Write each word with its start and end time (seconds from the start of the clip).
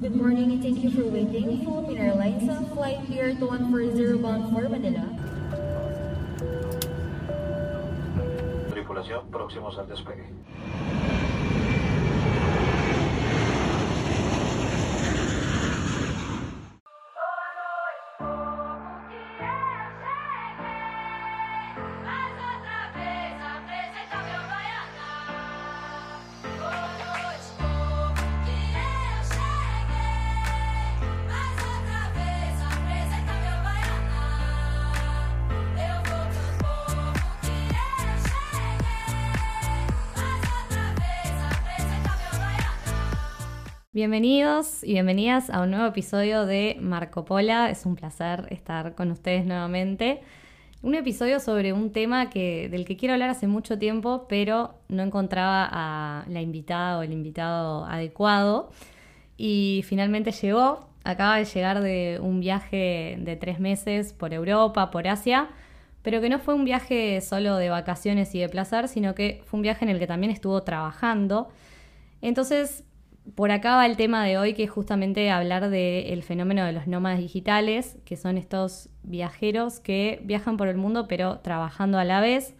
Good 0.00 0.14
morning 0.14 0.52
and 0.52 0.62
thank 0.62 0.84
you 0.84 0.90
for 0.92 1.02
waiting. 1.02 1.64
Philippine 1.64 1.98
Airlines, 1.98 2.48
uh, 2.48 2.62
flight 2.72 3.00
here 3.00 3.34
to 3.34 3.46
140 3.46 4.22
bound 4.22 4.54
for 4.54 4.68
Manila. 4.68 5.10
Tripulación, 8.70 9.26
próximos 9.26 9.76
al 9.76 9.88
despegue. 9.88 10.22
Bienvenidos 43.98 44.84
y 44.84 44.92
bienvenidas 44.92 45.50
a 45.50 45.60
un 45.60 45.72
nuevo 45.72 45.84
episodio 45.86 46.46
de 46.46 46.76
Marco 46.80 47.24
Pola. 47.24 47.68
Es 47.68 47.84
un 47.84 47.96
placer 47.96 48.46
estar 48.50 48.94
con 48.94 49.10
ustedes 49.10 49.44
nuevamente. 49.44 50.20
Un 50.82 50.94
episodio 50.94 51.40
sobre 51.40 51.72
un 51.72 51.90
tema 51.90 52.30
que, 52.30 52.68
del 52.68 52.84
que 52.84 52.96
quiero 52.96 53.14
hablar 53.14 53.30
hace 53.30 53.48
mucho 53.48 53.76
tiempo, 53.76 54.26
pero 54.28 54.76
no 54.86 55.02
encontraba 55.02 55.68
a 55.68 56.24
la 56.28 56.40
invitada 56.40 57.00
o 57.00 57.02
el 57.02 57.12
invitado 57.12 57.86
adecuado. 57.86 58.70
Y 59.36 59.82
finalmente 59.84 60.30
llegó. 60.30 60.88
Acaba 61.02 61.38
de 61.38 61.44
llegar 61.46 61.80
de 61.80 62.20
un 62.22 62.38
viaje 62.38 63.16
de 63.18 63.34
tres 63.34 63.58
meses 63.58 64.12
por 64.12 64.32
Europa, 64.32 64.92
por 64.92 65.08
Asia, 65.08 65.48
pero 66.02 66.20
que 66.20 66.28
no 66.28 66.38
fue 66.38 66.54
un 66.54 66.64
viaje 66.64 67.20
solo 67.20 67.56
de 67.56 67.68
vacaciones 67.68 68.32
y 68.36 68.38
de 68.38 68.48
placer, 68.48 68.86
sino 68.86 69.16
que 69.16 69.42
fue 69.44 69.58
un 69.58 69.62
viaje 69.62 69.84
en 69.84 69.88
el 69.90 69.98
que 69.98 70.06
también 70.06 70.30
estuvo 70.30 70.62
trabajando. 70.62 71.48
Entonces, 72.20 72.84
por 73.34 73.50
acá 73.50 73.76
va 73.76 73.86
el 73.86 73.96
tema 73.96 74.24
de 74.24 74.38
hoy, 74.38 74.54
que 74.54 74.64
es 74.64 74.70
justamente 74.70 75.30
hablar 75.30 75.70
del 75.70 76.22
fenómeno 76.22 76.64
de 76.64 76.72
los 76.72 76.86
nómadas 76.86 77.18
digitales, 77.18 77.96
que 78.04 78.16
son 78.16 78.38
estos 78.38 78.88
viajeros 79.02 79.80
que 79.80 80.20
viajan 80.24 80.56
por 80.56 80.68
el 80.68 80.76
mundo 80.76 81.06
pero 81.08 81.38
trabajando 81.40 81.98
a 81.98 82.04
la 82.04 82.20
vez 82.20 82.54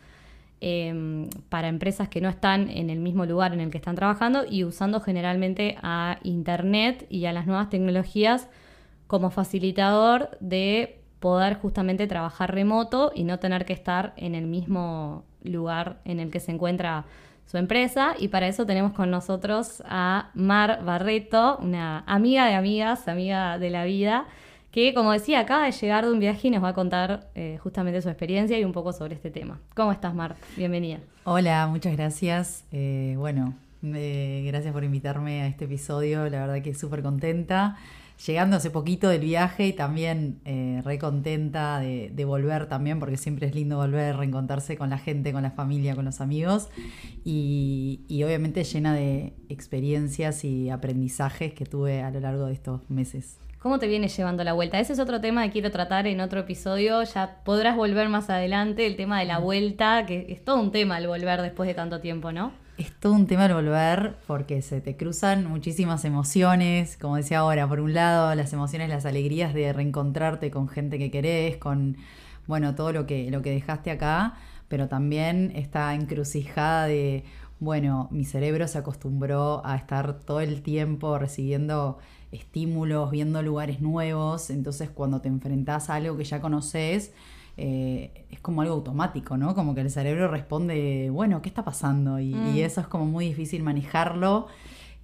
eh, 0.60 1.28
para 1.48 1.68
empresas 1.68 2.08
que 2.08 2.20
no 2.20 2.28
están 2.28 2.68
en 2.68 2.90
el 2.90 2.98
mismo 2.98 3.26
lugar 3.26 3.52
en 3.52 3.60
el 3.60 3.70
que 3.70 3.78
están 3.78 3.94
trabajando 3.94 4.44
y 4.48 4.64
usando 4.64 5.00
generalmente 5.00 5.76
a 5.82 6.18
Internet 6.24 7.06
y 7.08 7.26
a 7.26 7.32
las 7.32 7.46
nuevas 7.46 7.70
tecnologías 7.70 8.48
como 9.06 9.30
facilitador 9.30 10.36
de 10.40 11.00
poder 11.20 11.54
justamente 11.54 12.06
trabajar 12.06 12.54
remoto 12.54 13.12
y 13.14 13.24
no 13.24 13.38
tener 13.38 13.64
que 13.64 13.72
estar 13.72 14.14
en 14.16 14.34
el 14.34 14.46
mismo 14.46 15.24
lugar 15.42 16.00
en 16.04 16.20
el 16.20 16.30
que 16.30 16.40
se 16.40 16.52
encuentra 16.52 17.06
su 17.50 17.56
empresa 17.56 18.14
y 18.18 18.28
para 18.28 18.46
eso 18.46 18.66
tenemos 18.66 18.92
con 18.92 19.10
nosotros 19.10 19.82
a 19.86 20.30
Mar 20.34 20.84
Barreto, 20.84 21.58
una 21.62 22.04
amiga 22.06 22.46
de 22.46 22.54
amigas, 22.54 23.08
amiga 23.08 23.58
de 23.58 23.70
la 23.70 23.84
vida, 23.84 24.26
que 24.70 24.92
como 24.92 25.12
decía 25.12 25.40
acaba 25.40 25.64
de 25.64 25.72
llegar 25.72 26.04
de 26.04 26.12
un 26.12 26.18
viaje 26.18 26.48
y 26.48 26.50
nos 26.50 26.62
va 26.62 26.68
a 26.68 26.74
contar 26.74 27.30
eh, 27.34 27.58
justamente 27.62 28.02
su 28.02 28.10
experiencia 28.10 28.58
y 28.58 28.64
un 28.64 28.72
poco 28.72 28.92
sobre 28.92 29.14
este 29.14 29.30
tema. 29.30 29.58
¿Cómo 29.74 29.92
estás 29.92 30.14
Mar? 30.14 30.36
Bienvenida. 30.58 30.98
Hola, 31.24 31.66
muchas 31.68 31.96
gracias. 31.96 32.64
Eh, 32.70 33.14
bueno, 33.16 33.54
eh, 33.82 34.44
gracias 34.46 34.74
por 34.74 34.84
invitarme 34.84 35.40
a 35.42 35.46
este 35.46 35.64
episodio. 35.64 36.28
La 36.28 36.40
verdad 36.40 36.62
que 36.62 36.74
súper 36.74 37.02
contenta. 37.02 37.78
Llegando 38.26 38.56
hace 38.56 38.70
poquito 38.70 39.08
del 39.08 39.20
viaje 39.20 39.68
y 39.68 39.72
también 39.72 40.40
eh, 40.44 40.82
re 40.84 40.98
contenta 40.98 41.78
de, 41.78 42.24
volver 42.24 42.66
también, 42.66 42.98
porque 42.98 43.16
siempre 43.16 43.46
es 43.46 43.54
lindo 43.54 43.76
volver, 43.76 44.16
reencontrarse 44.16 44.76
con 44.76 44.90
la 44.90 44.98
gente, 44.98 45.32
con 45.32 45.42
la 45.42 45.52
familia, 45.52 45.94
con 45.94 46.04
los 46.04 46.20
amigos. 46.20 46.68
Y, 47.24 48.00
y 48.08 48.24
obviamente 48.24 48.64
llena 48.64 48.92
de 48.92 49.34
experiencias 49.48 50.44
y 50.44 50.68
aprendizajes 50.68 51.54
que 51.54 51.64
tuve 51.64 52.02
a 52.02 52.10
lo 52.10 52.18
largo 52.20 52.46
de 52.46 52.54
estos 52.54 52.90
meses. 52.90 53.38
¿Cómo 53.58 53.80
te 53.80 53.88
viene 53.88 54.06
llevando 54.06 54.44
la 54.44 54.52
vuelta? 54.52 54.78
Ese 54.78 54.92
es 54.92 55.00
otro 55.00 55.20
tema 55.20 55.44
que 55.44 55.50
quiero 55.50 55.72
tratar 55.72 56.06
en 56.06 56.20
otro 56.20 56.40
episodio. 56.40 57.02
Ya 57.02 57.40
podrás 57.44 57.76
volver 57.76 58.08
más 58.08 58.30
adelante, 58.30 58.86
el 58.86 58.94
tema 58.94 59.18
de 59.18 59.26
la 59.26 59.38
vuelta, 59.38 60.06
que 60.06 60.26
es 60.28 60.44
todo 60.44 60.60
un 60.60 60.70
tema 60.70 60.98
el 60.98 61.08
volver 61.08 61.42
después 61.42 61.66
de 61.66 61.74
tanto 61.74 62.00
tiempo, 62.00 62.30
¿no? 62.30 62.52
Es 62.78 62.92
todo 62.92 63.12
un 63.12 63.26
tema 63.26 63.46
el 63.46 63.54
volver 63.54 64.18
porque 64.28 64.62
se 64.62 64.80
te 64.80 64.96
cruzan 64.96 65.44
muchísimas 65.46 66.04
emociones, 66.04 66.96
como 66.96 67.16
decía 67.16 67.40
ahora, 67.40 67.68
por 67.68 67.80
un 67.80 67.92
lado 67.92 68.32
las 68.36 68.52
emociones, 68.52 68.88
las 68.88 69.04
alegrías 69.04 69.52
de 69.52 69.72
reencontrarte 69.72 70.52
con 70.52 70.68
gente 70.68 70.96
que 70.96 71.10
querés, 71.10 71.56
con 71.56 71.96
bueno, 72.46 72.76
todo 72.76 72.92
lo 72.92 73.04
que, 73.04 73.32
lo 73.32 73.42
que 73.42 73.50
dejaste 73.50 73.90
acá, 73.90 74.36
pero 74.68 74.86
también 74.86 75.50
esta 75.56 75.92
encrucijada 75.92 76.86
de, 76.86 77.24
bueno, 77.58 78.06
mi 78.12 78.24
cerebro 78.24 78.68
se 78.68 78.78
acostumbró 78.78 79.60
a 79.66 79.74
estar 79.74 80.20
todo 80.20 80.40
el 80.40 80.62
tiempo 80.62 81.18
recibiendo 81.18 81.98
estímulos, 82.30 83.10
viendo 83.10 83.42
lugares 83.42 83.80
nuevos, 83.80 84.50
entonces 84.50 84.88
cuando 84.88 85.20
te 85.20 85.26
enfrentás 85.26 85.90
a 85.90 85.96
algo 85.96 86.16
que 86.16 86.22
ya 86.22 86.40
conoces, 86.40 87.12
eh, 87.58 88.24
es 88.30 88.40
como 88.40 88.62
algo 88.62 88.74
automático, 88.74 89.36
¿no? 89.36 89.54
Como 89.54 89.74
que 89.74 89.80
el 89.82 89.90
cerebro 89.90 90.28
responde, 90.28 91.10
bueno, 91.10 91.42
¿qué 91.42 91.48
está 91.48 91.64
pasando? 91.64 92.18
Y, 92.20 92.34
Mm. 92.34 92.56
y 92.56 92.62
eso 92.62 92.80
es 92.80 92.86
como 92.86 93.04
muy 93.04 93.26
difícil 93.26 93.62
manejarlo, 93.62 94.46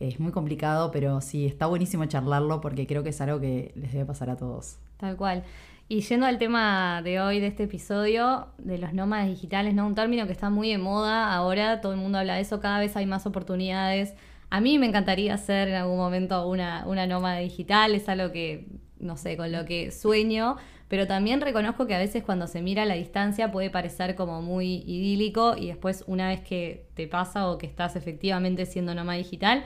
es 0.01 0.21
muy 0.21 0.33
complicado, 0.33 0.91
pero 0.93 1.21
sí, 1.21 1.47
está 1.47 1.67
buenísimo 1.67 2.05
charlarlo 2.07 2.61
porque 2.61 2.87
creo 2.87 3.03
que 3.03 3.11
es 3.11 3.21
algo 3.21 3.41
que 3.41 3.73
les 3.77 3.93
debe 3.93 4.05
pasar 4.05 4.31
a 4.31 4.37
todos. 4.37 4.77
Tal 4.99 5.17
cual. 5.17 5.43
Y 5.89 6.01
yendo 6.01 6.27
al 6.27 6.39
tema 6.39 7.03
de 7.03 7.21
hoy, 7.21 7.41
de 7.41 7.49
este 7.49 7.65
episodio, 7.65 8.47
de 8.59 8.79
los 8.79 8.95
nómadas 8.95 9.27
digitales, 9.29 9.75
¿no? 9.75 9.87
Un 9.87 9.95
término 9.95 10.27
que 10.27 10.33
está 10.33 10.49
muy 10.49 10.71
de 10.71 10.79
moda 10.79 11.35
ahora, 11.35 11.81
todo 11.81 11.93
el 11.93 11.99
mundo 11.99 12.19
habla 12.19 12.37
de 12.37 12.41
eso, 12.41 12.61
cada 12.61 12.79
vez 12.79 12.97
hay 12.97 13.05
más 13.07 13.27
oportunidades. 13.27 14.15
A 14.51 14.61
mí 14.61 14.79
me 14.79 14.87
encantaría 14.87 15.37
ser 15.37 15.69
en 15.69 15.75
algún 15.75 15.99
momento 15.99 16.47
una, 16.49 16.85
una 16.87 17.07
nómada 17.07 17.39
digital, 17.39 17.95
es 17.95 18.09
algo 18.09 18.33
que, 18.33 18.67
no 18.99 19.17
sé, 19.17 19.37
con 19.37 19.53
lo 19.53 19.65
que 19.67 19.91
sueño, 19.91 20.57
pero 20.89 21.07
también 21.07 21.41
reconozco 21.41 21.87
que 21.87 21.95
a 21.95 21.99
veces 21.99 22.23
cuando 22.23 22.47
se 22.47 22.63
mira 22.63 22.83
a 22.83 22.87
la 22.87 22.95
distancia 22.95 23.51
puede 23.51 23.71
parecer 23.71 24.15
como 24.15 24.43
muy 24.43 24.85
idílico 24.87 25.57
y 25.57 25.69
después 25.69 26.05
una 26.07 26.29
vez 26.29 26.41
que 26.41 26.87
te 26.95 27.07
pasa 27.07 27.49
o 27.49 27.59
que 27.59 27.67
estás 27.67 27.97
efectivamente 27.97 28.67
siendo 28.67 28.95
nómada 28.95 29.19
digital, 29.19 29.65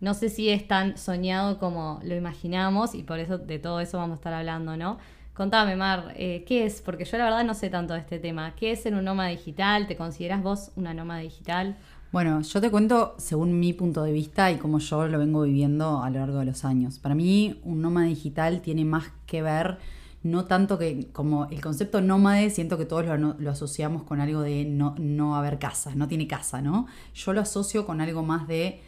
no 0.00 0.14
sé 0.14 0.28
si 0.28 0.48
es 0.50 0.68
tan 0.68 0.96
soñado 0.96 1.58
como 1.58 2.00
lo 2.04 2.14
imaginamos 2.14 2.94
y 2.94 3.02
por 3.02 3.18
eso 3.18 3.38
de 3.38 3.58
todo 3.58 3.80
eso 3.80 3.98
vamos 3.98 4.16
a 4.16 4.20
estar 4.20 4.32
hablando, 4.32 4.76
¿no? 4.76 4.98
Contame, 5.34 5.76
Mar, 5.76 6.14
eh, 6.16 6.44
¿qué 6.48 6.66
es? 6.66 6.82
Porque 6.82 7.04
yo 7.04 7.16
la 7.16 7.24
verdad 7.24 7.44
no 7.44 7.54
sé 7.54 7.70
tanto 7.70 7.94
de 7.94 8.00
este 8.00 8.18
tema. 8.18 8.56
¿Qué 8.56 8.72
es 8.72 8.82
ser 8.82 8.94
un 8.94 9.04
nómada 9.04 9.28
digital? 9.28 9.86
¿Te 9.86 9.96
consideras 9.96 10.42
vos 10.42 10.72
una 10.74 10.94
nómada 10.94 11.20
digital? 11.20 11.76
Bueno, 12.10 12.40
yo 12.40 12.60
te 12.60 12.70
cuento 12.70 13.14
según 13.18 13.60
mi 13.60 13.72
punto 13.72 14.02
de 14.02 14.12
vista 14.12 14.50
y 14.50 14.56
como 14.56 14.80
yo 14.80 15.06
lo 15.06 15.18
vengo 15.18 15.42
viviendo 15.42 16.02
a 16.02 16.10
lo 16.10 16.18
largo 16.18 16.38
de 16.38 16.46
los 16.46 16.64
años. 16.64 16.98
Para 16.98 17.14
mí, 17.14 17.60
un 17.62 17.82
nómada 17.82 18.06
digital 18.06 18.62
tiene 18.62 18.84
más 18.84 19.12
que 19.26 19.42
ver, 19.42 19.78
no 20.22 20.46
tanto 20.46 20.78
que 20.78 21.08
como 21.12 21.46
el 21.46 21.60
concepto 21.60 22.00
nómade, 22.00 22.50
siento 22.50 22.76
que 22.76 22.84
todos 22.84 23.06
lo, 23.06 23.50
asociamos 23.50 24.02
con 24.02 24.20
algo 24.20 24.40
de 24.42 24.64
no, 24.64 24.94
no 24.98 25.36
haber 25.36 25.58
casa, 25.58 25.94
no 25.94 26.08
tiene 26.08 26.26
casa, 26.26 26.60
¿no? 26.60 26.86
Yo 27.14 27.32
lo 27.32 27.40
asocio 27.40 27.86
con 27.86 28.00
algo 28.00 28.22
más 28.22 28.48
de 28.48 28.80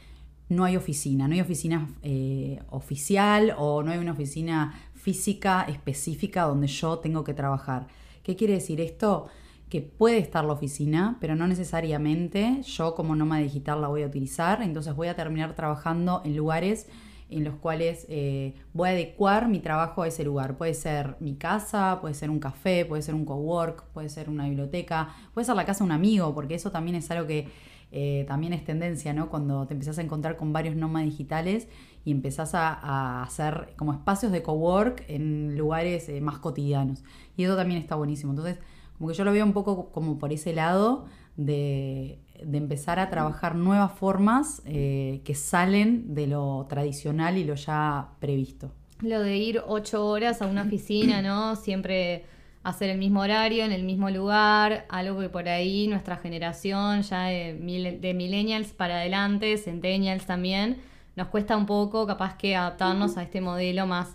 no 0.49 0.65
hay 0.65 0.77
oficina, 0.77 1.29
no 1.29 1.35
hay 1.35 1.41
oficina 1.41 1.89
eh, 2.03 2.61
oficial 2.71 3.55
o 3.57 3.83
no 3.83 3.93
hay 3.93 3.99
una 3.99 4.13
oficina 4.13 4.75
física 4.95 5.65
específica 5.69 6.43
donde 6.43 6.67
yo 6.67 6.99
tengo 6.99 7.23
que 7.23 7.33
trabajar. 7.33 7.87
¿Qué 8.25 8.35
quiere 8.35 8.55
decir 8.55 8.81
esto? 8.81 9.29
Que 9.69 9.81
puede 9.81 10.19
estar 10.19 10.45
la 10.45 10.53
oficina, 10.53 11.17
pero 11.21 11.37
no 11.37 11.47
necesariamente 11.47 12.63
yo 12.63 12.97
como 12.97 13.15
nómada 13.15 13.43
digital 13.43 13.81
la 13.81 13.87
voy 13.87 14.03
a 14.03 14.09
utilizar, 14.09 14.61
entonces 14.63 14.95
voy 14.97 15.07
a 15.07 15.15
terminar 15.15 15.55
trabajando 15.55 16.23
en 16.25 16.37
lugares 16.37 16.89
en 17.31 17.45
los 17.45 17.55
cuales 17.55 18.07
eh, 18.09 18.55
voy 18.73 18.89
a 18.89 18.93
adecuar 18.93 19.49
mi 19.49 19.61
trabajo 19.61 20.03
a 20.03 20.09
ese 20.09 20.25
lugar. 20.25 20.57
Puede 20.57 20.75
ser 20.75 21.17
mi 21.21 21.35
casa, 21.37 21.99
puede 22.01 22.15
ser 22.15 22.31
un 22.31 22.41
café, 22.41 22.85
puede 22.85 23.03
ser 23.03 23.15
un 23.15 23.25
cowork, 23.25 23.85
puede 23.93 24.09
ser 24.09 24.29
una 24.29 24.47
biblioteca, 24.47 25.15
puede 25.33 25.45
ser 25.45 25.57
la 25.57 25.65
casa 25.65 25.81
de 25.81 25.85
un 25.85 25.93
amigo, 25.93 26.35
porque 26.35 26.55
eso 26.55 26.71
también 26.71 26.97
es 26.97 27.11
algo 27.11 27.27
que 27.27 27.49
eh, 27.93 28.25
también 28.29 28.53
es 28.53 28.65
tendencia, 28.65 29.13
¿no? 29.13 29.29
Cuando 29.31 29.67
te 29.67 29.75
empezás 29.75 29.99
a 29.99 30.03
encontrar 30.03 30.37
con 30.37 30.53
varios 30.53 30.77
nómadas 30.77 31.09
digitales 31.09 31.69
y 32.05 32.13
empezás 32.13 32.55
a, 32.55 33.23
hacer 33.23 33.75
como 33.77 33.93
espacios 33.93 34.31
de 34.33 34.43
cowork 34.43 35.05
en 35.09 35.57
lugares 35.57 36.09
eh, 36.09 36.21
más 36.21 36.39
cotidianos. 36.39 37.03
Y 37.37 37.45
eso 37.45 37.57
también 37.57 37.81
está 37.81 37.97
buenísimo. 37.97 38.33
Entonces, 38.33 38.59
como 38.97 39.09
que 39.09 39.17
yo 39.17 39.25
lo 39.25 39.33
veo 39.33 39.45
un 39.45 39.53
poco 39.53 39.91
como 39.91 40.19
por 40.19 40.33
ese 40.33 40.53
lado 40.53 41.07
de, 41.37 42.19
de 42.45 42.59
empezar 42.59 42.99
a 42.99 43.11
trabajar 43.11 43.55
nuevas 43.55 43.93
formas 43.93 44.63
eh, 44.65 45.21
que 45.25 45.35
salen 45.35 46.15
de 46.15 46.27
lo 46.27 46.67
tradicional 46.69 47.37
y 47.39 47.45
lo 47.45 47.55
ya 47.55 48.09
previsto. 48.21 48.73
Lo 49.01 49.21
de 49.21 49.37
ir 49.39 49.63
ocho 49.67 50.07
horas 50.07 50.43
a 50.43 50.47
una 50.47 50.63
oficina, 50.63 51.23
¿no? 51.23 51.57
Siempre 51.57 52.25
hacer 52.63 52.91
el 52.91 52.99
mismo 52.99 53.21
horario, 53.21 53.65
en 53.65 53.73
el 53.73 53.83
mismo 53.85 54.11
lugar, 54.11 54.85
algo 54.91 55.19
que 55.21 55.31
por 55.31 55.49
ahí 55.49 55.87
nuestra 55.89 56.17
generación, 56.19 57.03
ya 57.03 57.25
de, 57.25 57.55
mil- 57.55 58.01
de 58.01 58.13
millennials 58.13 58.73
para 58.73 58.97
adelante, 58.97 59.57
centennials 59.57 60.27
también, 60.27 60.77
nos 61.17 61.29
cuesta 61.29 61.57
un 61.57 61.65
poco 61.67 62.07
capaz 62.07 62.37
que 62.37 62.55
adaptarnos 62.57 63.17
a 63.17 63.23
este 63.23 63.41
modelo 63.41 63.87
más 63.87 64.09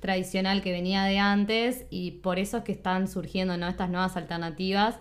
tradicional 0.00 0.60
que 0.62 0.72
venía 0.72 1.04
de 1.04 1.18
antes 1.18 1.86
y 1.90 2.12
por 2.12 2.38
eso 2.38 2.58
es 2.58 2.64
que 2.64 2.72
están 2.72 3.08
surgiendo 3.08 3.56
¿no? 3.56 3.66
estas 3.66 3.88
nuevas 3.88 4.16
alternativas 4.16 4.96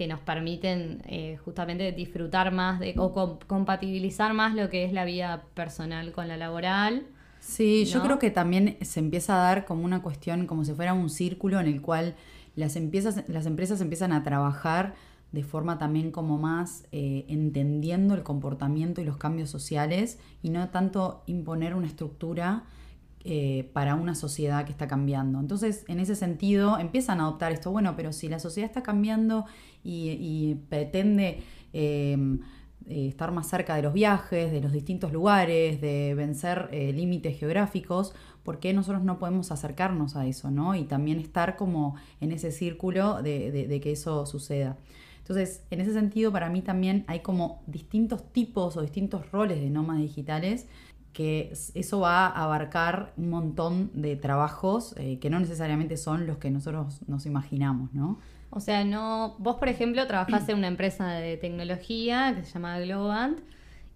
que 0.00 0.06
nos 0.06 0.20
permiten 0.20 1.02
eh, 1.04 1.36
justamente 1.44 1.92
disfrutar 1.92 2.52
más 2.52 2.80
de, 2.80 2.94
o 2.96 3.12
com- 3.12 3.38
compatibilizar 3.46 4.32
más 4.32 4.54
lo 4.54 4.70
que 4.70 4.84
es 4.86 4.94
la 4.94 5.04
vida 5.04 5.42
personal 5.52 6.12
con 6.12 6.26
la 6.26 6.38
laboral. 6.38 7.06
Sí, 7.38 7.84
yo 7.84 8.00
creo 8.00 8.18
que 8.18 8.30
también 8.30 8.78
se 8.80 8.98
empieza 8.98 9.34
a 9.34 9.42
dar 9.42 9.66
como 9.66 9.84
una 9.84 10.00
cuestión, 10.00 10.46
como 10.46 10.64
si 10.64 10.72
fuera 10.72 10.94
un 10.94 11.10
círculo 11.10 11.60
en 11.60 11.66
el 11.66 11.82
cual 11.82 12.14
las 12.56 12.76
empresas, 12.76 13.24
las 13.28 13.44
empresas 13.44 13.82
empiezan 13.82 14.12
a 14.14 14.22
trabajar 14.22 14.94
de 15.32 15.42
forma 15.42 15.76
también 15.76 16.12
como 16.12 16.38
más 16.38 16.84
eh, 16.92 17.26
entendiendo 17.28 18.14
el 18.14 18.22
comportamiento 18.22 19.02
y 19.02 19.04
los 19.04 19.18
cambios 19.18 19.50
sociales 19.50 20.18
y 20.42 20.48
no 20.48 20.70
tanto 20.70 21.24
imponer 21.26 21.74
una 21.74 21.88
estructura 21.88 22.64
eh, 23.24 23.70
para 23.72 23.94
una 23.94 24.14
sociedad 24.14 24.64
que 24.64 24.72
está 24.72 24.88
cambiando. 24.88 25.40
Entonces, 25.40 25.84
en 25.88 26.00
ese 26.00 26.16
sentido, 26.16 26.78
empiezan 26.78 27.20
a 27.20 27.24
adoptar 27.24 27.52
esto, 27.52 27.70
bueno, 27.70 27.94
pero 27.96 28.12
si 28.12 28.28
la 28.28 28.38
sociedad 28.38 28.68
está 28.70 28.82
cambiando 28.82 29.44
y, 29.84 30.56
pretende 30.68 31.42
eh, 31.72 32.16
eh, 32.86 33.08
estar 33.08 33.30
más 33.32 33.46
cerca 33.48 33.76
de 33.76 33.82
los 33.82 33.92
viajes, 33.92 34.50
de 34.50 34.60
los 34.60 34.72
distintos 34.72 35.12
lugares, 35.12 35.80
de 35.80 36.14
vencer 36.14 36.68
eh, 36.72 36.92
límites 36.92 37.38
geográficos, 37.38 38.14
¿por 38.42 38.58
qué 38.58 38.72
nosotros 38.72 39.02
no 39.04 39.18
podemos 39.18 39.52
acercarnos 39.52 40.16
a 40.16 40.26
eso, 40.26 40.50
¿no? 40.50 40.74
Y 40.74 40.84
también 40.84 41.18
estar 41.18 41.56
como 41.56 41.96
en 42.20 42.32
ese 42.32 42.50
círculo 42.52 43.22
de, 43.22 43.50
de- 43.52 43.68
de 43.68 43.80
que 43.80 43.92
eso 43.92 44.24
suceda. 44.26 44.76
Entonces, 45.18 45.62
en 45.70 45.80
ese 45.80 45.92
sentido, 45.92 46.32
para 46.32 46.48
mí 46.48 46.60
también 46.62 47.04
hay 47.06 47.20
como 47.20 47.62
distintos 47.66 48.32
tipos 48.32 48.76
o 48.76 48.82
distintos 48.82 49.30
roles 49.30 49.60
de 49.60 49.70
nómadas 49.70 50.02
digitales 50.02 50.66
que 51.12 51.52
eso 51.74 52.00
va 52.00 52.26
a 52.26 52.44
abarcar 52.44 53.12
un 53.16 53.30
montón 53.30 53.90
de 53.94 54.16
trabajos 54.16 54.94
eh, 54.96 55.18
que 55.18 55.30
no 55.30 55.40
necesariamente 55.40 55.96
son 55.96 56.26
los 56.26 56.38
que 56.38 56.50
nosotros 56.50 57.00
nos 57.08 57.26
imaginamos, 57.26 57.92
¿no? 57.92 58.18
O 58.50 58.60
sea, 58.60 58.84
no. 58.84 59.36
Vos, 59.38 59.56
por 59.56 59.68
ejemplo, 59.68 60.06
trabajás 60.06 60.48
en 60.48 60.58
una 60.58 60.66
empresa 60.66 61.08
de 61.12 61.36
tecnología 61.36 62.34
que 62.36 62.44
se 62.44 62.52
llama 62.52 62.78
Globant. 62.80 63.38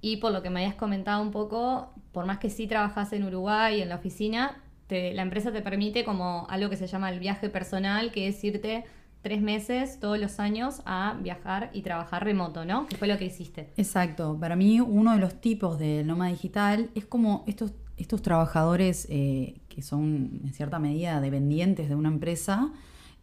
Y 0.00 0.18
por 0.18 0.32
lo 0.32 0.42
que 0.42 0.50
me 0.50 0.60
habías 0.60 0.76
comentado 0.76 1.22
un 1.22 1.30
poco, 1.30 1.90
por 2.12 2.26
más 2.26 2.38
que 2.38 2.50
sí 2.50 2.66
trabajás 2.66 3.12
en 3.14 3.24
Uruguay, 3.24 3.80
en 3.80 3.88
la 3.88 3.96
oficina, 3.96 4.60
la 4.88 5.22
empresa 5.22 5.52
te 5.52 5.62
permite 5.62 6.04
como 6.04 6.46
algo 6.48 6.70
que 6.70 6.76
se 6.76 6.86
llama 6.86 7.10
el 7.10 7.18
viaje 7.18 7.48
personal, 7.48 8.12
que 8.12 8.28
es 8.28 8.42
irte 8.44 8.84
tres 9.24 9.40
meses 9.40 9.98
todos 9.98 10.18
los 10.20 10.38
años 10.38 10.82
a 10.84 11.16
viajar 11.20 11.70
y 11.72 11.80
trabajar 11.80 12.22
remoto, 12.22 12.66
¿no? 12.66 12.86
Que 12.86 12.96
fue 12.96 13.08
lo 13.08 13.16
que 13.16 13.24
hiciste. 13.24 13.72
Exacto. 13.78 14.36
Para 14.38 14.54
mí, 14.54 14.80
uno 14.80 15.14
de 15.14 15.18
los 15.18 15.40
tipos 15.40 15.78
de 15.78 16.04
nómada 16.04 16.30
digital 16.30 16.90
es 16.94 17.06
como 17.06 17.42
estos, 17.46 17.72
estos 17.96 18.20
trabajadores 18.20 19.06
eh, 19.08 19.62
que 19.70 19.80
son 19.80 20.42
en 20.44 20.52
cierta 20.52 20.78
medida 20.78 21.22
dependientes 21.22 21.88
de 21.88 21.94
una 21.94 22.10
empresa, 22.10 22.70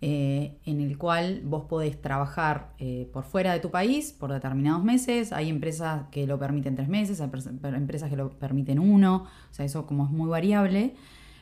eh, 0.02 0.58
en 0.66 0.82
el 0.82 0.98
cual 0.98 1.42
vos 1.44 1.66
podés 1.66 2.02
trabajar 2.02 2.74
eh, 2.80 3.08
por 3.14 3.24
fuera 3.24 3.54
de 3.54 3.60
tu 3.60 3.70
país 3.70 4.12
por 4.12 4.34
determinados 4.34 4.84
meses. 4.84 5.32
Hay 5.32 5.50
empresas 5.50 6.06
que 6.10 6.26
lo 6.26 6.40
permiten 6.40 6.76
tres 6.76 6.90
meses, 6.90 7.22
hay 7.22 7.30
empresas 7.76 8.10
que 8.10 8.16
lo 8.16 8.32
permiten 8.32 8.80
uno, 8.80 9.28
o 9.52 9.54
sea, 9.54 9.66
eso 9.66 9.86
como 9.86 10.06
es 10.06 10.10
muy 10.10 10.28
variable. 10.28 10.96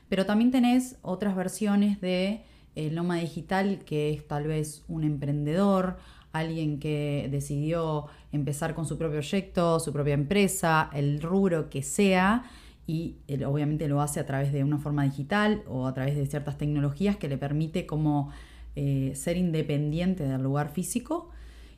Pero 0.10 0.26
también 0.26 0.52
tenés 0.52 0.98
otras 1.02 1.34
versiones 1.34 2.02
de 2.02 2.44
el 2.76 2.96
nómada 2.96 3.22
digital 3.22 3.80
que 3.86 4.12
es 4.12 4.28
tal 4.28 4.48
vez 4.48 4.84
un 4.88 5.04
emprendedor, 5.04 5.98
alguien 6.32 6.80
que 6.80 7.28
decidió 7.32 8.08
empezar 8.32 8.76
con 8.76 8.86
su 8.86 8.98
propio 8.98 9.20
proyecto, 9.20 9.80
su 9.80 9.92
propia 9.92 10.14
empresa, 10.14 10.90
el 10.94 11.22
rubro 11.22 11.70
que 11.70 11.84
sea, 11.84 12.44
y 12.90 13.18
obviamente 13.46 13.88
lo 13.88 14.02
hace 14.02 14.20
a 14.20 14.26
través 14.26 14.52
de 14.52 14.64
una 14.64 14.80
forma 14.80 15.04
digital 15.04 15.62
o 15.68 15.86
a 15.86 15.94
través 15.94 16.16
de 16.16 16.26
ciertas 16.26 16.58
tecnologías 16.58 17.18
que 17.18 17.28
le 17.28 17.38
permite 17.38 17.86
como 17.86 18.32
eh, 18.76 19.12
ser 19.16 19.38
independiente 19.38 20.24
del 20.24 20.42
lugar 20.42 20.70
físico. 20.70 21.30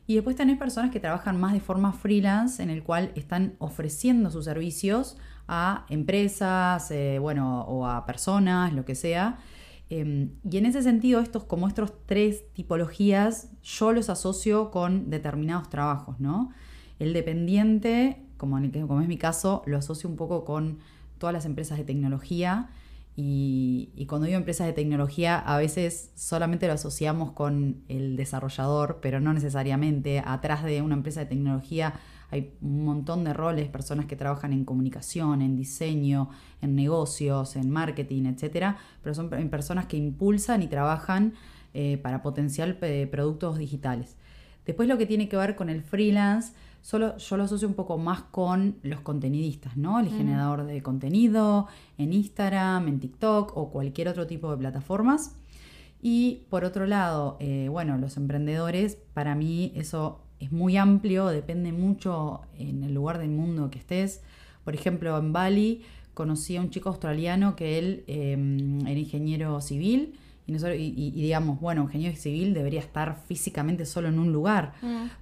Y 0.06 0.14
después 0.14 0.36
tenés 0.36 0.56
personas 0.56 0.90
que 0.90 1.00
trabajan 1.00 1.38
más 1.38 1.52
de 1.52 1.60
forma 1.60 1.92
freelance, 1.92 2.62
en 2.62 2.70
el 2.70 2.82
cual 2.82 3.12
están 3.14 3.54
ofreciendo 3.58 4.30
sus 4.30 4.46
servicios 4.46 5.18
a 5.48 5.84
empresas, 5.90 6.90
eh, 6.90 7.18
bueno, 7.20 7.62
o 7.62 7.86
a 7.86 8.06
personas, 8.06 8.72
lo 8.72 8.84
que 8.84 8.94
sea. 8.94 9.38
Eh, 9.94 10.30
y 10.50 10.56
en 10.56 10.64
ese 10.64 10.82
sentido, 10.82 11.20
estos, 11.20 11.44
como 11.44 11.68
estos 11.68 11.92
tres 12.06 12.50
tipologías, 12.54 13.50
yo 13.62 13.92
los 13.92 14.08
asocio 14.08 14.70
con 14.70 15.10
determinados 15.10 15.68
trabajos, 15.68 16.18
¿no? 16.18 16.48
El 16.98 17.12
dependiente, 17.12 18.22
como, 18.38 18.56
en 18.56 18.64
el 18.64 18.70
como 18.86 19.02
es 19.02 19.08
mi 19.08 19.18
caso, 19.18 19.62
lo 19.66 19.76
asocio 19.76 20.08
un 20.08 20.16
poco 20.16 20.46
con 20.46 20.78
todas 21.18 21.34
las 21.34 21.44
empresas 21.44 21.76
de 21.76 21.84
tecnología. 21.84 22.70
Y, 23.16 23.90
y 23.94 24.06
cuando 24.06 24.26
digo 24.26 24.38
empresas 24.38 24.66
de 24.66 24.72
tecnología, 24.72 25.38
a 25.38 25.58
veces 25.58 26.10
solamente 26.14 26.66
lo 26.68 26.72
asociamos 26.72 27.32
con 27.32 27.82
el 27.88 28.16
desarrollador, 28.16 29.00
pero 29.02 29.20
no 29.20 29.34
necesariamente. 29.34 30.22
Atrás 30.24 30.64
de 30.64 30.80
una 30.80 30.94
empresa 30.94 31.20
de 31.20 31.26
tecnología 31.26 31.92
hay 32.32 32.54
un 32.60 32.84
montón 32.84 33.22
de 33.22 33.32
roles, 33.32 33.68
personas 33.68 34.06
que 34.06 34.16
trabajan 34.16 34.52
en 34.52 34.64
comunicación, 34.64 35.42
en 35.42 35.54
diseño, 35.54 36.30
en 36.60 36.74
negocios, 36.74 37.54
en 37.54 37.70
marketing, 37.70 38.24
etcétera, 38.24 38.78
pero 39.02 39.14
son 39.14 39.28
pe- 39.30 39.44
personas 39.46 39.86
que 39.86 39.96
impulsan 39.96 40.62
y 40.62 40.66
trabajan 40.66 41.34
eh, 41.74 41.98
para 41.98 42.22
potenciar 42.22 42.78
eh, 42.82 43.06
productos 43.10 43.58
digitales. 43.58 44.16
Después 44.66 44.88
lo 44.88 44.98
que 44.98 45.06
tiene 45.06 45.28
que 45.28 45.36
ver 45.36 45.54
con 45.56 45.68
el 45.68 45.82
freelance, 45.82 46.52
solo 46.82 47.16
yo 47.16 47.36
lo 47.36 47.44
asocio 47.44 47.68
un 47.68 47.74
poco 47.74 47.98
más 47.98 48.22
con 48.22 48.76
los 48.82 49.00
contenidistas, 49.00 49.76
¿no? 49.76 50.00
El 50.00 50.08
generador 50.08 50.64
de 50.64 50.82
contenido 50.82 51.66
en 51.98 52.12
Instagram, 52.12 52.88
en 52.88 52.98
TikTok 52.98 53.56
o 53.56 53.70
cualquier 53.70 54.08
otro 54.08 54.26
tipo 54.26 54.50
de 54.50 54.56
plataformas. 54.56 55.36
Y 56.00 56.46
por 56.50 56.64
otro 56.64 56.86
lado, 56.86 57.36
eh, 57.40 57.68
bueno, 57.70 57.96
los 57.98 58.16
emprendedores, 58.16 58.98
para 59.14 59.36
mí 59.36 59.72
eso 59.76 60.21
es 60.44 60.52
muy 60.52 60.76
amplio, 60.76 61.26
depende 61.28 61.72
mucho 61.72 62.40
en 62.58 62.82
el 62.84 62.94
lugar 62.94 63.18
del 63.18 63.30
mundo 63.30 63.70
que 63.70 63.78
estés. 63.78 64.22
Por 64.64 64.74
ejemplo, 64.74 65.16
en 65.18 65.32
Bali 65.32 65.82
conocí 66.14 66.56
a 66.56 66.60
un 66.60 66.70
chico 66.70 66.88
australiano 66.90 67.56
que 67.56 67.78
él 67.78 68.04
eh, 68.06 68.36
era 68.86 68.98
ingeniero 69.00 69.60
civil 69.60 70.14
y, 70.46 70.52
nosotros- 70.52 70.76
y- 70.78 71.10
digamos, 71.12 71.60
bueno, 71.60 71.82
un 71.82 71.86
ingeniero 71.88 72.16
civil 72.16 72.52
debería 72.52 72.80
estar 72.80 73.16
físicamente 73.26 73.86
solo 73.86 74.08
en 74.08 74.18
un 74.18 74.32
lugar, 74.32 74.74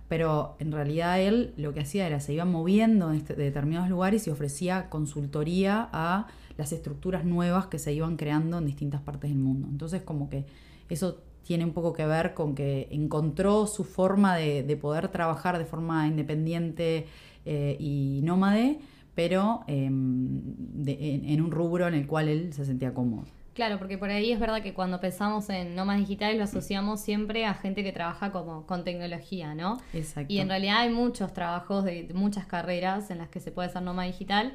pero 0.09 0.57
en 0.59 0.73
realidad 0.73 1.21
él 1.21 1.53
lo 1.57 1.73
que 1.75 1.81
hacía 1.81 2.07
era 2.07 2.21
se 2.21 2.33
iba 2.33 2.45
moviendo 2.45 3.11
en 3.11 3.17
este- 3.19 3.35
de 3.35 3.45
determinados 3.45 3.89
lugares 3.91 4.27
y 4.27 4.31
ofrecía 4.31 4.89
consultoría 4.89 5.89
a 5.93 6.27
las 6.57 6.73
estructuras 6.73 7.25
nuevas 7.25 7.67
que 7.67 7.79
se 7.79 7.93
iban 7.93 8.17
creando 8.17 8.59
en 8.59 8.67
distintas 8.67 9.01
partes 9.03 9.31
del 9.31 9.39
mundo. 9.39 9.69
Entonces 9.71 10.03
como 10.03 10.29
que 10.31 10.45
eso 10.89 11.23
tiene 11.45 11.65
un 11.65 11.73
poco 11.73 11.93
que 11.93 12.07
ver 12.07 12.35
con 12.35 12.55
que 12.55 12.89
encontró 12.91 13.67
su 13.67 13.85
forma 13.85 14.37
de, 14.37 14.63
de 14.63 14.77
poder 14.77 15.09
trabajar 15.09 15.59
de 15.59 15.65
forma 15.65 16.07
independiente 16.07 17.07
eh, 17.45 17.77
y 17.81 18.21
nómade, 18.23 18.79
pero 19.15 19.61
em, 19.67 20.41
de- 20.85 21.15
en, 21.15 21.25
en 21.29 21.41
un 21.41 21.51
rubro 21.51 21.89
en 21.89 21.95
el 21.95 22.07
cual 22.07 22.29
él 22.29 22.53
se 22.53 22.65
sentía 22.65 22.95
cómodo. 22.95 23.25
Claro, 23.55 23.79
porque 23.79 23.99
por 23.99 24.09
ahí 24.11 24.31
es 24.31 24.39
verdad 24.39 24.63
que 24.63 24.73
cuando 24.73 25.01
pensamos 25.01 25.51
en 25.51 25.75
nómadas 25.75 26.01
digitales 26.03 26.39
lo 26.39 26.45
asociamos 26.45 27.01
siempre 27.01 27.45
a 27.47 27.53
gente 27.55 27.83
que 27.83 27.93
trabaja 27.93 28.31
como 28.31 28.65
con 28.65 28.85
tecnología, 28.85 29.55
¿no? 29.55 29.79
Exacto. 29.93 30.33
Y 30.33 30.39
en 30.39 30.49
realidad 30.49 30.79
hay 30.79 30.91
muchos 30.91 31.33
trabajos 31.35 31.85
de, 31.85 32.05
de 32.05 32.15
muchas 32.15 32.47
carreras 32.47 33.11
en 33.11 33.19
las 33.19 33.29
que 33.29 33.41
se 33.41 33.51
puede 33.51 33.69
ser 33.69 33.83
nómada 33.83 34.07
digital, 34.07 34.53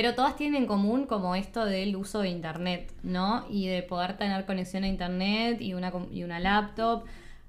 pero 0.00 0.14
todas 0.14 0.36
tienen 0.36 0.62
en 0.62 0.68
común 0.68 1.06
como 1.06 1.34
esto 1.34 1.64
del 1.64 1.96
uso 1.96 2.20
de 2.20 2.28
internet, 2.28 2.94
¿no? 3.02 3.44
Y 3.50 3.66
de 3.66 3.82
poder 3.82 4.16
tener 4.16 4.46
conexión 4.46 4.84
a 4.84 4.86
internet 4.86 5.60
y 5.60 5.74
una, 5.74 5.92
y 6.12 6.22
una 6.22 6.38
laptop. 6.38 7.02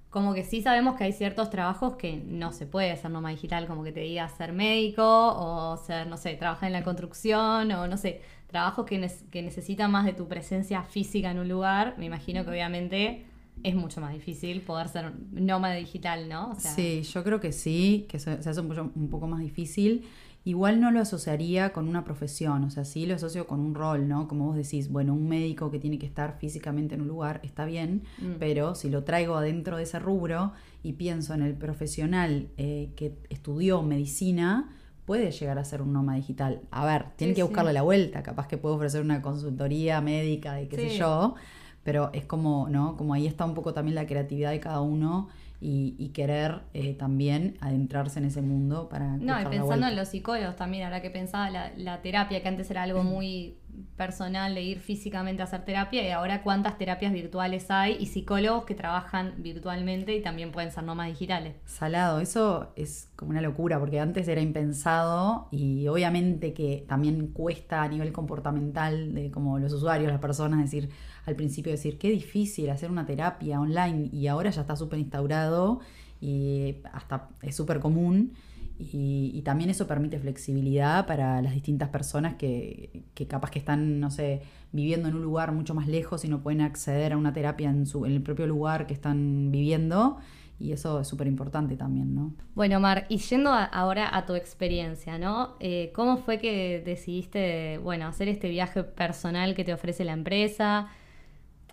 Como 0.10 0.34
que 0.34 0.44
sí 0.44 0.64
sabemos 0.64 0.96
que 0.98 1.04
hay 1.04 1.14
ciertos 1.14 1.52
trabajos 1.52 1.96
que 1.96 2.16
no 2.26 2.52
se 2.52 2.66
puede 2.66 2.98
ser 2.98 3.12
nómada 3.12 3.36
digital, 3.36 3.68
como 3.68 3.84
que 3.84 3.92
te 3.92 4.00
diga 4.00 4.28
ser 4.30 4.52
médico 4.52 5.04
o 5.06 5.78
ser, 5.78 6.08
no 6.08 6.18
sé, 6.18 6.34
trabajar 6.38 6.66
en 6.66 6.74
la 6.74 6.84
construcción 6.84 7.72
o 7.72 7.88
no 7.88 7.98
sé, 7.98 8.24
trabajos 8.48 8.84
que, 8.88 9.00
nes- 9.00 9.30
que 9.30 9.44
necesitan 9.44 9.92
más 9.92 10.06
de 10.06 10.14
tu 10.14 10.28
presencia 10.28 10.82
física 10.82 11.30
en 11.30 11.38
un 11.38 11.48
lugar. 11.50 11.94
Me 12.00 12.06
imagino 12.08 12.44
que 12.44 12.50
obviamente 12.50 13.26
es 13.62 13.76
mucho 13.76 14.02
más 14.02 14.12
difícil 14.12 14.62
poder 14.62 14.88
ser 14.88 15.12
nómada 15.34 15.76
digital, 15.76 16.28
¿no? 16.28 16.50
O 16.50 16.56
sea, 16.60 16.72
Sí, 16.72 17.04
yo 17.04 17.24
creo 17.24 17.40
que 17.40 17.52
sí, 17.52 18.08
que 18.10 18.18
se, 18.18 18.32
hace 18.32 18.60
un 18.60 19.10
poco 19.12 19.28
más 19.28 19.42
difícil. 19.42 20.04
Igual 20.46 20.80
no 20.80 20.90
lo 20.92 21.02
asociaría 21.02 21.74
con 21.74 21.88
una 21.88 22.04
profesión, 22.06 22.64
o 22.64 22.70
sea, 22.70 22.86
sí 22.86 23.06
lo 23.06 23.14
asocio 23.16 23.46
con 23.46 23.60
un 23.60 23.76
rol, 23.76 24.08
¿no? 24.08 24.28
Como 24.28 24.46
vos 24.48 24.56
decís, 24.56 24.90
bueno, 24.90 25.14
un 25.14 25.28
médico 25.28 25.70
que 25.70 25.80
tiene 25.80 26.00
que 26.00 26.06
estar 26.06 26.38
físicamente 26.40 26.96
en 26.96 27.02
un 27.02 27.08
lugar 27.10 27.42
está 27.44 27.66
bien, 27.66 28.04
Mm. 28.20 28.36
pero 28.40 28.74
si 28.74 28.90
lo 28.90 29.04
traigo 29.04 29.36
adentro 29.36 29.76
de 29.78 29.84
ese 29.84 30.00
rubro 30.00 30.54
y 30.82 30.94
pienso 30.94 31.34
en 31.34 31.42
el 31.42 31.56
profesional 31.56 32.48
eh, 32.58 32.92
que 32.96 33.18
estudió 33.30 33.82
medicina, 33.84 34.70
puede 35.06 35.32
llegar 35.32 35.60
a 35.60 35.66
ser 35.66 35.82
un 35.82 35.92
nómada 35.92 36.18
digital. 36.18 36.62
A 36.72 36.86
ver, 36.86 37.08
tiene 37.18 37.34
Sí, 37.34 37.36
que 37.36 37.42
sí. 37.42 37.48
buscarle 37.48 37.74
la 37.74 37.82
vuelta, 37.82 38.24
capaz 38.24 38.48
que 38.48 38.58
puede 38.58 38.76
ofrecer 38.76 39.02
una 39.02 39.22
consultoría 39.22 40.00
médica 40.02 40.62
y 40.62 40.68
qué 40.68 40.78
sé 40.78 40.98
yo, 40.98 41.36
pero 41.84 42.12
es 42.14 42.26
como, 42.26 42.70
¿no? 42.70 42.96
Como 42.96 43.14
ahí 43.14 43.28
está 43.28 43.44
un 43.46 43.56
poco 43.56 43.74
también 43.74 43.96
la 43.96 44.06
creatividad 44.08 44.52
de 44.52 44.60
cada 44.60 44.82
uno 44.82 45.28
y, 45.62 45.96
y 45.98 46.10
querer 46.10 46.62
eh, 46.74 46.94
también 46.94 47.58
adentrarse 47.60 48.20
en 48.20 48.26
ese 48.26 48.42
mundo 48.42 48.88
para... 48.90 49.18
No, 49.18 49.40
y 49.42 49.46
pensando 49.46 49.88
en 49.88 49.96
los 49.96 50.08
psicólogos 50.10 50.56
también, 50.56 50.86
ahora 50.86 51.02
que 51.02 51.10
pensaba 51.10 51.50
la, 51.50 51.72
la 51.76 52.02
terapia, 52.02 52.42
que 52.42 52.48
antes 52.48 52.72
era 52.72 52.84
algo 52.84 53.04
muy 53.04 53.58
personal 53.96 54.56
de 54.56 54.62
ir 54.62 54.80
físicamente 54.80 55.42
a 55.42 55.46
hacer 55.46 55.66
terapia, 55.66 56.06
y 56.08 56.12
ahora 56.12 56.44
cuántas 56.44 56.78
terapias 56.78 57.12
virtuales 57.12 57.70
hay 57.70 57.98
y 58.00 58.08
psicólogos 58.08 58.66
que 58.66 58.76
trabajan 58.76 59.34
virtualmente 59.38 60.16
y 60.16 60.22
también 60.22 60.52
pueden 60.52 60.72
ser 60.72 60.84
nómadas 60.84 61.12
digitales. 61.12 61.56
Salado, 61.66 62.20
eso 62.20 62.72
es 62.76 63.10
como 63.16 63.32
una 63.32 63.42
locura, 63.42 63.80
porque 63.80 64.00
antes 64.00 64.28
era 64.28 64.42
impensado 64.42 65.48
y 65.52 65.88
obviamente 65.88 66.54
que 66.54 66.86
también 66.88 67.28
cuesta 67.28 67.84
a 67.84 67.88
nivel 67.88 68.12
comportamental 68.14 69.14
de 69.14 69.30
como 69.32 69.60
los 69.60 69.74
usuarios, 69.74 70.10
las 70.10 70.22
personas, 70.22 70.62
decir, 70.62 70.90
al 71.26 71.36
principio 71.36 71.72
decir, 71.72 71.98
qué 71.98 72.10
difícil 72.10 72.70
hacer 72.70 72.92
una 72.92 73.06
terapia 73.06 73.60
online 73.60 74.10
y 74.12 74.28
ahora 74.28 74.50
ya 74.50 74.62
está 74.62 74.76
súper 74.76 75.00
instaurado 75.00 75.80
y 76.22 76.78
hasta 76.92 77.30
es 77.42 77.56
súper 77.56 77.80
común. 77.80 78.34
Y, 78.82 79.42
también 79.44 79.70
eso 79.70 79.88
permite 79.88 80.20
flexibilidad 80.20 81.06
para 81.06 81.42
las 81.42 81.54
distintas 81.54 81.90
personas 81.90 82.36
que, 82.36 83.04
que 83.14 83.28
capaz 83.28 83.52
que 83.52 83.60
están, 83.60 84.00
no 84.00 84.10
sé, 84.10 84.42
viviendo 84.72 85.10
en 85.10 85.16
un 85.16 85.22
lugar 85.22 85.52
mucho 85.52 85.74
más 85.74 85.88
lejos 85.88 86.24
y 86.24 86.30
no 86.30 86.42
pueden 86.42 86.62
acceder 86.62 87.12
a 87.12 87.18
una 87.18 87.34
terapia 87.34 87.70
en, 87.70 87.86
su, 87.86 88.06
en 88.06 88.14
el 88.14 88.22
propio 88.22 88.48
lugar 88.48 88.88
que 88.88 88.94
están 88.94 89.52
viviendo. 89.52 90.18
Y 90.60 90.74
eso 90.74 91.00
es 91.00 91.08
súper 91.08 91.28
importante 91.28 91.78
también, 91.78 92.14
¿no? 92.14 92.34
Bueno, 92.54 92.80
Mar, 92.80 93.06
y 93.08 93.18
yendo 93.18 93.52
ahora 93.52 94.14
a 94.16 94.26
tu 94.26 94.36
experiencia, 94.36 95.18
¿no? 95.18 95.56
Eh, 95.60 95.92
¿Cómo 95.96 96.18
fue 96.18 96.40
que 96.40 96.82
decidiste, 96.86 97.78
bueno, 97.80 98.08
hacer 98.08 98.28
este 98.28 98.50
viaje 98.50 98.84
personal 98.84 99.56
que 99.56 99.64
te 99.64 99.74
ofrece 99.74 100.04
la 100.04 100.12
empresa? 100.12 100.90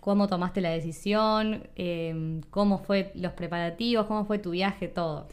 ¿Cómo 0.07 0.29
tomaste 0.29 0.61
la 0.61 0.69
decisión? 0.69 1.63
Eh, 1.75 2.39
¿Cómo 2.49 2.77
fue 2.77 3.11
los 3.13 3.33
preparativos? 3.33 4.05
¿Cómo 4.05 4.23
fue 4.23 4.39
tu 4.39 4.51
viaje? 4.51 4.87
Todo. 4.87 5.27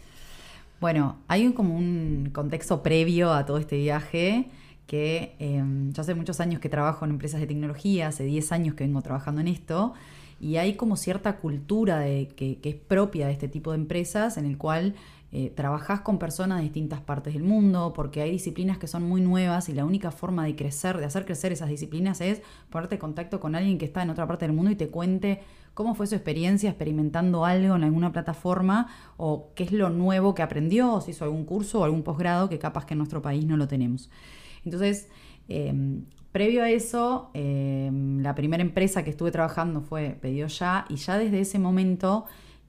Bueno, 0.80 1.18
hay 1.28 1.46
un, 1.46 1.52
como 1.52 1.76
un 1.76 2.30
contexto 2.32 2.82
previo 2.82 3.32
a 3.32 3.46
todo 3.46 3.58
este 3.58 3.76
viaje 3.76 4.48
que 4.88 5.36
eh, 5.38 5.62
yo 5.92 6.00
hace 6.00 6.16
muchos 6.16 6.40
años 6.40 6.60
que 6.60 6.68
trabajo 6.68 7.04
en 7.04 7.12
empresas 7.12 7.38
de 7.40 7.46
tecnología, 7.46 8.08
hace 8.08 8.24
10 8.24 8.50
años 8.50 8.74
que 8.74 8.82
vengo 8.82 9.00
trabajando 9.00 9.40
en 9.42 9.46
esto, 9.46 9.94
y 10.40 10.56
hay 10.56 10.74
como 10.74 10.96
cierta 10.96 11.36
cultura 11.36 12.00
de, 12.00 12.26
que 12.34 12.58
es 12.64 12.74
propia 12.74 13.28
de 13.28 13.32
este 13.32 13.46
tipo 13.46 13.70
de 13.70 13.76
empresas 13.76 14.38
en 14.38 14.44
el 14.44 14.58
cual 14.58 14.96
eh, 15.36 15.50
trabajás 15.50 16.02
con 16.02 16.20
personas 16.20 16.58
de 16.58 16.62
distintas 16.62 17.00
partes 17.00 17.34
del 17.34 17.42
mundo, 17.42 17.92
porque 17.92 18.22
hay 18.22 18.30
disciplinas 18.30 18.78
que 18.78 18.86
son 18.86 19.02
muy 19.02 19.20
nuevas 19.20 19.68
y 19.68 19.72
la 19.72 19.84
única 19.84 20.12
forma 20.12 20.44
de 20.44 20.54
crecer, 20.54 20.96
de 20.98 21.06
hacer 21.06 21.24
crecer 21.24 21.50
esas 21.50 21.68
disciplinas 21.68 22.20
es 22.20 22.40
ponerte 22.70 22.94
en 22.94 23.00
contacto 23.00 23.40
con 23.40 23.56
alguien 23.56 23.76
que 23.76 23.84
está 23.84 24.00
en 24.04 24.10
otra 24.10 24.28
parte 24.28 24.46
del 24.46 24.54
mundo 24.54 24.70
y 24.70 24.76
te 24.76 24.90
cuente 24.90 25.40
cómo 25.74 25.96
fue 25.96 26.06
su 26.06 26.14
experiencia 26.14 26.70
experimentando 26.70 27.44
algo 27.44 27.74
en 27.74 27.82
alguna 27.82 28.12
plataforma 28.12 28.86
o 29.16 29.50
qué 29.56 29.64
es 29.64 29.72
lo 29.72 29.90
nuevo 29.90 30.36
que 30.36 30.42
aprendió, 30.42 30.92
o 30.92 31.00
si 31.00 31.10
hizo 31.10 31.24
algún 31.24 31.44
curso 31.44 31.80
o 31.80 31.84
algún 31.84 32.04
posgrado 32.04 32.48
que 32.48 32.60
capaz 32.60 32.86
que 32.86 32.94
en 32.94 32.98
nuestro 32.98 33.20
país 33.20 33.44
no 33.44 33.56
lo 33.56 33.66
tenemos. 33.66 34.10
Entonces, 34.64 35.08
eh, 35.48 35.74
previo 36.30 36.62
a 36.62 36.70
eso, 36.70 37.32
eh, 37.34 37.90
la 38.20 38.36
primera 38.36 38.62
empresa 38.62 39.02
que 39.02 39.10
estuve 39.10 39.32
trabajando 39.32 39.80
fue 39.80 40.16
Pedido 40.20 40.46
Ya 40.46 40.86
y 40.88 40.94
ya 40.94 41.18
desde 41.18 41.40
ese 41.40 41.58
momento 41.58 42.24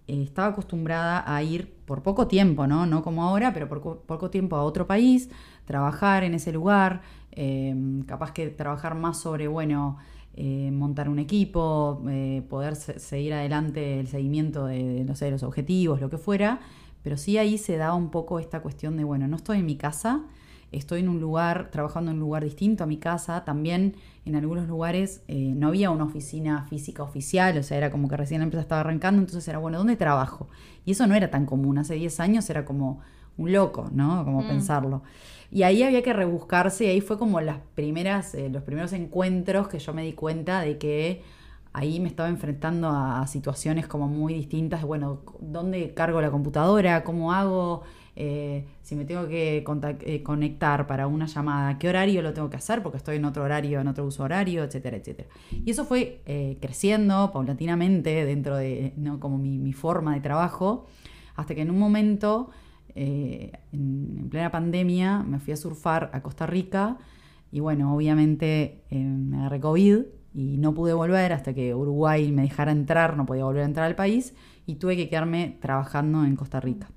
eh, 0.07 0.23
estaba 0.23 0.47
acostumbrada 0.47 1.23
a 1.31 1.43
ir 1.43 1.74
por 1.85 2.01
poco 2.03 2.27
tiempo, 2.27 2.67
¿no? 2.67 2.85
No 2.85 3.03
como 3.03 3.23
ahora, 3.23 3.53
pero 3.53 3.67
por 3.69 3.81
co- 3.81 3.99
poco 4.05 4.29
tiempo 4.29 4.55
a 4.55 4.63
otro 4.63 4.87
país, 4.87 5.29
trabajar 5.65 6.23
en 6.23 6.33
ese 6.33 6.51
lugar, 6.51 7.01
eh, 7.31 7.75
capaz 8.07 8.31
que 8.31 8.47
trabajar 8.49 8.95
más 8.95 9.19
sobre, 9.19 9.47
bueno, 9.47 9.97
eh, 10.35 10.71
montar 10.71 11.09
un 11.09 11.19
equipo, 11.19 12.01
eh, 12.09 12.43
poder 12.49 12.75
se- 12.75 12.99
seguir 12.99 13.33
adelante 13.33 13.99
el 13.99 14.07
seguimiento 14.07 14.65
de, 14.65 14.83
de, 14.83 15.03
no 15.05 15.15
sé, 15.15 15.31
los 15.31 15.43
objetivos, 15.43 16.01
lo 16.01 16.09
que 16.09 16.17
fuera, 16.17 16.59
pero 17.03 17.17
sí 17.17 17.37
ahí 17.37 17.57
se 17.57 17.77
daba 17.77 17.93
un 17.95 18.09
poco 18.09 18.39
esta 18.39 18.61
cuestión 18.61 18.97
de, 18.97 19.03
bueno, 19.03 19.27
no 19.27 19.35
estoy 19.37 19.59
en 19.59 19.65
mi 19.65 19.77
casa, 19.77 20.23
estoy 20.71 21.01
en 21.01 21.09
un 21.09 21.19
lugar, 21.19 21.69
trabajando 21.71 22.11
en 22.11 22.17
un 22.17 22.21
lugar 22.21 22.43
distinto 22.43 22.83
a 22.83 22.87
mi 22.87 22.97
casa, 22.97 23.45
también 23.45 23.95
en 24.25 24.35
algunos 24.35 24.67
lugares 24.67 25.23
eh, 25.27 25.53
no 25.55 25.67
había 25.69 25.91
una 25.91 26.05
oficina 26.05 26.65
física 26.69 27.03
oficial, 27.03 27.57
o 27.57 27.63
sea, 27.63 27.77
era 27.77 27.91
como 27.91 28.09
que 28.09 28.17
recién 28.17 28.41
la 28.41 28.45
empresa 28.45 28.61
estaba 28.61 28.81
arrancando, 28.81 29.21
entonces 29.21 29.47
era, 29.47 29.59
bueno, 29.59 29.77
¿dónde 29.77 29.95
trabajo? 29.95 30.47
Y 30.85 30.91
eso 30.91 31.07
no 31.07 31.15
era 31.15 31.29
tan 31.29 31.45
común, 31.45 31.77
hace 31.77 31.95
10 31.95 32.19
años 32.19 32.49
era 32.49 32.65
como 32.65 33.01
un 33.37 33.51
loco, 33.51 33.89
¿no? 33.93 34.23
Como 34.25 34.43
Mm. 34.43 34.47
pensarlo. 34.47 35.03
Y 35.51 35.63
ahí 35.63 35.83
había 35.83 36.01
que 36.01 36.13
rebuscarse 36.13 36.85
y 36.85 36.87
ahí 36.87 37.01
fue 37.01 37.17
como 37.17 37.39
las 37.41 37.59
primeras, 37.75 38.33
eh, 38.35 38.49
los 38.49 38.63
primeros 38.63 38.93
encuentros 38.93 39.67
que 39.67 39.79
yo 39.79 39.93
me 39.93 40.03
di 40.03 40.13
cuenta 40.13 40.61
de 40.61 40.77
que 40.77 41.23
ahí 41.73 41.99
me 41.99 42.07
estaba 42.07 42.29
enfrentando 42.29 42.89
a, 42.89 43.25
situaciones 43.27 43.87
como 43.87 44.07
muy 44.07 44.33
distintas, 44.33 44.83
bueno, 44.83 45.21
¿dónde 45.41 45.93
cargo 45.93 46.21
la 46.21 46.31
computadora? 46.31 47.03
¿Cómo 47.03 47.33
hago? 47.33 47.83
Eh, 48.17 48.65
si 48.81 48.95
me 48.95 49.03
tengo 49.03 49.27
que 49.27 49.57
eh, 50.01 50.23
conectar 50.23 50.87
para 50.87 51.07
una 51.07 51.25
llamada, 51.25 51.77
¿qué 51.77 51.89
horario 51.89 52.21
lo 52.21 52.33
tengo 52.33 52.49
que 52.49 52.57
hacer? 52.57 52.81
Porque 52.81 52.97
estoy 52.97 53.17
en 53.17 53.25
otro 53.25 53.43
horario, 53.43 53.81
en 53.81 53.87
otro 53.87 54.05
uso 54.05 54.23
horario, 54.23 54.63
etcétera, 54.63 54.97
etcétera. 54.97 55.27
Y 55.51 55.69
eso 55.69 55.85
fue 55.85 56.21
eh, 56.25 56.57
creciendo 56.61 57.31
paulatinamente 57.33 58.25
dentro 58.25 58.55
de 58.55 58.93
¿no? 58.95 59.19
como 59.19 59.37
mi, 59.37 59.73
forma 59.73 60.13
de 60.13 60.21
trabajo, 60.21 60.85
hasta 61.35 61.53
que 61.53 61.61
en 61.61 61.69
un 61.69 61.79
momento, 61.79 62.51
en, 62.95 63.51
en 63.73 64.29
plena 64.29 64.51
pandemia, 64.51 65.23
me 65.23 65.39
fui 65.39 65.51
a 65.51 65.57
surfar 65.57 66.09
a 66.13 66.21
Costa 66.21 66.45
Rica 66.45 66.97
y 67.51 67.59
bueno, 67.59 67.93
obviamente 67.93 68.83
me 68.89 69.37
agarré 69.37 69.59
COVID 69.59 69.99
y 70.33 70.57
no 70.57 70.73
pude 70.73 70.93
volver 70.93 71.33
hasta 71.33 71.53
que 71.53 71.75
Uruguay 71.75 72.31
me 72.31 72.43
dejara 72.43 72.71
entrar, 72.71 73.17
no 73.17 73.25
podía 73.25 73.43
volver 73.43 73.63
a 73.63 73.65
entrar 73.65 73.85
al 73.85 73.95
país 73.95 74.33
y 74.65 74.75
tuve 74.75 74.95
que 74.95 75.09
quedarme 75.09 75.57
trabajando 75.59 76.23
en 76.23 76.37
Costa 76.37 76.61
Rica. 76.61 76.89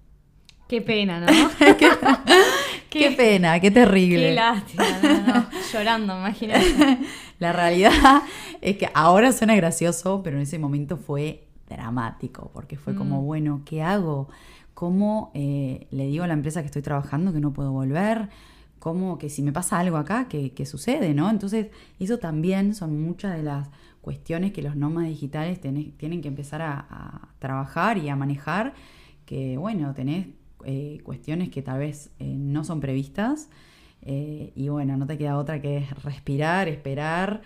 Qué 0.68 0.82
pena, 0.82 1.20
¿no? 1.20 1.26
Qué, 2.90 3.10
pena, 3.12 3.60
qué 3.60 3.70
terrible. 3.70 4.28
Qué 4.30 4.34
lástima, 4.34 4.84
no, 5.02 5.26
no. 5.34 5.46
Llorando, 5.72 6.16
imagínate. 6.18 6.98
La 7.38 7.52
realidad 7.52 8.22
es 8.60 8.76
que 8.78 8.88
ahora 8.94 9.32
suena 9.32 9.54
gracioso, 9.56 10.22
pero 10.22 10.36
en 10.36 10.42
ese 10.42 10.58
momento 10.58 10.96
fue 10.96 11.44
dramático, 11.68 12.50
porque 12.54 12.76
fue 12.76 12.94
como, 12.94 13.20
Mm. 13.22 13.26
bueno, 13.26 13.62
¿qué 13.66 13.82
hago? 13.82 14.28
¿Cómo 14.74 15.30
eh, 15.34 15.86
le 15.90 16.06
digo 16.06 16.24
a 16.24 16.26
la 16.26 16.32
empresa 16.32 16.60
que 16.62 16.66
estoy 16.66 16.82
trabajando 16.82 17.32
que 17.32 17.40
no 17.40 17.52
puedo 17.52 17.72
volver? 17.72 18.30
¿Cómo 18.78 19.18
que 19.18 19.28
si 19.28 19.42
me 19.42 19.52
pasa 19.52 19.78
algo 19.78 19.96
acá, 19.98 20.26
qué, 20.28 20.52
qué 20.54 20.64
sucede? 20.64 21.12
¿no? 21.12 21.28
Entonces, 21.30 21.66
eso 22.00 22.18
también 22.18 22.74
son 22.74 23.00
muchas 23.02 23.36
de 23.36 23.42
las 23.42 23.68
cuestiones 24.00 24.52
que 24.52 24.62
los 24.62 24.76
nómadas 24.76 25.10
digitales 25.10 25.60
tenés- 25.60 25.92
tienen 25.98 26.22
que 26.22 26.28
empezar 26.28 26.62
a, 26.62 26.86
a 26.88 27.28
trabajar 27.38 27.98
y 27.98 28.08
a 28.08 28.16
manejar, 28.16 28.72
que 29.26 29.58
bueno, 29.58 29.92
tenés 29.94 30.28
eh, 30.70 31.00
cuestiones 31.02 31.48
que 31.48 31.62
tal 31.62 31.78
vez 31.80 32.10
eh, 32.18 32.36
no 32.38 32.62
son 32.62 32.78
previstas. 32.80 33.48
eh, 34.02 34.52
y 34.54 34.68
bueno, 34.68 34.96
no 34.96 35.06
te 35.06 35.16
queda 35.18 35.36
otra 35.38 35.60
que 35.60 35.84
respirar, 36.04 36.68
esperar, 36.68 37.40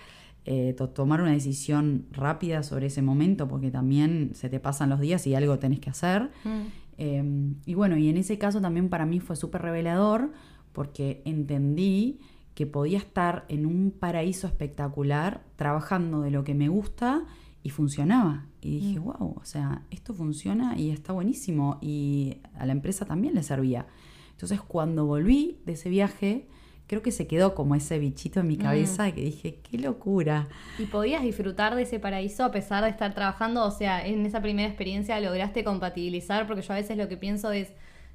to- 0.76 0.88
tomar 0.88 1.20
una 1.22 1.30
decisión 1.32 2.04
rápida 2.10 2.62
sobre 2.62 2.86
ese 2.88 3.00
momento, 3.00 3.46
porque 3.46 3.70
también 3.70 4.30
se 4.34 4.48
te 4.48 4.58
pasan 4.58 4.90
los 4.90 4.98
días 5.00 5.24
y 5.26 5.34
algo 5.36 5.58
tenés 5.58 5.78
que 5.80 5.90
hacer. 5.90 6.30
Mm. 6.44 6.60
Eh, 6.98 7.24
y 7.64 7.74
bueno, 7.74 7.96
y 7.96 8.08
en 8.08 8.16
ese 8.16 8.36
caso 8.38 8.60
también 8.60 8.88
para 8.88 9.06
mí 9.06 9.18
fue 9.20 9.36
súper 9.36 9.62
revelador 9.62 10.32
porque 10.72 11.22
entendí 11.24 12.18
que 12.54 12.66
podía 12.66 12.98
estar 12.98 13.44
en 13.48 13.64
un 13.66 13.90
paraíso 13.92 14.46
espectacular 14.46 15.40
trabajando 15.56 16.20
de 16.20 16.30
lo 16.30 16.42
que 16.44 16.54
me 16.54 16.68
gusta 16.68 17.22
y 17.62 17.70
funcionaba. 17.70 18.46
Y 18.60 18.78
dije, 18.80 19.00
Mm. 19.00 19.04
wow, 19.04 19.36
o 19.40 19.44
sea, 19.44 19.82
esto 19.90 20.14
funciona 20.14 20.76
y 20.78 20.90
está 20.90 21.12
buenísimo. 21.12 21.78
Y 21.80 22.38
a 22.54 22.66
la 22.66 22.72
empresa 22.72 23.04
también 23.04 23.34
le 23.34 23.42
servía. 23.42 23.86
Entonces 24.32 24.60
cuando 24.60 25.06
volví 25.06 25.60
de 25.66 25.72
ese 25.72 25.88
viaje, 25.88 26.48
creo 26.88 27.00
que 27.02 27.12
se 27.12 27.26
quedó 27.26 27.54
como 27.54 27.74
ese 27.74 27.98
bichito 27.98 28.40
en 28.40 28.48
mi 28.48 28.56
Mm. 28.56 28.60
cabeza 28.62 29.12
que 29.12 29.22
dije, 29.22 29.60
qué 29.62 29.78
locura. 29.78 30.48
¿Y 30.78 30.84
podías 30.86 31.22
disfrutar 31.22 31.74
de 31.76 31.82
ese 31.82 31.98
paraíso 32.00 32.44
a 32.44 32.50
pesar 32.50 32.84
de 32.84 32.90
estar 32.90 33.14
trabajando? 33.14 33.64
O 33.64 33.70
sea, 33.70 34.04
en 34.06 34.26
esa 34.26 34.42
primera 34.42 34.68
experiencia 34.68 35.18
lograste 35.20 35.64
compatibilizar, 35.64 36.46
porque 36.46 36.62
yo 36.62 36.72
a 36.72 36.76
veces 36.76 36.96
lo 36.98 37.08
que 37.08 37.16
pienso 37.16 37.52
es, 37.52 37.72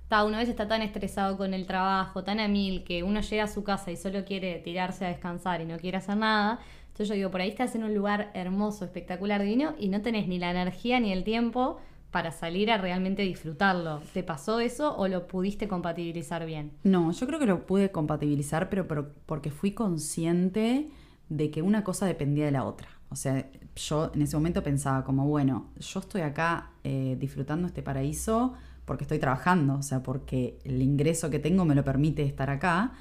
ta, 0.09 0.23
uno 0.25 0.35
a 0.35 0.39
veces 0.39 0.51
está 0.51 0.67
tan 0.67 0.81
estresado 0.81 1.37
con 1.37 1.53
el 1.53 1.65
trabajo, 1.65 2.23
tan 2.23 2.39
a 2.39 2.47
mil, 2.47 2.83
que 2.83 3.03
uno 3.03 3.21
llega 3.21 3.45
a 3.45 3.47
su 3.47 3.63
casa 3.63 3.91
y 3.91 3.97
solo 3.97 4.23
quiere 4.25 4.59
tirarse 4.59 5.05
a 5.05 5.09
descansar 5.09 5.61
y 5.61 5.65
no 5.65 5.77
quiere 5.77 5.97
hacer 5.97 6.17
nada. 6.17 6.59
Entonces 6.97 7.09
yo 7.09 7.15
digo, 7.15 7.29
por 7.29 7.41
ahí 7.41 7.49
estás 7.49 7.75
en 7.75 7.83
un 7.83 7.93
lugar 7.93 8.31
hermoso, 8.33 8.83
espectacular, 8.83 9.43
divino, 9.43 9.75
y 9.77 9.89
no 9.89 10.01
tenés 10.01 10.27
ni 10.27 10.39
la 10.39 10.49
energía 10.49 10.99
ni 10.99 11.11
el 11.13 11.23
tiempo 11.23 11.77
para 12.09 12.31
salir 12.31 12.71
a 12.71 12.79
realmente 12.79 13.21
disfrutarlo. 13.21 14.01
¿Te 14.15 14.23
pasó 14.23 14.59
eso 14.59 14.97
o 14.97 15.07
lo 15.07 15.27
pudiste 15.27 15.67
compatibilizar 15.67 16.43
bien? 16.47 16.71
No, 16.81 17.11
yo 17.11 17.27
creo 17.27 17.37
que 17.37 17.45
lo 17.45 17.67
pude 17.67 17.91
compatibilizar, 17.91 18.67
pero, 18.69 18.87
porque 19.27 19.51
fui 19.51 19.73
consciente 19.73 20.89
de 21.29 21.51
que 21.51 21.61
una 21.61 21.83
cosa 21.83 22.07
dependía 22.07 22.45
de 22.45 22.51
la 22.51 22.63
otra. 22.63 22.87
O 23.09 23.15
sea, 23.15 23.47
yo 23.75 24.09
en 24.15 24.23
ese 24.23 24.35
momento 24.35 24.63
pensaba 24.63 25.03
como, 25.03 25.27
bueno, 25.27 25.67
yo 25.77 25.99
estoy 25.99 26.21
acá 26.21 26.71
eh, 26.83 27.15
disfrutando 27.19 27.67
este 27.67 27.83
paraíso 27.83 28.55
porque 28.85 29.03
estoy 29.03 29.19
trabajando, 29.19 29.75
o 29.75 29.83
sea, 29.83 30.01
porque 30.01 30.57
el 30.63 30.81
ingreso 30.81 31.29
que 31.29 31.37
tengo 31.37 31.63
me 31.63 31.75
lo 31.75 31.83
permite 31.83 32.23
estar 32.23 32.49
acá 32.49 32.93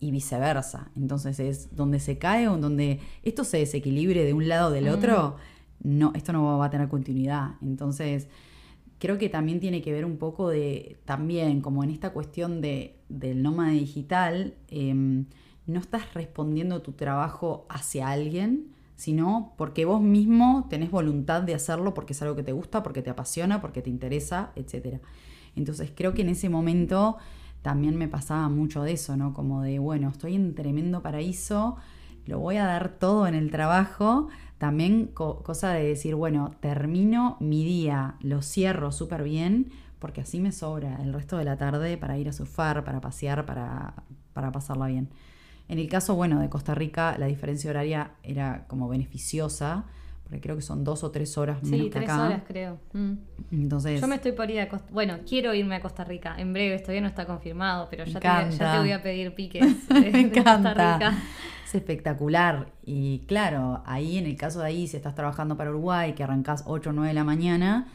y 0.00 0.10
viceversa. 0.10 0.90
Entonces 0.96 1.40
es 1.40 1.74
donde 1.74 2.00
se 2.00 2.18
cae 2.18 2.48
o 2.48 2.56
donde 2.58 3.00
esto 3.22 3.44
se 3.44 3.58
desequilibre 3.58 4.24
de 4.24 4.34
un 4.34 4.48
lado 4.48 4.68
o 4.68 4.72
del 4.72 4.88
otro, 4.88 5.36
no, 5.82 6.12
esto 6.14 6.32
no 6.32 6.58
va 6.58 6.66
a 6.66 6.70
tener 6.70 6.88
continuidad. 6.88 7.54
Entonces 7.62 8.28
creo 8.98 9.18
que 9.18 9.28
también 9.28 9.60
tiene 9.60 9.82
que 9.82 9.92
ver 9.92 10.04
un 10.04 10.16
poco 10.16 10.48
de, 10.48 10.98
también 11.04 11.60
como 11.60 11.84
en 11.84 11.90
esta 11.90 12.10
cuestión 12.10 12.60
de, 12.60 12.96
del 13.08 13.42
nómada 13.42 13.72
digital, 13.72 14.54
em, 14.68 15.26
no 15.66 15.80
estás 15.80 16.14
respondiendo 16.14 16.82
tu 16.82 16.92
trabajo 16.92 17.66
hacia 17.68 18.08
alguien, 18.08 18.68
sino 18.94 19.52
porque 19.58 19.84
vos 19.84 20.00
mismo 20.00 20.66
tenés 20.70 20.90
voluntad 20.90 21.42
de 21.42 21.54
hacerlo 21.54 21.92
porque 21.92 22.14
es 22.14 22.22
algo 22.22 22.36
que 22.36 22.42
te 22.42 22.52
gusta, 22.52 22.82
porque 22.82 23.02
te 23.02 23.10
apasiona, 23.10 23.60
porque 23.60 23.82
te 23.82 23.90
interesa, 23.90 24.52
etc. 24.56 25.00
Entonces 25.54 25.92
creo 25.94 26.14
que 26.14 26.22
en 26.22 26.30
ese 26.30 26.48
momento 26.48 27.18
también 27.66 27.96
me 27.96 28.06
pasaba 28.06 28.48
mucho 28.48 28.84
de 28.84 28.92
eso, 28.92 29.16
¿no? 29.16 29.34
Como 29.34 29.60
de, 29.62 29.80
bueno, 29.80 30.08
estoy 30.08 30.36
en 30.36 30.54
tremendo 30.54 31.02
paraíso, 31.02 31.76
lo 32.24 32.38
voy 32.38 32.58
a 32.58 32.64
dar 32.64 32.90
todo 32.90 33.26
en 33.26 33.34
el 33.34 33.50
trabajo. 33.50 34.28
También 34.58 35.08
co- 35.12 35.42
cosa 35.42 35.72
de 35.72 35.82
decir, 35.88 36.14
bueno, 36.14 36.52
termino 36.60 37.36
mi 37.40 37.64
día, 37.64 38.14
lo 38.20 38.40
cierro 38.42 38.92
súper 38.92 39.24
bien, 39.24 39.72
porque 39.98 40.20
así 40.20 40.38
me 40.38 40.52
sobra 40.52 41.02
el 41.02 41.12
resto 41.12 41.38
de 41.38 41.44
la 41.44 41.56
tarde 41.56 41.96
para 41.98 42.16
ir 42.18 42.28
a 42.28 42.32
surfar, 42.32 42.84
para 42.84 43.00
pasear, 43.00 43.44
para, 43.46 43.94
para 44.32 44.52
pasarla 44.52 44.86
bien. 44.86 45.08
En 45.68 45.78
el 45.80 45.88
caso, 45.88 46.14
bueno, 46.14 46.40
de 46.40 46.48
Costa 46.48 46.74
Rica, 46.74 47.16
la 47.18 47.26
diferencia 47.26 47.70
horaria 47.70 48.12
era 48.22 48.66
como 48.68 48.88
beneficiosa, 48.88 49.86
porque 50.26 50.40
creo 50.40 50.56
que 50.56 50.62
son 50.62 50.82
dos 50.82 51.04
o 51.04 51.10
tres 51.12 51.38
horas 51.38 51.62
menos 51.62 51.78
Sí, 51.78 51.84
que 51.86 51.90
tres 52.00 52.10
acá. 52.10 52.26
horas 52.26 52.42
creo. 52.46 52.78
Mm. 52.92 53.12
Entonces, 53.52 54.00
Yo 54.00 54.08
me 54.08 54.16
estoy 54.16 54.32
por 54.32 54.50
ir 54.50 54.60
a 54.60 54.68
Costa... 54.68 54.88
Bueno, 54.92 55.18
quiero 55.28 55.54
irme 55.54 55.76
a 55.76 55.80
Costa 55.80 56.02
Rica. 56.04 56.34
En 56.36 56.52
breve, 56.52 56.78
todavía 56.80 57.00
no 57.02 57.06
está 57.08 57.26
confirmado, 57.26 57.86
pero 57.88 58.04
ya, 58.04 58.18
te, 58.20 58.26
voy 58.28 58.36
a- 58.36 58.40
ya 58.42 58.46
encanta. 58.54 58.72
te 58.72 58.78
voy 58.80 58.90
a 58.92 59.02
pedir 59.02 59.34
piques 59.34 59.88
de, 59.88 59.94
me 59.94 60.10
de 60.10 60.22
Costa 60.32 60.40
encanta. 60.40 60.94
Rica. 60.98 61.18
Es 61.64 61.74
espectacular. 61.74 62.72
Y 62.84 63.20
claro, 63.26 63.82
ahí 63.86 64.18
en 64.18 64.26
el 64.26 64.36
caso 64.36 64.60
de 64.60 64.66
ahí, 64.66 64.88
si 64.88 64.96
estás 64.96 65.14
trabajando 65.14 65.56
para 65.56 65.70
Uruguay, 65.70 66.12
que 66.14 66.22
arrancás 66.24 66.64
8 66.66 66.90
o 66.90 66.92
9 66.92 67.08
de 67.08 67.14
la 67.14 67.24
mañana, 67.24 67.86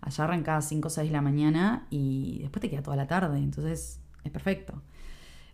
allá 0.00 0.24
arrancás 0.24 0.68
5 0.68 0.88
o 0.88 0.90
6 0.90 1.08
de 1.08 1.12
la 1.12 1.22
mañana 1.22 1.86
y 1.90 2.38
después 2.42 2.60
te 2.60 2.70
queda 2.70 2.82
toda 2.82 2.96
la 2.96 3.06
tarde. 3.06 3.38
Entonces, 3.38 4.00
es 4.24 4.30
perfecto. 4.30 4.82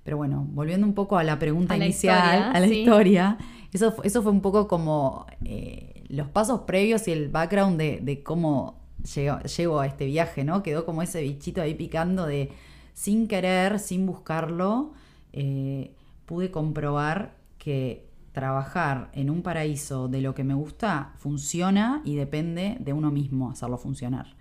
Pero 0.04 0.16
bueno, 0.18 0.46
volviendo 0.50 0.87
un 0.87 0.94
poco 0.94 1.16
a 1.16 1.25
la 1.25 1.38
pregunta 1.38 1.75
A 1.75 1.78
la 1.78 1.87
inicial, 1.87 2.18
historia, 2.18 2.50
a 2.50 2.61
la 2.61 2.68
sí. 2.68 2.75
historia, 2.80 3.38
eso, 3.73 3.94
eso 4.04 4.23
fue 4.23 4.30
un 4.30 4.40
poco 4.40 4.68
como 4.68 5.26
eh, 5.44 6.04
los 6.08 6.28
pasos 6.28 6.61
previos 6.61 7.08
y 7.08 7.12
el 7.12 7.28
background 7.28 7.78
de, 7.78 8.00
de 8.02 8.23
cómo 8.23 8.80
llegó, 9.14 9.40
llego 9.40 9.80
a 9.80 9.87
este 9.87 10.06
viaje, 10.06 10.44
¿no? 10.44 10.62
Quedó 10.62 10.84
como 10.84 11.02
ese 11.02 11.23
bichito 11.23 11.62
ahí 11.62 11.75
picando 11.75 12.26
de 12.26 12.52
sin 12.92 13.26
querer, 13.26 13.80
sin 13.80 14.06
buscarlo, 14.06 14.92
eh, 15.32 15.94
pude 16.26 16.50
comprobar 16.50 17.37
que 17.58 18.06
trabajar 18.32 19.11
en 19.12 19.30
un 19.30 19.42
paraíso 19.42 20.08
de 20.08 20.20
lo 20.20 20.34
que 20.34 20.44
me 20.44 20.54
gusta 20.54 21.12
funciona 21.16 22.02
y 22.04 22.16
depende 22.16 22.76
de 22.80 22.92
uno 22.92 23.11
mismo 23.11 23.50
hacerlo 23.50 23.78
funcionar. 23.78 24.34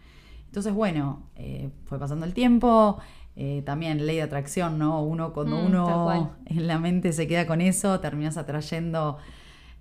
Entonces, 0.46 0.74
bueno, 0.74 1.24
eh, 1.36 1.72
fue 1.86 1.98
pasando 1.98 2.26
el 2.26 2.34
tiempo, 2.34 3.00
eh, 3.36 3.64
también 3.66 4.06
ley 4.06 4.18
de 4.18 4.22
atracción, 4.22 4.78
¿no? 4.78 5.04
Uno 5.04 5.34
cuando 5.34 5.58
Mm, 5.58 5.66
uno 5.66 6.36
en 6.46 6.68
la 6.68 6.80
mente 6.80 7.14
se 7.14 7.28
queda 7.28 7.48
con 7.48 7.62
eso, 7.62 8.00
terminas 8.00 8.38
atrayendo, 8.38 9.18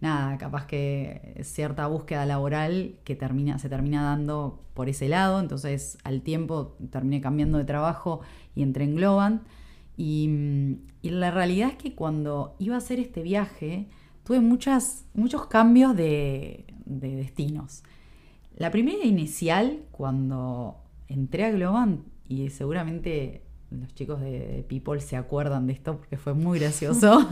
nada, 0.01 0.39
capaz 0.39 0.67
que 0.67 1.39
cierta 1.43 1.87
búsqueda 1.87 2.25
laboral 2.25 2.97
que 3.05 3.15
termina, 3.15 3.59
se 3.59 3.69
termina 3.69 4.03
dando 4.03 4.63
por 4.75 4.89
ese 4.89 5.09
lado, 5.09 5.39
entonces 5.41 5.99
al 6.05 6.23
tiempo 6.23 6.77
terminé 6.91 7.21
cambiando 7.21 7.59
de 7.59 7.65
trabajo 7.65 8.21
y 8.55 8.63
entré 8.63 8.85
en 8.85 8.97
Globant. 8.97 9.43
Y, 9.97 10.29
mm, 10.29 10.73
y 11.03 11.11
la 11.11 11.31
realidad 11.31 11.71
es 11.71 11.77
que 11.77 11.95
cuando 11.95 12.57
iba 12.59 12.75
a 12.77 12.79
hacer 12.79 12.99
este 12.99 13.23
viaje, 13.23 13.89
tuve 14.25 14.41
muchas, 14.41 15.05
muchos 15.15 15.47
cambios 15.47 15.95
de, 15.95 16.65
de 16.87 17.17
destinos. 17.17 17.83
La 18.57 18.71
primera 18.71 19.05
inicial, 19.05 19.81
cuando 19.91 20.77
entré 21.09 21.45
a 21.45 21.51
Globant, 21.51 22.07
y 22.33 22.49
seguramente 22.49 23.43
los 23.71 23.95
chicos 23.95 24.21
de 24.21 24.65
People 24.69 25.01
se 25.01 25.17
acuerdan 25.17 25.67
de 25.67 25.75
esto 25.75 25.99
porque 25.99 26.17
fue 26.17 26.35
muy 26.35 26.59
gracioso. 26.59 27.29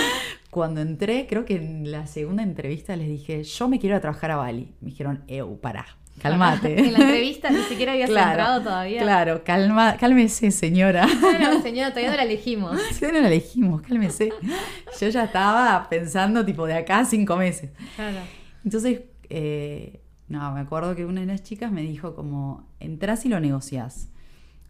cuando 0.50 0.80
entré, 0.80 1.26
creo 1.28 1.44
que 1.44 1.56
en 1.56 1.90
la 1.90 2.06
segunda 2.06 2.42
entrevista 2.44 2.94
les 2.94 3.08
dije, 3.08 3.42
yo 3.42 3.68
me 3.68 3.80
quiero 3.80 3.96
a 3.96 4.00
trabajar 4.00 4.30
a 4.30 4.36
Bali. 4.36 4.74
Me 4.80 4.90
dijeron, 4.90 5.24
eu, 5.26 5.58
pará, 5.60 5.86
cálmate. 6.20 6.78
en 6.78 6.92
la 6.92 7.00
entrevista 7.00 7.50
ni 7.50 7.62
siquiera 7.62 7.92
habías 7.92 8.10
entrado 8.10 8.62
todavía. 8.62 9.02
Claro, 9.02 9.42
calma, 9.44 9.96
cálmese, 9.96 10.52
señora. 10.52 11.08
Bueno, 11.20 11.60
señora, 11.60 11.90
todavía 11.90 12.10
no 12.10 12.16
la 12.16 12.22
elegimos. 12.24 12.80
Si 12.92 13.04
no 13.04 13.12
la 13.12 13.26
elegimos, 13.26 13.82
cálmese. 13.82 14.32
Yo 15.00 15.08
ya 15.08 15.24
estaba 15.24 15.88
pensando, 15.88 16.44
tipo, 16.44 16.66
de 16.66 16.74
acá 16.74 17.00
a 17.00 17.04
cinco 17.04 17.36
meses. 17.36 17.70
Claro. 17.96 18.18
Entonces, 18.64 19.00
eh, 19.28 20.00
no, 20.28 20.52
me 20.52 20.60
acuerdo 20.60 20.94
que 20.94 21.04
una 21.04 21.20
de 21.22 21.26
las 21.26 21.42
chicas 21.42 21.72
me 21.72 21.82
dijo 21.82 22.14
como, 22.14 22.68
entrás 22.78 23.26
y 23.26 23.28
lo 23.28 23.40
negociás. 23.40 24.10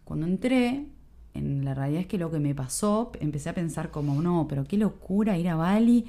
Cuando 0.05 0.27
entré, 0.27 0.87
en 1.35 1.65
la 1.65 1.75
realidad 1.75 2.03
es 2.03 2.07
que 2.07 2.19
lo 2.19 2.31
que 2.31 2.39
me 2.39 2.55
pasó, 2.55 3.11
empecé 3.21 3.49
a 3.49 3.55
pensar 3.55 3.91
como, 3.91 4.21
no, 4.23 4.47
pero 4.49 4.65
qué 4.65 4.77
locura 4.77 5.37
ir 5.39 5.49
a 5.49 5.57
Bali, 5.57 6.07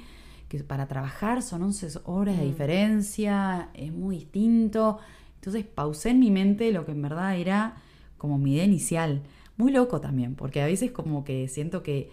que 0.48 0.62
para 0.62 0.86
trabajar 0.86 1.42
son 1.42 1.62
11 1.62 1.88
horas 2.04 2.36
de 2.38 2.44
Mm. 2.44 2.48
diferencia, 2.48 3.70
es 3.74 3.92
muy 3.92 4.16
distinto. 4.16 4.98
Entonces 5.36 5.64
pausé 5.64 6.10
en 6.10 6.20
mi 6.20 6.30
mente 6.30 6.70
lo 6.72 6.84
que 6.86 6.92
en 6.92 7.02
verdad 7.02 7.36
era 7.36 7.76
como 8.18 8.38
mi 8.38 8.54
idea 8.54 8.64
inicial. 8.64 9.22
Muy 9.56 9.72
loco 9.72 10.00
también, 10.00 10.34
porque 10.34 10.60
a 10.62 10.66
veces 10.66 10.90
como 10.92 11.24
que 11.24 11.48
siento 11.48 11.82
que 11.82 12.10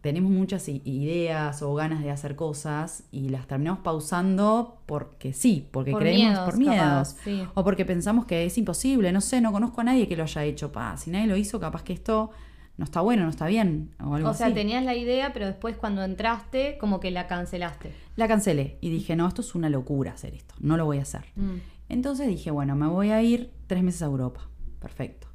tenemos 0.00 0.30
muchas 0.32 0.66
ideas 0.68 1.60
o 1.62 1.74
ganas 1.74 2.02
de 2.02 2.10
hacer 2.10 2.34
cosas 2.34 3.04
y 3.10 3.28
las 3.28 3.46
terminamos 3.46 3.80
pausando 3.80 4.78
porque 4.86 5.32
sí, 5.34 5.68
porque 5.70 5.90
Por 5.92 6.00
creemos 6.00 6.24
miedos, 6.30 6.44
por 6.46 6.58
miedos. 6.58 6.76
capaz, 7.14 7.16
sí. 7.24 7.42
O 7.54 7.64
porque 7.64 7.84
pensamos 7.84 8.24
que 8.24 8.46
es 8.46 8.56
imposible, 8.56 9.12
no 9.12 9.20
sé, 9.20 9.40
no 9.40 9.52
conozco 9.52 9.82
a 9.82 9.84
nadie 9.84 10.08
que 10.08 10.16
lo 10.16 10.22
haya 10.22 10.44
hecho. 10.44 10.72
Pa, 10.72 10.96
si 10.96 11.10
nadie 11.10 11.26
lo 11.26 11.36
hizo, 11.36 11.60
capaz 11.60 11.82
que 11.82 11.92
esto 11.92 12.30
no 12.78 12.84
está 12.84 13.02
bueno, 13.02 13.24
no 13.24 13.28
está 13.30 13.46
bien. 13.46 13.90
O 14.02 14.14
algo 14.14 14.30
O 14.30 14.34
sea, 14.34 14.46
así. 14.46 14.54
tenías 14.54 14.82
la 14.84 14.94
idea, 14.96 15.34
pero 15.34 15.46
después 15.46 15.76
cuando 15.76 16.02
entraste, 16.02 16.78
como 16.78 16.98
que 16.98 17.10
la 17.10 17.26
cancelaste. 17.26 17.92
La 18.16 18.26
cancelé 18.26 18.78
y 18.80 18.88
dije, 18.88 19.16
no, 19.16 19.28
esto 19.28 19.42
es 19.42 19.54
una 19.54 19.68
locura 19.68 20.12
hacer 20.12 20.34
esto, 20.34 20.54
no 20.60 20.78
lo 20.78 20.86
voy 20.86 20.96
a 20.98 21.02
hacer. 21.02 21.26
Mm. 21.36 21.56
Entonces 21.90 22.26
dije, 22.26 22.50
bueno, 22.50 22.74
me 22.74 22.86
voy 22.86 23.10
a 23.10 23.20
ir 23.22 23.50
tres 23.66 23.82
meses 23.82 24.00
a 24.02 24.06
Europa. 24.06 24.48
Perfecto. 24.78 25.26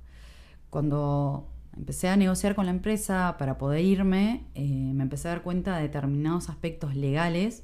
Cuando 0.71 1.47
empecé 1.77 2.07
a 2.07 2.15
negociar 2.15 2.55
con 2.55 2.65
la 2.65 2.71
empresa 2.71 3.35
para 3.37 3.57
poder 3.57 3.83
irme, 3.83 4.43
eh, 4.55 4.91
me 4.93 5.03
empecé 5.03 5.27
a 5.27 5.31
dar 5.31 5.43
cuenta 5.43 5.75
de 5.77 5.83
determinados 5.83 6.49
aspectos 6.49 6.95
legales 6.95 7.63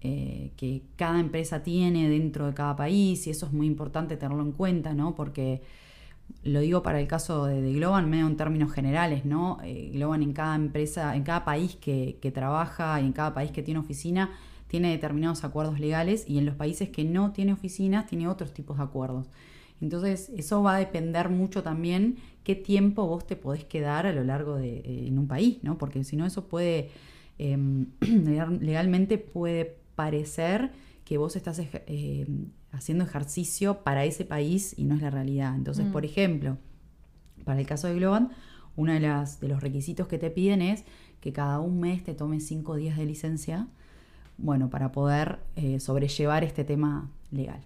eh, 0.00 0.50
que 0.56 0.82
cada 0.96 1.20
empresa 1.20 1.62
tiene 1.62 2.08
dentro 2.08 2.46
de 2.46 2.54
cada 2.54 2.74
país 2.74 3.26
y 3.26 3.30
eso 3.30 3.46
es 3.46 3.52
muy 3.52 3.66
importante 3.66 4.16
tenerlo 4.16 4.42
en 4.42 4.52
cuenta, 4.52 4.94
¿no? 4.94 5.14
Porque 5.14 5.62
lo 6.42 6.60
digo 6.60 6.82
para 6.82 7.00
el 7.00 7.06
caso 7.06 7.46
de, 7.46 7.62
de 7.62 7.72
Globan, 7.74 8.10
medio 8.10 8.26
en 8.26 8.36
términos 8.36 8.72
generales, 8.72 9.24
¿no? 9.24 9.58
Eh, 9.62 9.90
Globan 9.92 10.22
en 10.22 10.32
cada 10.32 10.56
empresa, 10.56 11.14
en 11.14 11.22
cada 11.22 11.44
país 11.44 11.76
que, 11.76 12.18
que 12.20 12.32
trabaja 12.32 13.00
y 13.00 13.06
en 13.06 13.12
cada 13.12 13.32
país 13.32 13.52
que 13.52 13.62
tiene 13.62 13.78
oficina, 13.78 14.30
tiene 14.66 14.90
determinados 14.90 15.44
acuerdos 15.44 15.78
legales 15.78 16.24
y 16.26 16.38
en 16.38 16.46
los 16.46 16.56
países 16.56 16.88
que 16.88 17.04
no 17.04 17.32
tiene 17.32 17.52
oficinas 17.52 18.06
tiene 18.06 18.26
otros 18.26 18.52
tipos 18.52 18.78
de 18.78 18.84
acuerdos. 18.84 19.28
Entonces, 19.82 20.30
eso 20.36 20.62
va 20.62 20.76
a 20.76 20.78
depender 20.78 21.28
mucho 21.28 21.62
también 21.62 22.16
qué 22.44 22.54
tiempo 22.54 23.06
vos 23.06 23.26
te 23.26 23.36
podés 23.36 23.64
quedar 23.64 24.06
a 24.06 24.12
lo 24.12 24.24
largo 24.24 24.56
de 24.56 24.78
eh, 24.78 25.08
en 25.08 25.18
un 25.18 25.26
país, 25.26 25.58
¿no? 25.62 25.76
Porque 25.76 26.02
si 26.04 26.16
no, 26.16 26.24
eso 26.24 26.46
puede, 26.46 26.88
eh, 27.38 27.58
legal- 28.00 28.58
legalmente 28.60 29.18
puede 29.18 29.76
parecer 29.96 30.70
que 31.04 31.18
vos 31.18 31.36
estás 31.36 31.60
eh, 31.60 32.26
haciendo 32.70 33.04
ejercicio 33.04 33.82
para 33.82 34.04
ese 34.04 34.24
país 34.24 34.74
y 34.78 34.84
no 34.84 34.94
es 34.94 35.02
la 35.02 35.10
realidad. 35.10 35.54
Entonces, 35.56 35.86
Mm. 35.86 35.92
por 35.92 36.04
ejemplo, 36.04 36.56
para 37.44 37.60
el 37.60 37.66
caso 37.66 37.88
de 37.88 37.96
Globan, 37.96 38.30
uno 38.76 38.92
de, 38.92 39.00
las, 39.00 39.40
de 39.40 39.48
los 39.48 39.60
requisitos 39.62 40.06
que 40.06 40.16
te 40.18 40.30
piden 40.30 40.62
es 40.62 40.84
que 41.20 41.32
cada 41.32 41.60
un 41.60 41.80
mes 41.80 42.02
te 42.04 42.14
tomes 42.14 42.46
cinco 42.46 42.76
días 42.76 42.96
de 42.96 43.04
licencia, 43.04 43.66
bueno, 44.38 44.70
para 44.70 44.92
poder 44.92 45.40
eh, 45.56 45.78
sobrellevar 45.80 46.44
este 46.44 46.64
tema 46.64 47.10
legal. 47.30 47.60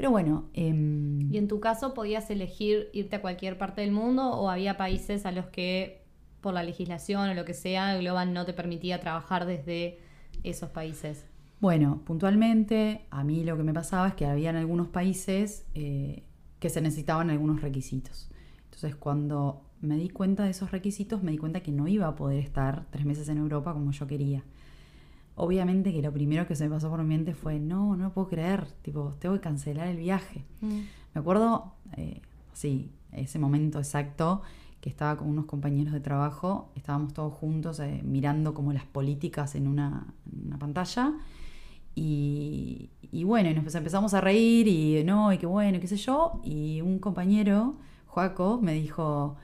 Pero 0.00 0.12
bueno, 0.12 0.48
em, 0.54 1.30
¿Y 1.30 1.36
en 1.36 1.46
tu 1.46 1.60
caso 1.60 1.92
podías 1.92 2.30
elegir 2.30 2.88
irte 2.94 3.16
a 3.16 3.20
cualquier 3.20 3.58
parte 3.58 3.82
del 3.82 3.92
mundo 3.92 4.30
o 4.30 4.48
había 4.48 4.78
países 4.78 5.26
a 5.26 5.30
los 5.30 5.48
que 5.48 6.00
por 6.40 6.54
la 6.54 6.62
legislación 6.62 7.28
o 7.28 7.34
lo 7.34 7.44
que 7.44 7.52
sea, 7.52 7.94
Global 7.98 8.32
no 8.32 8.46
te 8.46 8.54
permitía 8.54 8.98
trabajar 8.98 9.44
desde 9.44 9.98
esos 10.42 10.70
países? 10.70 11.26
Bueno, 11.60 12.00
puntualmente, 12.06 13.02
a 13.10 13.22
mí 13.24 13.44
lo 13.44 13.58
que 13.58 13.62
me 13.62 13.74
pasaba 13.74 14.08
es 14.08 14.14
que 14.14 14.24
habían 14.24 14.56
algunos 14.56 14.88
países 14.88 15.66
eh, 15.74 16.22
que 16.60 16.70
se 16.70 16.80
necesitaban 16.80 17.28
algunos 17.28 17.60
requisitos. 17.60 18.30
Entonces, 18.64 18.96
cuando 18.96 19.66
me 19.82 19.96
di 19.96 20.08
cuenta 20.08 20.44
de 20.44 20.52
esos 20.52 20.70
requisitos, 20.70 21.22
me 21.22 21.32
di 21.32 21.36
cuenta 21.36 21.60
que 21.60 21.72
no 21.72 21.86
iba 21.88 22.06
a 22.06 22.14
poder 22.16 22.38
estar 22.38 22.86
tres 22.88 23.04
meses 23.04 23.28
en 23.28 23.36
Europa 23.36 23.74
como 23.74 23.90
yo 23.90 24.06
quería. 24.06 24.44
Obviamente 25.36 25.92
que 25.92 26.02
lo 26.02 26.12
primero 26.12 26.46
que 26.46 26.54
se 26.54 26.64
me 26.64 26.70
pasó 26.74 26.90
por 26.90 27.02
mi 27.02 27.08
mente 27.08 27.34
fue, 27.34 27.58
no, 27.58 27.96
no 27.96 28.04
lo 28.04 28.12
puedo 28.12 28.28
creer, 28.28 28.66
tipo, 28.82 29.14
tengo 29.18 29.34
que 29.36 29.40
cancelar 29.40 29.88
el 29.88 29.96
viaje. 29.96 30.44
Me 30.60 31.20
acuerdo, 31.20 31.72
eh, 31.96 32.20
sí, 32.52 32.90
ese 33.12 33.38
momento 33.38 33.78
exacto 33.78 34.42
que 34.80 34.88
estaba 34.90 35.16
con 35.16 35.28
unos 35.28 35.46
compañeros 35.46 35.92
de 35.92 36.00
trabajo, 36.00 36.70
estábamos 36.74 37.12
todos 37.14 37.32
juntos 37.34 37.80
eh, 37.80 38.00
mirando 38.04 38.54
como 38.54 38.72
las 38.72 38.84
políticas 38.84 39.54
en 39.54 39.66
una, 39.66 40.06
en 40.32 40.46
una 40.46 40.58
pantalla 40.58 41.14
Y, 41.94 42.90
y 43.12 43.24
bueno, 43.24 43.50
y 43.50 43.54
nos 43.54 43.74
empezamos 43.74 44.14
a 44.14 44.20
reír 44.20 44.68
y 44.68 45.04
no, 45.04 45.32
y 45.32 45.38
qué 45.38 45.46
bueno, 45.46 45.80
qué 45.80 45.86
sé 45.88 45.96
yo. 45.96 46.40
Y 46.44 46.80
un 46.80 46.98
compañero, 46.98 47.76
Joaco, 48.06 48.60
me 48.62 48.74
dijo, 48.74 49.36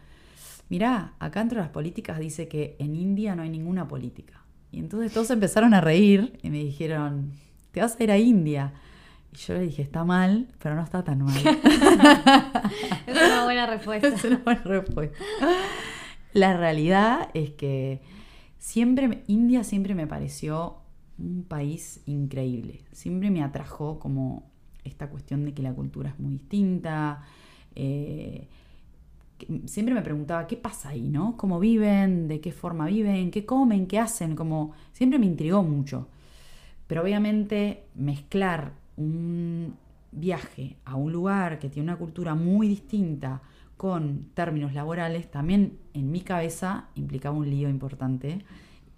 mirá, 0.69 1.15
acá 1.19 1.41
entre 1.43 1.59
las 1.59 1.71
políticas 1.71 2.19
dice 2.19 2.49
que 2.49 2.77
en 2.79 2.95
India 2.97 3.35
no 3.37 3.43
hay 3.43 3.51
ninguna 3.51 3.89
política. 3.89 4.45
Y 4.73 4.79
entonces 4.79 5.13
todos 5.13 5.31
empezaron 5.31 5.75
a 5.75 5.81
reír 5.81 6.39
y 6.43 6.51
me 6.51 6.59
dijeron, 6.59 7.33
te 7.73 7.81
vas 7.81 7.99
a 7.99 8.03
ir 8.05 8.11
a 8.11 8.19
India. 8.19 8.73
Y 9.33 9.37
yo 9.37 9.55
le 9.55 9.61
dije, 9.61 9.83
está 9.83 10.05
mal, 10.05 10.49
pero 10.63 10.75
no 10.75 10.83
está 10.83 11.05
tan 11.05 11.23
mal. 11.23 11.35
Es 13.07 13.17
una 13.17 13.45
buena 13.45 13.67
respuesta. 13.67 14.09
es 14.15 14.25
una 14.25 14.39
buena 14.39 14.63
respuesta. 14.63 15.17
La 16.33 16.57
realidad 16.57 17.31
es 17.35 17.51
que 17.53 18.01
siempre, 18.59 19.23
India 19.27 19.65
siempre 19.65 19.95
me 19.95 20.07
pareció 20.07 20.79
un 21.19 21.45
país 21.45 22.01
increíble. 22.07 22.81
Siempre 22.93 23.31
me 23.31 23.43
atrajo 23.43 23.99
como 23.99 24.51
esta 24.85 25.09
cuestión 25.09 25.45
de 25.45 25.55
que 25.55 25.63
la 25.63 25.73
cultura 25.73 26.11
es 26.11 26.19
muy 26.19 26.33
distinta. 26.33 27.23
eh, 27.75 28.49
siempre 29.67 29.95
me 29.95 30.03
preguntaba 30.03 30.47
qué 30.47 30.57
pasa 30.57 30.91
ahí, 30.91 31.09
¿no? 31.09 31.37
¿Cómo 31.37 31.61
viven? 31.61 32.29
¿De 32.29 32.41
qué 32.41 32.53
forma 32.53 32.87
viven? 32.87 33.31
¿Qué 33.31 33.45
comen? 33.45 33.87
¿Qué 33.87 33.99
hacen? 33.99 34.37
Como 34.37 34.73
siempre 34.93 35.19
me 35.19 35.27
intrigó 35.27 35.63
mucho. 35.63 36.09
Pero 36.87 37.03
obviamente 37.03 37.85
mezclar 37.95 38.73
un 38.97 39.75
viaje 40.13 40.77
a 40.85 40.97
un 40.97 41.13
lugar 41.13 41.59
que 41.59 41.69
tiene 41.69 41.91
una 41.91 41.99
cultura 41.99 42.35
muy 42.35 42.69
distinta 42.69 43.43
con 43.77 44.31
términos 44.33 44.73
laborales, 44.73 45.31
también 45.31 45.79
en 45.93 46.11
mi 46.11 46.23
cabeza 46.23 46.89
implicaba 46.95 47.37
un 47.37 47.51
lío 47.51 47.69
importante 47.69 48.45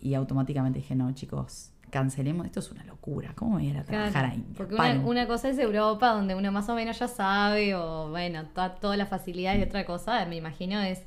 y 0.00 0.14
automáticamente 0.14 0.78
dije, 0.78 0.94
no 0.94 1.10
chicos, 1.12 1.72
cancelemos, 1.90 2.46
esto 2.46 2.60
es 2.60 2.70
una 2.70 2.84
locura, 2.84 3.32
¿cómo 3.34 3.52
voy 3.54 3.66
a 3.66 3.70
ir 3.70 3.78
a 3.78 3.84
trabajar 3.84 4.12
Claro, 4.12 4.28
a 4.28 4.34
India? 4.34 4.54
porque 4.56 4.76
Paren". 4.76 4.98
una, 4.98 5.06
una 5.08 5.26
cosa 5.26 5.48
es 5.48 5.58
Europa, 5.58 6.08
donde 6.10 6.34
uno 6.34 6.50
más 6.52 6.68
o 6.68 6.74
menos 6.74 6.98
ya 6.98 7.08
sabe, 7.08 7.74
o 7.74 8.08
bueno, 8.10 8.44
todas 8.80 8.96
las 8.98 9.08
facilidades, 9.08 9.60
y 9.60 9.62
otra 9.64 9.84
cosa, 9.84 10.24
me 10.26 10.36
imagino, 10.36 10.80
es 10.80 11.02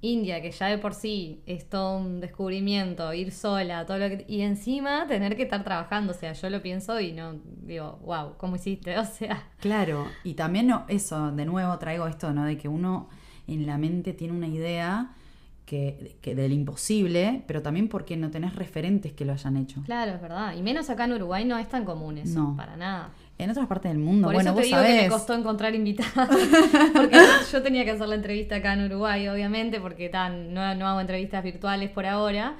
India, 0.00 0.42
que 0.42 0.50
ya 0.50 0.66
de 0.66 0.76
por 0.76 0.92
sí 0.92 1.42
es 1.46 1.66
todo 1.70 1.96
un 1.96 2.20
descubrimiento, 2.20 3.12
ir 3.14 3.32
sola, 3.32 3.86
todo 3.86 3.96
lo 3.96 4.08
que. 4.10 4.26
Y 4.28 4.42
encima 4.42 5.06
tener 5.06 5.34
que 5.34 5.44
estar 5.44 5.64
trabajando, 5.64 6.12
o 6.12 6.14
sea, 6.14 6.34
yo 6.34 6.50
lo 6.50 6.60
pienso 6.60 7.00
y 7.00 7.12
no 7.12 7.36
digo, 7.62 7.98
wow, 8.04 8.34
¿cómo 8.36 8.56
hiciste? 8.56 8.98
O 8.98 9.04
sea, 9.06 9.42
Claro, 9.60 10.06
y 10.22 10.34
también 10.34 10.66
no, 10.66 10.84
eso, 10.88 11.32
de 11.32 11.46
nuevo 11.46 11.78
traigo 11.78 12.06
esto, 12.06 12.32
¿no? 12.34 12.44
De 12.44 12.58
que 12.58 12.68
uno 12.68 13.08
en 13.46 13.64
la 13.64 13.78
mente 13.78 14.12
tiene 14.12 14.34
una 14.34 14.46
idea 14.46 15.14
que, 15.64 16.16
que 16.20 16.34
del 16.34 16.52
imposible, 16.52 17.42
pero 17.46 17.62
también 17.62 17.88
porque 17.88 18.16
no 18.16 18.30
tenés 18.30 18.54
referentes 18.54 19.12
que 19.12 19.24
lo 19.24 19.32
hayan 19.32 19.56
hecho. 19.56 19.82
claro, 19.84 20.12
es 20.12 20.20
verdad. 20.20 20.54
Y 20.56 20.62
menos 20.62 20.90
acá 20.90 21.04
en 21.04 21.12
Uruguay 21.14 21.44
no 21.44 21.56
es 21.58 21.68
tan 21.68 21.84
común 21.84 22.18
eso, 22.18 22.38
No. 22.40 22.56
para 22.56 22.76
nada. 22.76 23.10
En 23.38 23.50
otras 23.50 23.66
partes 23.66 23.90
del 23.90 23.98
mundo, 23.98 24.28
Por 24.28 24.34
bueno, 24.34 24.50
eso 24.50 24.54
te 24.60 24.60
vos 24.60 24.66
digo 24.68 24.82
que 24.82 24.88
me 24.88 24.96
sabés. 24.96 25.10
costó 25.12 25.34
encontrar 25.34 25.74
invitados. 25.74 26.28
porque 26.94 27.18
yo 27.50 27.62
tenía 27.62 27.84
que 27.84 27.90
hacer 27.92 28.06
la 28.08 28.14
entrevista 28.14 28.56
acá 28.56 28.74
en 28.74 28.84
Uruguay, 28.84 29.26
obviamente, 29.28 29.80
porque 29.80 30.08
tan, 30.08 30.52
no, 30.54 30.74
no 30.74 30.86
hago 30.86 31.00
entrevistas 31.00 31.42
virtuales 31.42 31.90
por 31.90 32.06
ahora. 32.06 32.54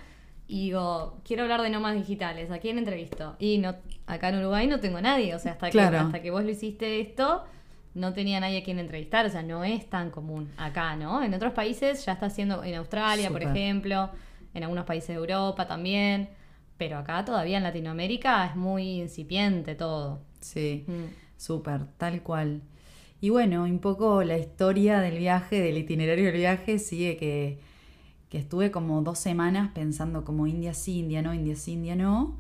Y 0.49 0.65
digo, 0.67 1.21
quiero 1.25 1.45
hablar 1.45 1.63
de 1.63 1.71
nómadas 1.71 1.97
digitales. 1.99 2.51
¿A 2.51 2.59
quién 2.59 2.79
entrevisto? 2.79 3.37
Y 3.39 3.59
no, 3.59 3.77
acá 4.07 4.31
en 4.31 4.39
Uruguay 4.41 4.67
no 4.67 4.81
tengo 4.81 4.99
a 4.99 5.01
nadie. 5.03 5.35
O 5.35 5.39
sea, 5.39 5.53
hasta, 5.53 5.71
Claro. 5.71 5.91
que, 5.93 5.97
hasta 5.99 6.23
que 6.23 6.31
vos 6.31 6.43
lo 6.45 6.51
hiciste 6.51 7.01
esto, 7.01 7.45
no 7.95 8.13
tenía 8.13 8.41
nadie 8.41 8.59
a 8.59 8.63
quien 8.65 8.79
entrevistar. 8.79 9.27
O 9.27 9.31
sea, 9.31 9.43
no 9.43 9.65
es 9.65 9.89
tan 9.89 10.11
común 10.11 10.51
acá, 10.57 10.97
¿no? 10.97 11.23
En 11.23 11.33
otros 11.35 11.53
países 11.53 12.05
ya 12.05 12.13
está 12.13 12.27
haciendo, 12.27 12.63
en 12.65 12.75
Australia, 12.75 13.31
por 13.31 13.43
ejemplo, 13.43 14.11
en 14.53 14.63
algunos 14.63 14.85
países 14.85 15.09
de 15.09 15.15
Europa 15.15 15.67
también. 15.67 16.29
Pero 16.77 16.99
acá 16.99 17.25
todavía 17.25 17.57
en 17.59 17.63
Latinoamérica 17.63 18.47
es 18.47 18.57
muy 18.57 19.01
incipiente 19.01 19.75
todo. 19.77 20.21
Sí, 20.41 20.85
Mm. 20.89 21.05
súper, 21.37 21.87
tal 21.97 22.23
cual. 22.23 22.63
Y 23.21 23.31
bueno, 23.31 23.63
un 23.63 23.79
poco 23.79 24.23
la 24.25 24.37
historia 24.37 25.01
del 25.01 25.19
viaje, 25.19 25.61
del 25.61 25.79
itinerario 25.79 26.27
del 26.27 26.37
viaje, 26.37 26.79
sigue 26.79 27.17
que, 27.17 27.59
que 28.29 28.39
estuve 28.39 28.71
como 28.71 29.01
dos 29.03 29.19
semanas 29.21 29.71
pensando 29.73 30.25
como 30.25 30.47
India 30.47 30.75
sí, 30.75 30.99
India 30.99 31.23
no, 31.23 31.33
India 31.33 31.55
sí, 31.57 31.73
India 31.73 31.95
no, 31.97 32.39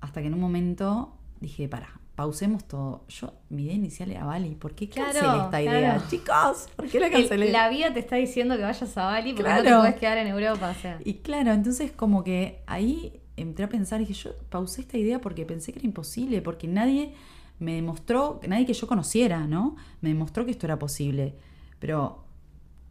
hasta 0.00 0.20
que 0.20 0.26
en 0.28 0.34
un 0.34 0.40
momento 0.40 1.16
dije, 1.40 1.66
para, 1.68 1.98
pausemos 2.22 2.62
todo. 2.68 3.04
Yo, 3.08 3.32
mi 3.50 3.64
idea 3.64 3.74
inicial 3.74 4.08
era 4.12 4.24
Bali, 4.24 4.54
¿por 4.54 4.76
qué 4.76 4.88
Claro, 4.88 5.12
cancelé 5.12 5.38
esta 5.42 5.60
idea? 5.60 5.94
claro. 5.94 6.04
Chicos, 6.08 6.68
¿por 6.76 6.86
qué 6.88 7.00
la 7.00 7.06
El- 7.08 7.12
cancelé? 7.14 7.50
la 7.50 7.68
vida 7.68 7.92
te 7.92 7.98
está 7.98 8.14
diciendo 8.14 8.56
que 8.56 8.62
vayas 8.62 8.96
a 8.96 9.04
Bali 9.06 9.32
porque 9.32 9.50
no 9.50 9.56
te 9.56 9.62
Claro. 9.64 9.80
puedes 9.80 9.96
quedar 9.96 10.18
en 10.18 10.28
Europa, 10.28 10.70
o 10.70 10.80
sea. 10.80 11.00
Y 11.04 11.14
claro, 11.14 11.52
entonces 11.52 11.90
como 11.90 12.22
que 12.22 12.62
ahí 12.66 13.20
entré 13.36 13.64
a 13.64 13.68
pensar 13.68 14.00
y 14.00 14.04
dije, 14.04 14.14
yo 14.28 14.36
pausé 14.50 14.82
esta 14.82 14.96
idea 14.98 15.20
porque 15.20 15.44
pensé 15.44 15.72
que 15.72 15.80
era 15.80 15.86
imposible, 15.88 16.40
porque 16.42 16.68
nadie 16.68 17.12
me 17.58 17.74
demostró, 17.74 18.40
nadie 18.46 18.66
que 18.66 18.74
yo 18.74 18.86
conociera, 18.86 19.48
¿no? 19.48 19.74
Me 20.00 20.10
demostró 20.10 20.44
que 20.44 20.52
esto 20.52 20.66
era 20.66 20.78
posible. 20.78 21.34
Pero, 21.80 22.22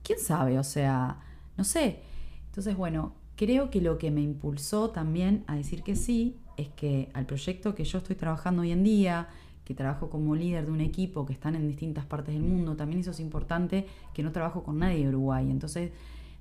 ¿quién 0.04 0.20
sabe? 0.20 0.60
O 0.60 0.64
sea, 0.66 1.22
no 1.56 1.64
sé. 1.64 2.02
Entonces, 2.48 2.76
bueno, 2.76 3.14
creo 3.38 3.70
que 3.70 3.80
lo 3.80 3.98
que 3.98 4.12
me 4.12 4.20
impulsó 4.22 4.90
también 4.90 5.46
a 5.48 5.56
decir 5.56 5.84
que 5.84 5.96
sí 5.96 6.36
es 6.58 6.70
que 6.70 7.10
al 7.14 7.26
proyecto 7.26 7.76
que 7.76 7.84
yo 7.84 7.98
estoy 8.00 8.16
trabajando 8.16 8.62
hoy 8.62 8.72
en 8.72 8.84
día, 8.84 9.28
que 9.66 9.74
trabajo 9.74 10.10
como 10.10 10.36
líder 10.36 10.66
de 10.66 10.72
un 10.72 10.82
equipo 10.82 11.26
que 11.26 11.34
están 11.34 11.56
en 11.56 11.68
distintas 11.68 12.06
partes 12.06 12.34
del 12.34 12.44
mundo, 12.44 12.76
también 12.76 13.00
eso 13.02 13.12
es 13.12 13.20
importante, 13.20 13.86
que 14.14 14.24
no 14.24 14.32
trabajo 14.32 14.64
con 14.64 14.80
nadie 14.80 15.04
de 15.04 15.10
Uruguay. 15.10 15.50
Entonces, 15.50 15.92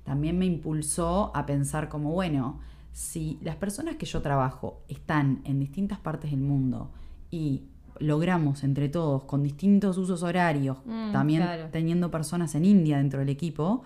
también 0.03 0.37
me 0.37 0.45
impulsó 0.45 1.31
a 1.35 1.45
pensar 1.45 1.87
como, 1.87 2.11
bueno, 2.11 2.59
si 2.93 3.37
las 3.41 3.55
personas 3.55 3.95
que 3.95 4.05
yo 4.05 4.21
trabajo 4.21 4.81
están 4.89 5.41
en 5.45 5.59
distintas 5.59 5.99
partes 5.99 6.31
del 6.31 6.41
mundo 6.41 6.89
y 7.29 7.63
logramos 7.99 8.63
entre 8.63 8.89
todos, 8.89 9.23
con 9.23 9.43
distintos 9.43 9.97
usos 9.97 10.23
horarios, 10.23 10.77
Mm, 10.85 11.11
también 11.11 11.43
claro. 11.43 11.69
teniendo 11.71 12.09
personas 12.09 12.55
en 12.55 12.65
India 12.65 12.97
dentro 12.97 13.19
del 13.19 13.29
equipo, 13.29 13.83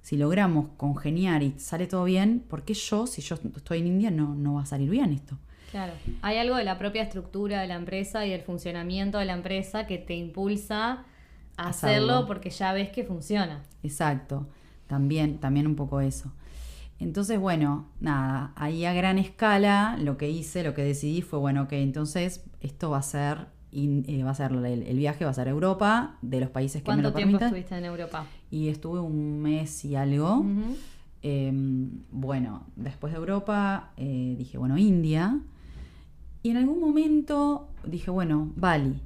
si 0.00 0.16
logramos 0.16 0.68
congeniar 0.76 1.42
y 1.42 1.54
sale 1.58 1.86
todo 1.88 2.04
bien, 2.04 2.42
¿por 2.48 2.62
qué 2.62 2.72
yo, 2.74 3.06
si 3.06 3.20
yo 3.20 3.34
estoy 3.56 3.80
en 3.80 3.88
India, 3.88 4.10
no, 4.10 4.34
no 4.34 4.54
va 4.54 4.62
a 4.62 4.66
salir 4.66 4.88
bien 4.88 5.12
esto? 5.12 5.36
Claro. 5.70 5.92
Hay 6.22 6.38
algo 6.38 6.56
de 6.56 6.64
la 6.64 6.78
propia 6.78 7.02
estructura 7.02 7.60
de 7.60 7.66
la 7.66 7.74
empresa 7.74 8.24
y 8.26 8.30
del 8.30 8.40
funcionamiento 8.42 9.18
de 9.18 9.26
la 9.26 9.34
empresa 9.34 9.86
que 9.86 9.98
te 9.98 10.14
impulsa 10.16 11.04
a 11.56 11.68
Hacerlo. 11.68 12.12
hacerlo 12.14 12.26
porque 12.26 12.50
ya 12.50 12.72
ves 12.72 12.90
que 12.90 13.04
funciona. 13.04 13.62
Exacto, 13.82 14.46
también, 14.86 15.38
también 15.38 15.66
un 15.66 15.76
poco 15.76 16.00
eso. 16.00 16.32
Entonces, 17.00 17.38
bueno, 17.38 17.86
nada, 18.00 18.52
ahí 18.56 18.84
a 18.84 18.92
gran 18.92 19.18
escala 19.18 19.96
lo 20.00 20.16
que 20.16 20.28
hice, 20.30 20.64
lo 20.64 20.74
que 20.74 20.82
decidí 20.82 21.22
fue, 21.22 21.38
bueno, 21.38 21.62
ok, 21.64 21.72
entonces 21.74 22.42
esto 22.60 22.90
va 22.90 22.98
a 22.98 23.02
ser, 23.02 23.46
in- 23.70 24.04
eh, 24.08 24.22
va 24.24 24.30
a 24.30 24.34
ser 24.34 24.50
el, 24.52 24.64
el 24.64 24.96
viaje 24.98 25.24
va 25.24 25.30
a 25.30 25.34
ser 25.34 25.46
a 25.48 25.50
Europa, 25.50 26.16
de 26.22 26.40
los 26.40 26.50
países 26.50 26.82
que 26.82 26.90
me 26.90 26.94
¿Cuánto 26.96 27.10
lo 27.10 27.14
tiempo 27.14 27.38
permitan. 27.38 27.48
estuviste 27.48 27.76
en 27.78 27.84
Europa? 27.84 28.26
Y 28.50 28.68
estuve 28.68 28.98
un 29.00 29.40
mes 29.40 29.84
y 29.84 29.94
algo. 29.94 30.44
Eh, 31.22 31.52
bueno, 32.10 32.64
después 32.76 33.12
de 33.12 33.18
Europa 33.18 33.90
eh, 33.96 34.34
dije, 34.38 34.56
bueno, 34.58 34.78
India. 34.78 35.38
Y 36.48 36.50
en 36.50 36.56
algún 36.56 36.80
momento 36.80 37.68
dije, 37.84 38.10
bueno, 38.10 38.54
Bali. 38.56 39.02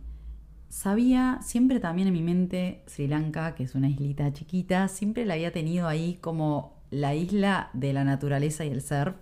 Sabía, 0.68 1.40
siempre 1.42 1.81
también 1.81 2.07
en 2.07 2.14
mi 2.14 2.22
mente, 2.22 2.85
Sri 2.87 3.09
Lanka, 3.09 3.57
que 3.57 3.64
es 3.64 3.74
una 3.74 3.88
islita 3.88 4.33
chiquita, 4.33 4.87
siempre 4.87 5.26
la 5.26 5.35
había 5.35 5.50
tenido 5.50 5.88
ahí 5.88 6.18
como 6.20 6.85
la 6.92 7.16
isla 7.16 7.70
de 7.72 7.92
la 7.94 8.05
naturaleza 8.05 8.64
y 8.64 8.68
el 8.68 8.81
surf. 8.81 9.16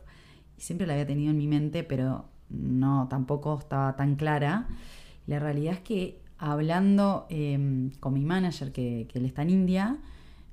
Siempre 0.58 0.86
la 0.86 0.92
había 0.92 1.06
tenido 1.06 1.30
en 1.30 1.38
mi 1.38 1.46
mente, 1.46 1.82
pero 1.82 2.26
no, 2.50 3.08
tampoco 3.08 3.58
estaba 3.58 3.96
tan 3.96 4.16
clara. 4.16 4.68
La 5.26 5.38
realidad 5.38 5.72
es 5.72 5.80
que 5.80 6.20
hablando 6.36 7.26
eh, 7.30 7.88
con 8.00 8.12
mi 8.12 8.26
manager, 8.26 8.70
que, 8.70 9.08
que 9.10 9.18
él 9.18 9.24
está 9.24 9.40
en 9.40 9.48
India, 9.48 9.96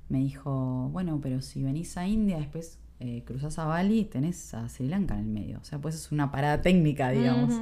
me 0.08 0.20
dijo, 0.20 0.88
bueno, 0.90 1.20
pero 1.22 1.42
si 1.42 1.62
venís 1.62 1.98
a 1.98 2.08
India, 2.08 2.38
después 2.38 2.78
eh, 3.00 3.22
cruzás 3.24 3.58
a 3.58 3.64
Bali, 3.64 4.04
tenés 4.04 4.52
a 4.54 4.68
Sri 4.68 4.88
Lanka 4.88 5.14
en 5.14 5.20
el 5.20 5.26
medio. 5.26 5.58
O 5.60 5.64
sea, 5.64 5.78
pues 5.80 5.94
es 5.94 6.10
una 6.12 6.30
parada 6.30 6.60
técnica, 6.62 7.10
digamos. 7.10 7.54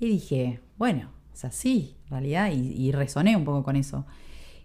Y 0.00 0.06
dije, 0.08 0.60
bueno, 0.78 1.10
o 1.32 1.36
sea, 1.36 1.50
sí, 1.50 1.96
en 2.06 2.10
realidad, 2.10 2.50
y, 2.52 2.72
y 2.72 2.92
resoné 2.92 3.36
un 3.36 3.44
poco 3.44 3.62
con 3.64 3.76
eso. 3.76 4.04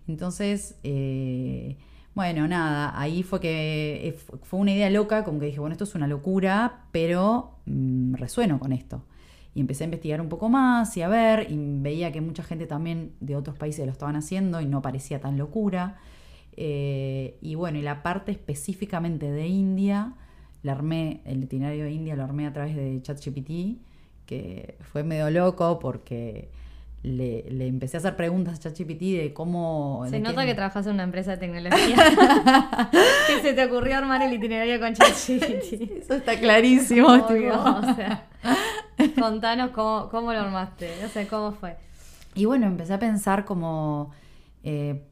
Entonces, 0.07 0.75
eh, 0.83 1.77
bueno, 2.15 2.47
nada, 2.47 2.99
ahí 2.99 3.23
fue 3.23 3.39
que 3.39 4.07
eh, 4.07 4.11
fu- 4.13 4.37
fue 4.43 4.59
una 4.59 4.71
idea 4.73 4.89
loca, 4.89 5.23
como 5.23 5.39
que 5.39 5.47
dije, 5.47 5.59
bueno, 5.59 5.73
esto 5.73 5.83
es 5.83 5.95
una 5.95 6.07
locura, 6.07 6.85
pero 6.91 7.59
mm, 7.65 8.15
resueno 8.15 8.59
con 8.59 8.71
esto. 8.73 9.03
Y 9.55 9.61
empecé 9.61 9.83
a 9.83 9.85
investigar 9.85 10.21
un 10.21 10.29
poco 10.29 10.49
más 10.49 10.95
y 10.97 11.01
a 11.01 11.07
ver, 11.07 11.47
y 11.51 11.57
veía 11.57 12.11
que 12.11 12.21
mucha 12.21 12.43
gente 12.43 12.65
también 12.67 13.13
de 13.19 13.35
otros 13.35 13.57
países 13.57 13.85
lo 13.85 13.91
estaban 13.91 14.15
haciendo 14.15 14.61
y 14.61 14.65
no 14.65 14.81
parecía 14.81 15.19
tan 15.19 15.37
locura. 15.37 15.97
Eh, 16.61 17.37
y 17.41 17.55
bueno, 17.55 17.77
y 17.77 17.81
la 17.81 18.03
parte 18.03 18.33
específicamente 18.33 19.31
de 19.31 19.47
India, 19.47 20.11
la 20.61 20.73
armé, 20.73 21.21
el 21.23 21.41
itinerario 21.41 21.85
de 21.85 21.91
India 21.91 22.17
lo 22.17 22.23
armé 22.25 22.45
a 22.47 22.51
través 22.51 22.75
de 22.75 23.01
ChatGPT, 23.01 23.79
que 24.25 24.75
fue 24.81 25.03
medio 25.03 25.29
loco 25.29 25.79
porque 25.79 26.49
le, 27.01 27.45
le 27.49 27.65
empecé 27.67 27.95
a 27.95 27.99
hacer 27.99 28.17
preguntas 28.17 28.55
a 28.55 28.59
ChatGPT 28.59 28.99
de 29.21 29.31
cómo... 29.33 30.01
Se 30.09 30.17
de 30.17 30.19
nota 30.19 30.41
qué- 30.41 30.47
que 30.47 30.55
trabajas 30.55 30.85
en 30.87 30.95
una 30.95 31.03
empresa 31.03 31.31
de 31.31 31.37
tecnología. 31.37 31.95
que 33.27 33.41
se 33.41 33.53
te 33.53 33.63
ocurrió 33.63 33.95
armar 33.97 34.21
el 34.21 34.33
itinerario 34.33 34.81
con 34.81 34.93
ChatGPT. 34.93 35.81
Eso 36.03 36.15
está 36.15 36.37
clarísimo. 36.37 37.07
Obvio, 37.07 37.53
o 37.53 37.95
sea. 37.95 38.27
Contanos 39.19 39.71
cómo, 39.71 40.09
cómo 40.09 40.33
lo 40.33 40.39
armaste, 40.41 40.89
no 41.01 41.07
sé 41.07 41.25
cómo 41.27 41.53
fue. 41.53 41.77
Y 42.35 42.43
bueno, 42.43 42.67
empecé 42.67 42.93
a 42.93 42.99
pensar 42.99 43.45
como, 43.45 44.11
eh, 44.63 45.03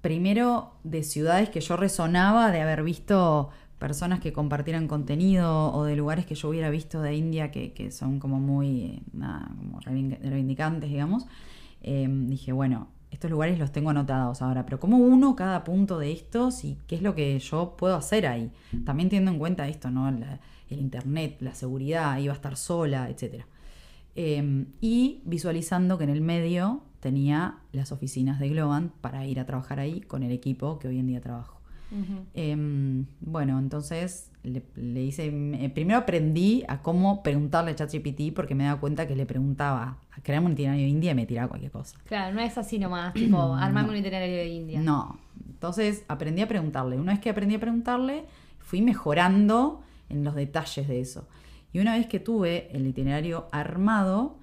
primero 0.00 0.72
de 0.84 1.02
ciudades 1.02 1.50
que 1.50 1.60
yo 1.60 1.76
resonaba 1.76 2.50
de 2.50 2.60
haber 2.60 2.82
visto 2.82 3.50
personas 3.78 4.20
que 4.20 4.32
compartieran 4.32 4.88
contenido 4.88 5.72
o 5.72 5.84
de 5.84 5.96
lugares 5.96 6.26
que 6.26 6.34
yo 6.34 6.48
hubiera 6.50 6.68
visto 6.70 7.00
de 7.00 7.14
India 7.14 7.50
que, 7.50 7.72
que 7.72 7.90
son 7.90 8.18
como 8.18 8.38
muy, 8.38 9.02
nada, 9.12 9.50
como 9.56 9.80
reivindic- 9.80 10.20
reivindicantes, 10.20 10.90
digamos. 10.90 11.26
Eh, 11.82 12.06
dije, 12.10 12.52
bueno, 12.52 12.88
estos 13.10 13.30
lugares 13.30 13.58
los 13.58 13.72
tengo 13.72 13.90
anotados 13.90 14.42
ahora, 14.42 14.64
pero 14.66 14.78
como 14.78 14.98
uno 14.98 15.34
cada 15.34 15.64
punto 15.64 15.98
de 15.98 16.12
estos 16.12 16.64
y 16.64 16.78
qué 16.86 16.96
es 16.96 17.02
lo 17.02 17.14
que 17.14 17.38
yo 17.38 17.74
puedo 17.76 17.96
hacer 17.96 18.26
ahí. 18.26 18.52
También 18.84 19.08
teniendo 19.08 19.30
en 19.32 19.38
cuenta 19.38 19.66
esto, 19.66 19.90
¿no? 19.90 20.08
El 20.08 20.78
internet, 20.78 21.38
la 21.40 21.54
seguridad, 21.54 22.18
iba 22.18 22.32
a 22.32 22.36
estar 22.36 22.56
sola, 22.56 23.08
etcétera. 23.08 23.46
Eh, 24.14 24.66
y 24.80 25.22
visualizando 25.24 25.96
que 25.96 26.04
en 26.04 26.10
el 26.10 26.20
medio 26.20 26.82
tenía 27.00 27.56
las 27.72 27.92
oficinas 27.92 28.38
de 28.38 28.48
Globan 28.50 28.92
para 29.00 29.26
ir 29.26 29.40
a 29.40 29.46
trabajar 29.46 29.80
ahí 29.80 30.00
con 30.02 30.22
el 30.22 30.32
equipo 30.32 30.78
que 30.78 30.88
hoy 30.88 30.98
en 30.98 31.06
día 31.06 31.20
trabajo. 31.20 31.56
Eh, 32.34 33.04
bueno, 33.20 33.58
entonces 33.58 34.30
le, 34.44 34.62
le 34.76 35.02
hice. 35.02 35.26
eh, 35.26 35.70
primero 35.74 35.98
aprendí 35.98 36.62
a 36.68 36.82
cómo 36.82 37.20
preguntarle 37.24 37.72
a 37.72 37.74
ChatGPT 37.74 38.32
porque 38.32 38.54
me 38.54 38.62
daba 38.62 38.78
cuenta 38.80 39.08
que 39.08 39.16
le 39.16 39.26
preguntaba 39.26 39.98
a 40.12 40.20
crearme 40.22 40.46
un 40.46 40.52
itinerario 40.52 40.84
de 40.84 40.88
India 40.88 41.10
y 41.10 41.14
me 41.16 41.26
tiraba 41.26 41.48
cualquier 41.48 41.72
cosa. 41.72 41.98
Claro, 42.06 42.32
no 42.32 42.40
es 42.40 42.56
así 42.56 42.78
nomás, 42.78 43.12
tipo, 43.14 43.54
armarme 43.56 43.90
un 43.90 43.96
itinerario 43.96 44.36
de 44.36 44.48
India. 44.48 44.80
No. 44.80 45.18
Entonces 45.48 46.04
aprendí 46.06 46.42
a 46.42 46.48
preguntarle. 46.48 46.96
Una 46.98 47.10
vez 47.12 47.20
que 47.20 47.28
aprendí 47.30 47.56
a 47.56 47.60
preguntarle, 47.60 48.24
fui 48.60 48.82
mejorando 48.82 49.80
en 50.08 50.22
los 50.22 50.36
detalles 50.36 50.86
de 50.86 51.00
eso. 51.00 51.26
Y 51.72 51.80
una 51.80 51.96
vez 51.96 52.06
que 52.06 52.20
tuve 52.20 52.68
el 52.72 52.86
itinerario 52.86 53.48
armado, 53.52 54.38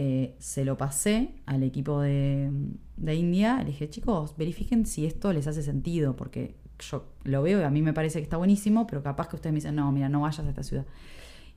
eh, 0.00 0.36
se 0.38 0.64
lo 0.64 0.78
pasé 0.78 1.34
al 1.44 1.64
equipo 1.64 2.00
de, 2.00 2.52
de 2.96 3.14
India. 3.16 3.58
Le 3.58 3.64
dije, 3.64 3.90
chicos, 3.90 4.36
verifiquen 4.38 4.86
si 4.86 5.04
esto 5.06 5.32
les 5.32 5.48
hace 5.48 5.60
sentido, 5.64 6.14
porque 6.14 6.54
yo 6.78 7.06
lo 7.24 7.42
veo 7.42 7.60
y 7.60 7.64
a 7.64 7.70
mí 7.70 7.82
me 7.82 7.92
parece 7.92 8.20
que 8.20 8.22
está 8.22 8.36
buenísimo, 8.36 8.86
pero 8.86 9.02
capaz 9.02 9.26
que 9.26 9.34
ustedes 9.34 9.52
me 9.52 9.56
dicen, 9.56 9.74
no, 9.74 9.90
mira, 9.90 10.08
no 10.08 10.20
vayas 10.20 10.46
a 10.46 10.48
esta 10.48 10.62
ciudad. 10.62 10.86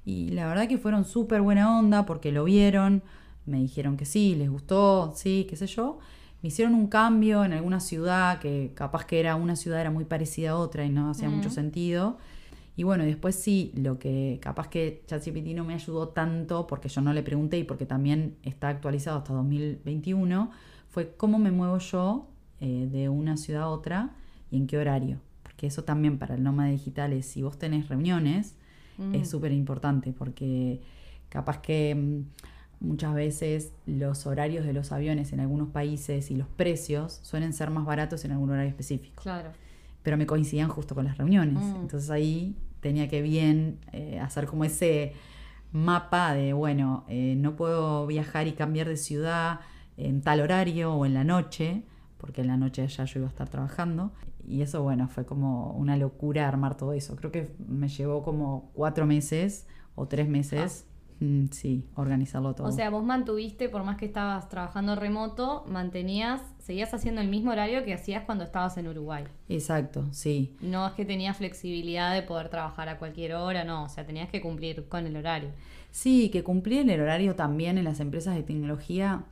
Y 0.05 0.29
la 0.29 0.47
verdad 0.47 0.67
que 0.67 0.79
fueron 0.79 1.05
súper 1.05 1.43
buena 1.43 1.77
onda 1.77 2.07
porque 2.07 2.31
lo 2.31 2.43
vieron, 2.43 3.03
me 3.45 3.59
dijeron 3.59 3.95
que 3.95 4.05
sí, 4.05 4.33
les 4.33 4.49
gustó, 4.49 5.13
sí, 5.15 5.45
qué 5.47 5.55
sé 5.55 5.67
yo. 5.67 5.99
Me 6.41 6.47
hicieron 6.47 6.73
un 6.73 6.87
cambio 6.87 7.45
en 7.45 7.53
alguna 7.53 7.79
ciudad 7.79 8.39
que 8.39 8.71
capaz 8.73 9.05
que 9.05 9.19
era 9.19 9.35
una 9.35 9.55
ciudad 9.55 9.79
era 9.79 9.91
muy 9.91 10.05
parecida 10.05 10.51
a 10.51 10.55
otra 10.55 10.83
y 10.83 10.89
no 10.89 11.11
hacía 11.11 11.29
mucho 11.29 11.51
sentido. 11.51 12.17
Y 12.75 12.83
bueno, 12.83 13.03
después 13.03 13.35
sí, 13.35 13.71
lo 13.75 13.99
que 13.99 14.39
capaz 14.41 14.69
que 14.69 15.03
ChatGPT 15.07 15.47
no 15.55 15.65
me 15.65 15.73
ayudó 15.73 16.09
tanto 16.09 16.67
porque 16.67 16.89
yo 16.89 17.01
no 17.01 17.13
le 17.13 17.21
pregunté 17.21 17.57
y 17.57 17.63
porque 17.63 17.85
también 17.85 18.37
está 18.43 18.69
actualizado 18.69 19.17
hasta 19.17 19.33
2021, 19.33 20.51
fue 20.89 21.13
cómo 21.15 21.37
me 21.37 21.51
muevo 21.51 21.77
yo 21.79 22.27
eh, 22.59 22.87
de 22.91 23.09
una 23.09 23.37
ciudad 23.37 23.63
a 23.63 23.69
otra 23.69 24.11
y 24.49 24.57
en 24.57 24.67
qué 24.67 24.77
horario. 24.77 25.19
Porque 25.43 25.67
eso 25.67 25.83
también 25.83 26.17
para 26.17 26.35
el 26.35 26.43
nómada 26.43 26.69
digital 26.69 27.13
es, 27.13 27.25
si 27.25 27.41
vos 27.41 27.57
tenés 27.57 27.89
reuniones, 27.89 28.55
es 29.13 29.29
súper 29.29 29.51
importante 29.51 30.13
porque 30.13 30.79
capaz 31.29 31.59
que 31.61 31.95
mm, 31.95 32.85
muchas 32.85 33.15
veces 33.15 33.71
los 33.87 34.27
horarios 34.27 34.63
de 34.63 34.73
los 34.73 34.91
aviones 34.91 35.33
en 35.33 35.39
algunos 35.39 35.69
países 35.69 36.29
y 36.29 36.35
los 36.35 36.47
precios 36.47 37.19
suelen 37.23 37.53
ser 37.53 37.71
más 37.71 37.85
baratos 37.85 38.25
en 38.25 38.31
algún 38.31 38.51
horario 38.51 38.69
específico 38.69 39.23
Claro. 39.23 39.51
Pero 40.03 40.17
me 40.17 40.25
coincidían 40.25 40.69
justo 40.69 40.95
con 40.95 41.05
las 41.05 41.17
reuniones. 41.17 41.63
Mm. 41.63 41.75
Entonces 41.81 42.09
ahí 42.09 42.55
tenía 42.79 43.07
que 43.07 43.21
bien 43.21 43.79
eh, 43.91 44.19
hacer 44.19 44.47
como 44.47 44.65
ese 44.65 45.13
mapa 45.71 46.33
de, 46.33 46.53
bueno, 46.53 47.05
eh, 47.07 47.35
no 47.37 47.55
puedo 47.55 48.05
viajar 48.07 48.47
y 48.47 48.53
cambiar 48.53 48.87
de 48.87 48.97
ciudad 48.97 49.61
en 49.97 50.21
tal 50.21 50.41
horario 50.41 50.93
o 50.93 51.05
en 51.05 51.13
la 51.13 51.23
noche, 51.23 51.83
porque 52.17 52.41
en 52.41 52.47
la 52.47 52.57
noche 52.57 52.87
ya 52.87 53.05
yo 53.05 53.19
iba 53.19 53.27
a 53.27 53.29
estar 53.29 53.49
trabajando. 53.49 54.11
Y 54.47 54.61
eso, 54.61 54.81
bueno, 54.83 55.07
fue 55.07 55.25
como 55.25 55.71
una 55.73 55.97
locura 55.97 56.47
armar 56.47 56.75
todo 56.75 56.93
eso. 56.93 57.15
Creo 57.15 57.31
que 57.31 57.55
me 57.67 57.87
llevó 57.87 58.23
como 58.23 58.71
cuatro 58.73 59.05
meses 59.05 59.67
o 59.95 60.07
tres 60.07 60.27
meses, 60.27 60.85
mm, 61.21 61.45
sí, 61.51 61.85
organizarlo 61.95 62.53
todo. 62.53 62.67
O 62.67 62.71
sea, 62.71 62.89
vos 62.89 63.05
mantuviste, 63.05 63.69
por 63.69 63.83
más 63.83 63.95
que 63.95 64.05
estabas 64.05 64.49
trabajando 64.49 64.95
remoto, 64.95 65.63
mantenías, 65.67 66.41
seguías 66.59 66.93
haciendo 66.93 67.21
el 67.21 67.29
mismo 67.29 67.51
horario 67.51 67.85
que 67.85 67.93
hacías 67.93 68.23
cuando 68.25 68.43
estabas 68.43 68.77
en 68.77 68.87
Uruguay. 68.87 69.23
Exacto, 69.47 70.05
sí. 70.11 70.57
No 70.59 70.85
es 70.87 70.93
que 70.93 71.05
tenías 71.05 71.37
flexibilidad 71.37 72.13
de 72.13 72.23
poder 72.23 72.49
trabajar 72.49 72.89
a 72.89 72.99
cualquier 72.99 73.35
hora, 73.35 73.63
no, 73.63 73.85
o 73.85 73.89
sea, 73.89 74.05
tenías 74.05 74.29
que 74.29 74.41
cumplir 74.41 74.89
con 74.89 75.07
el 75.07 75.15
horario. 75.15 75.51
Sí, 75.91 76.29
que 76.29 76.43
cumplir 76.43 76.89
el 76.89 76.99
horario 76.99 77.35
también 77.35 77.77
en 77.77 77.85
las 77.85 77.99
empresas 77.99 78.35
de 78.35 78.43
tecnología 78.43 79.23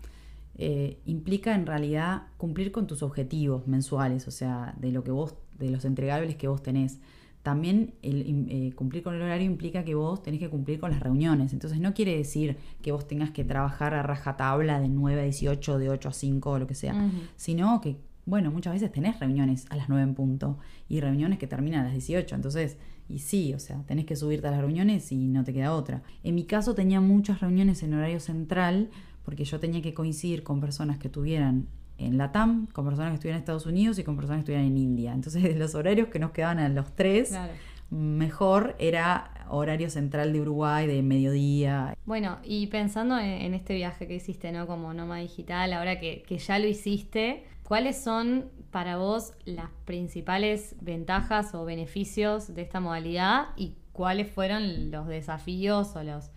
eh, 0.62 1.00
implica 1.06 1.56
en 1.56 1.66
realidad 1.66 2.24
cumplir 2.36 2.74
con 2.74 2.86
tus 2.86 3.02
objetivos 3.02 3.66
mensuales, 3.66 4.28
o 4.28 4.32
sea, 4.32 4.76
de 4.78 4.92
lo 4.92 5.06
que 5.06 5.12
vos, 5.12 5.36
de 5.58 5.70
los 5.70 5.86
entregables 5.86 6.36
que 6.36 6.50
vos 6.50 6.62
tenés. 6.62 7.00
También 7.44 7.94
el, 8.02 8.48
eh, 8.50 8.74
cumplir 8.76 9.02
con 9.02 9.16
el 9.16 9.22
horario 9.22 9.46
implica 9.46 9.84
que 9.86 9.96
vos 9.96 10.22
tenés 10.22 10.40
que 10.40 10.50
cumplir 10.50 10.80
con 10.80 10.92
las 10.92 11.00
reuniones. 11.00 11.54
Entonces 11.54 11.80
no 11.80 11.94
quiere 11.94 12.16
decir 12.16 12.58
que 12.82 12.92
vos 12.92 13.08
tengas 13.08 13.32
que 13.32 13.44
trabajar 13.44 13.94
a 13.94 14.04
rajatabla 14.04 14.80
de 14.80 14.90
9 14.90 15.22
a 15.22 15.24
18, 15.24 15.80
de 15.80 15.90
8 15.90 16.10
a 16.10 16.14
5 16.14 16.50
o 16.52 16.60
lo 16.60 16.68
que 16.68 16.76
sea, 16.76 17.10
sino 17.38 17.80
que, 17.82 17.98
bueno, 18.26 18.52
muchas 18.52 18.74
veces 18.74 18.92
tenés 18.92 19.20
reuniones 19.20 19.66
a 19.70 19.78
las 19.78 19.88
9 19.88 20.04
en 20.04 20.16
punto 20.16 20.58
y 20.90 21.00
reuniones 21.00 21.40
que 21.40 21.48
terminan 21.48 21.82
a 21.82 21.84
las 21.86 21.94
18. 21.94 22.36
Entonces, 22.36 22.78
y 23.08 23.20
sí, 23.20 23.54
o 23.54 23.60
sea, 23.60 23.84
tenés 23.88 24.06
que 24.06 24.16
subirte 24.16 24.48
a 24.48 24.52
las 24.52 24.60
reuniones 24.60 25.12
y 25.12 25.28
no 25.28 25.44
te 25.44 25.54
queda 25.54 25.74
otra. 25.74 26.04
En 26.24 26.36
mi 26.36 26.44
caso 26.44 26.76
tenía 26.76 27.02
muchas 27.02 27.40
reuniones 27.40 27.82
en 27.84 27.94
horario 27.94 28.20
central 28.20 28.90
porque 29.24 29.46
yo 29.46 29.60
tenía 29.60 29.82
que 29.82 29.94
coincidir 29.94 30.44
con 30.44 30.60
personas 30.60 30.98
que 30.98 31.08
estuvieran 31.08 31.68
en 32.00 32.18
Latam, 32.18 32.66
con 32.68 32.86
personas 32.86 33.12
que 33.12 33.16
estuvieran 33.16 33.38
en 33.38 33.42
Estados 33.44 33.66
Unidos 33.66 34.00
y 34.00 34.04
con 34.04 34.16
personas 34.16 34.38
que 34.38 34.52
estuvieran 34.52 34.66
en 34.68 34.78
India. 34.78 35.14
Entonces, 35.14 35.56
los 35.58 35.76
horarios 35.76 36.08
que 36.08 36.18
nos 36.20 36.32
quedaban 36.32 36.60
a 36.60 36.70
los 36.70 36.96
tres, 36.96 37.30
Claro. 37.30 37.52
mejor 37.92 38.76
era 38.80 39.32
horario 39.50 39.90
central 39.90 40.32
de 40.34 40.42
Uruguay, 40.42 40.86
de 40.88 41.02
mediodía. 41.02 41.96
Bueno, 42.06 42.38
y 42.44 42.68
pensando 42.68 43.18
en, 43.18 43.26
en 43.30 43.54
este 43.54 43.74
viaje 43.76 44.08
que 44.08 44.16
hiciste, 44.16 44.52
¿no? 44.52 44.68
Como 44.68 44.94
nómada 44.94 45.22
digital, 45.22 45.74
ahora 45.74 46.00
que, 46.00 46.24
que 46.28 46.38
ya 46.38 46.60
lo 46.60 46.68
hiciste, 46.68 47.44
¿cuáles 47.64 47.98
son 48.02 48.46
para 48.72 48.98
vos 48.98 49.34
las 49.46 49.70
principales 49.86 50.76
ventajas 50.82 51.56
o 51.56 51.66
beneficios 51.66 52.54
de 52.54 52.62
esta 52.62 52.80
modalidad 52.80 53.48
y 53.58 53.74
cuáles 53.92 54.30
fueron 54.32 54.92
los 54.92 55.08
desafíos 55.08 55.96
o 55.96 56.04
los, 56.04 56.30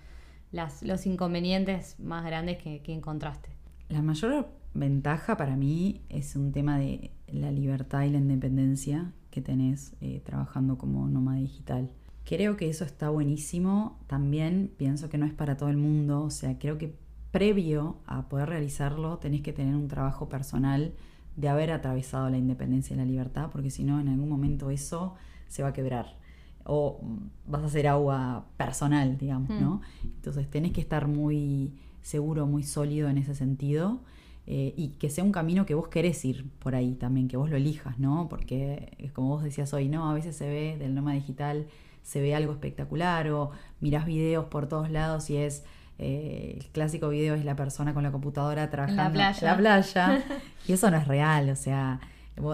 las- 0.53 0.83
los 0.83 1.05
inconvenientes 1.07 2.01
más 2.01 2.25
grandes 2.25 2.57
que, 2.59 2.81
que 2.81 2.95
encontraste? 2.95 3.51
La 3.91 4.01
mayor 4.01 4.49
ventaja 4.75 5.37
para 5.37 5.57
mí 5.57 6.03
es 6.09 6.37
un 6.37 6.53
tema 6.53 6.79
de 6.79 7.11
la 7.29 7.51
libertad 7.51 8.03
y 8.03 8.11
la 8.11 8.19
independencia 8.19 9.13
que 9.31 9.41
tenés 9.41 9.95
eh, 10.01 10.21
trabajando 10.25 10.79
como 10.79 11.09
nómada 11.09 11.39
digital. 11.39 11.91
Creo 12.25 12.57
que 12.57 12.69
eso 12.69 12.85
está 12.85 13.11
buenísimo. 13.11 13.99
También 14.07 14.71
pienso 14.77 15.09
que 15.09 15.19
no 15.19 15.27
es 15.27 15.33
para 15.33 15.57
todo 15.57 15.69
el 15.69 15.77
mundo. 15.77 16.23
O 16.23 16.31
sea, 16.31 16.59
creo 16.59 16.79
que 16.79 16.95
previo 17.33 17.97
a 18.07 18.29
poder 18.29 18.51
realizarlo 18.51 19.19
tenés 19.19 19.41
que 19.41 19.53
tener 19.53 19.75
un 19.75 19.89
trabajo 19.89 20.29
personal 20.29 20.93
de 21.37 21.49
haber 21.49 21.73
atravesado 21.73 22.29
la 22.29 22.37
independencia 22.37 22.95
y 22.95 22.99
la 22.99 23.07
libertad, 23.07 23.49
porque 23.51 23.71
si 23.71 23.85
no, 23.85 23.99
en 24.01 24.09
algún 24.09 24.29
momento 24.29 24.71
eso 24.71 25.15
se 25.49 25.63
va 25.63 25.71
a 25.71 25.73
quebrar. 25.73 26.19
O 26.65 27.01
vas 27.47 27.63
a 27.63 27.67
hacer 27.67 27.89
agua 27.89 28.47
personal, 28.57 29.19
digamos, 29.19 29.49
¿no? 29.49 29.81
Entonces 30.05 30.49
tenés 30.49 30.73
que 30.73 30.81
estar 30.81 31.09
muy 31.09 31.73
seguro, 32.03 32.47
muy 32.47 32.63
sólido 32.63 33.09
en 33.09 33.19
ese 33.19 33.35
sentido. 33.35 34.01
Eh, 34.47 34.75
y 34.77 34.89
que 34.99 35.09
sea 35.11 35.23
un 35.25 35.33
camino 35.33 35.65
que 35.67 35.75
vos 35.75 35.89
querés 35.89 36.25
ir 36.25 36.49
por 36.59 36.75
ahí 36.75 36.95
también, 36.95 37.29
que 37.29 37.37
vos 37.37 37.49
lo 37.51 37.57
elijas, 37.57 37.99
¿no? 37.99 38.29
Porque 38.29 38.93
es 38.99 39.13
como 39.13 39.29
vos 39.29 39.43
decías 39.45 39.73
hoy, 39.73 39.89
¿no? 39.89 40.11
A 40.11 40.15
veces 40.15 40.35
se 40.37 40.49
ve 40.49 40.77
del 40.79 40.95
nómada 40.95 41.15
digital, 41.17 41.67
se 42.03 42.21
ve 42.21 42.35
algo 42.35 42.53
espectacular 42.53 43.31
o 43.31 43.53
mirás 43.81 44.05
videos 44.07 44.47
por 44.47 44.67
todos 44.69 44.91
lados 44.91 45.31
y 45.31 45.37
es 45.37 45.63
eh, 45.99 46.57
el 46.59 46.67
clásico 46.71 47.09
video 47.11 47.35
es 47.37 47.45
la 47.45 47.55
persona 47.55 47.95
con 47.95 48.03
la 48.03 48.11
computadora 48.11 48.69
trabajando 48.71 49.13
playa. 49.13 49.39
en 49.39 49.47
la 49.47 49.57
playa 49.57 50.23
y 50.67 50.73
eso 50.73 50.91
no 50.91 50.97
es 50.97 51.07
real, 51.07 51.49
o 51.51 51.55
sea, 51.57 52.01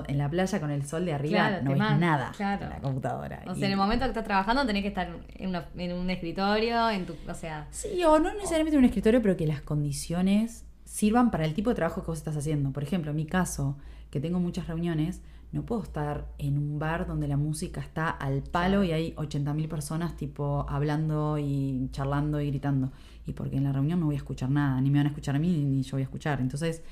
en 0.09 0.19
la 0.19 0.29
playa 0.29 0.61
con 0.61 0.71
el 0.71 0.85
sol 0.85 1.07
de 1.07 1.15
arriba 1.15 1.39
Claro, 1.49 1.65
no 1.65 1.71
ves 1.71 1.99
nada 1.99 2.33
claro. 2.37 2.65
en 2.65 2.71
la 2.71 2.79
computadora. 2.81 3.43
O 3.47 3.53
Y- 3.53 3.59
sea, 3.61 3.67
en 3.67 3.71
el 3.73 3.79
momento 3.79 4.05
que 4.05 4.09
estás 4.11 4.25
trabajando 4.25 4.67
tenés 4.67 4.83
que 4.83 4.89
estar 4.89 5.09
en, 5.37 5.49
una- 5.49 5.69
en 5.79 5.93
un 5.95 6.11
escritorio, 6.11 6.91
en 6.91 7.07
tu, 7.07 7.15
o 7.27 7.35
sea, 7.35 7.67
Sí, 7.71 8.03
o 8.05 8.19
no 8.19 8.35
necesariamente 8.35 8.75
en 8.77 8.81
un 8.81 8.85
escritorio, 8.87 9.23
pero 9.23 9.37
que 9.37 9.47
las 9.47 9.63
condiciones 9.63 10.65
sirvan 10.89 11.31
para 11.31 11.45
el 11.45 11.53
tipo 11.53 11.71
de 11.71 11.77
trabajo 11.77 12.01
que 12.01 12.07
vos 12.07 12.19
estás 12.19 12.37
haciendo. 12.37 12.73
Por 12.73 12.83
ejemplo, 12.83 13.11
en 13.11 13.17
mi 13.17 13.27
caso, 13.27 13.77
que 14.11 14.21
tengo 14.21 14.41
muchas 14.41 14.67
reuniones, 14.67 15.21
no 15.53 15.65
puedo 15.65 15.83
estar 15.83 16.27
en 16.39 16.57
un 16.57 16.79
bar 16.79 17.07
donde 17.07 17.29
la 17.29 17.37
música 17.37 17.81
está 17.81 18.09
al 18.09 18.43
palo 18.43 18.83
y 18.85 18.93
hay 18.93 19.15
80.000 19.15 19.69
personas 19.69 20.17
tipo 20.17 20.67
hablando 20.69 21.39
y 21.39 21.89
charlando 21.93 22.41
y 22.41 22.49
gritando. 22.49 22.91
Y 23.27 23.35
porque 23.35 23.57
en 23.59 23.65
la 23.65 23.73
reunión 23.73 24.01
no 24.01 24.07
voy 24.07 24.15
a 24.15 24.19
escuchar 24.19 24.51
nada, 24.51 24.81
ni 24.81 24.91
me 24.91 24.99
van 24.99 25.07
a 25.07 25.11
escuchar 25.11 25.37
a 25.37 25.39
mí, 25.39 25.63
ni 25.63 25.83
yo 25.83 25.93
voy 25.93 26.03
a 26.03 26.05
escuchar. 26.05 26.41
Entonces, 26.41 26.83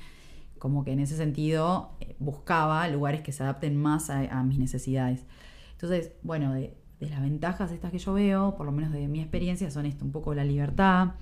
como 0.59 0.85
que 0.85 0.91
en 0.91 0.99
ese 0.99 1.17
sentido 1.17 1.91
eh, 1.99 2.15
buscaba 2.19 2.87
lugares 2.89 3.21
que 3.21 3.31
se 3.31 3.43
adapten 3.43 3.75
más 3.75 4.11
a, 4.11 4.19
a 4.19 4.43
mis 4.43 4.59
necesidades. 4.59 5.25
Entonces, 5.71 6.11
bueno, 6.21 6.53
de, 6.53 6.77
de 6.99 7.09
las 7.09 7.21
ventajas 7.21 7.71
estas 7.71 7.91
que 7.91 7.99
yo 7.99 8.13
veo, 8.13 8.55
por 8.55 8.67
lo 8.67 8.71
menos 8.71 8.91
de 8.91 9.07
mi 9.07 9.21
experiencia, 9.21 9.71
son 9.71 9.87
esto, 9.87 10.05
un 10.05 10.11
poco 10.11 10.35
la 10.35 10.45
libertad, 10.45 11.13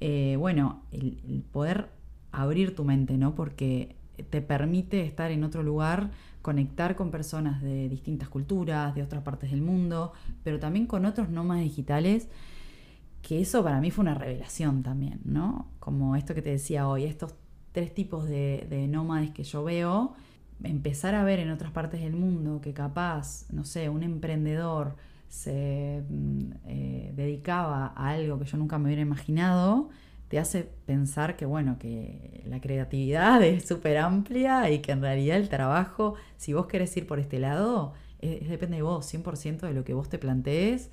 eh, 0.00 0.36
bueno, 0.38 0.82
el, 0.92 1.20
el 1.28 1.42
poder 1.42 1.90
abrir 2.32 2.74
tu 2.74 2.84
mente, 2.84 3.16
¿no? 3.16 3.34
Porque 3.34 3.94
te 4.30 4.42
permite 4.42 5.04
estar 5.04 5.30
en 5.30 5.44
otro 5.44 5.62
lugar, 5.62 6.10
conectar 6.42 6.96
con 6.96 7.10
personas 7.10 7.62
de 7.62 7.88
distintas 7.88 8.28
culturas, 8.28 8.94
de 8.94 9.02
otras 9.02 9.22
partes 9.22 9.50
del 9.50 9.62
mundo, 9.62 10.12
pero 10.42 10.58
también 10.58 10.86
con 10.86 11.04
otros 11.04 11.28
nómadas 11.28 11.64
digitales, 11.64 12.28
que 13.22 13.40
eso 13.40 13.62
para 13.62 13.80
mí 13.80 13.90
fue 13.90 14.02
una 14.02 14.14
revelación 14.14 14.82
también, 14.82 15.20
¿no? 15.24 15.68
Como 15.78 16.16
esto 16.16 16.34
que 16.34 16.42
te 16.42 16.50
decía 16.50 16.88
hoy, 16.88 17.04
estos 17.04 17.34
tres 17.70 17.94
tipos 17.94 18.28
de, 18.28 18.66
de 18.68 18.88
nómades 18.88 19.30
que 19.30 19.44
yo 19.44 19.62
veo, 19.62 20.14
empezar 20.64 21.14
a 21.14 21.24
ver 21.24 21.38
en 21.38 21.50
otras 21.50 21.72
partes 21.72 22.00
del 22.00 22.14
mundo 22.14 22.60
que 22.60 22.72
capaz, 22.72 23.46
no 23.50 23.64
sé, 23.64 23.88
un 23.88 24.02
emprendedor 24.02 24.96
se 25.28 26.04
mm, 26.08 26.50
eh, 26.66 27.12
dedicaba 27.16 27.92
a 27.96 28.10
algo 28.10 28.38
que 28.38 28.44
yo 28.44 28.58
nunca 28.58 28.78
me 28.78 28.86
hubiera 28.86 29.02
imaginado, 29.02 29.88
te 30.32 30.38
hace 30.40 30.64
pensar 30.86 31.36
que, 31.36 31.44
bueno, 31.46 31.78
que 31.78 32.42
la 32.46 32.58
creatividad 32.60 33.42
es 33.52 33.68
súper 33.68 33.98
amplia 33.98 34.70
y 34.70 34.80
que 34.80 34.92
en 34.92 35.02
realidad 35.02 35.36
el 35.36 35.50
trabajo, 35.50 36.14
si 36.38 36.54
vos 36.54 36.66
querés 36.66 36.96
ir 36.96 37.06
por 37.06 37.20
este 37.20 37.38
lado, 37.38 37.92
es, 38.20 38.42
es 38.42 38.48
depende 38.48 38.76
de 38.78 38.82
vos, 38.82 39.06
100% 39.06 39.66
de 39.66 39.74
lo 39.74 39.84
que 39.84 39.94
vos 39.94 40.08
te 40.08 40.18
plantees. 40.18 40.90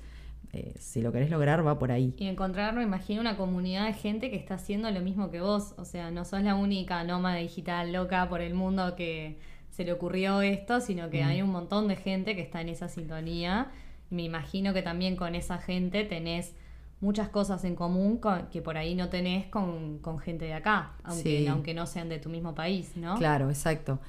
eh, 0.52 0.74
si 0.78 1.00
lo 1.00 1.12
querés 1.12 1.30
lograr, 1.30 1.66
va 1.66 1.78
por 1.78 1.92
ahí. 1.92 2.12
Y 2.18 2.26
encontrar, 2.26 2.74
me 2.74 2.82
imagino, 2.82 3.20
una 3.20 3.36
comunidad 3.36 3.86
de 3.86 3.94
gente 3.94 4.30
que 4.30 4.36
está 4.36 4.54
haciendo 4.54 4.90
lo 4.90 5.00
mismo 5.00 5.30
que 5.30 5.40
vos. 5.40 5.74
O 5.78 5.84
sea, 5.84 6.10
no 6.10 6.24
sos 6.24 6.42
la 6.42 6.54
única 6.56 7.02
nómada 7.04 7.36
digital 7.36 7.92
loca 7.92 8.28
por 8.28 8.40
el 8.42 8.54
mundo 8.54 8.96
que 8.96 9.38
se 9.70 9.84
le 9.84 9.92
ocurrió 9.92 10.42
esto, 10.42 10.80
sino 10.80 11.08
que 11.10 11.22
Mm. 11.24 11.28
hay 11.28 11.42
un 11.42 11.50
montón 11.50 11.88
de 11.88 11.96
gente 11.96 12.34
que 12.36 12.42
está 12.42 12.60
en 12.60 12.68
esa 12.68 12.88
sintonía. 12.88 13.70
Me 14.10 14.22
imagino 14.24 14.74
que 14.74 14.82
también 14.82 15.16
con 15.16 15.34
esa 15.36 15.58
gente 15.58 16.04
tenés 16.04 16.54
muchas 17.00 17.28
cosas 17.30 17.64
en 17.64 17.74
común 17.74 18.18
con- 18.18 18.46
que 18.48 18.60
por 18.62 18.76
ahí 18.76 18.94
no 18.94 19.08
tenés 19.08 19.46
con, 19.46 19.98
con 19.98 20.18
gente 20.18 20.44
de 20.44 20.54
acá, 20.54 20.92
aunque, 21.02 21.38
Sí. 21.40 21.46
aunque 21.46 21.74
no 21.74 21.86
sean 21.86 22.08
de 22.08 22.18
tu 22.18 22.28
mismo 22.28 22.54
país, 22.54 22.92
¿no? 22.96 23.16
Claro, 23.16 23.48
exacto. 23.48 24.00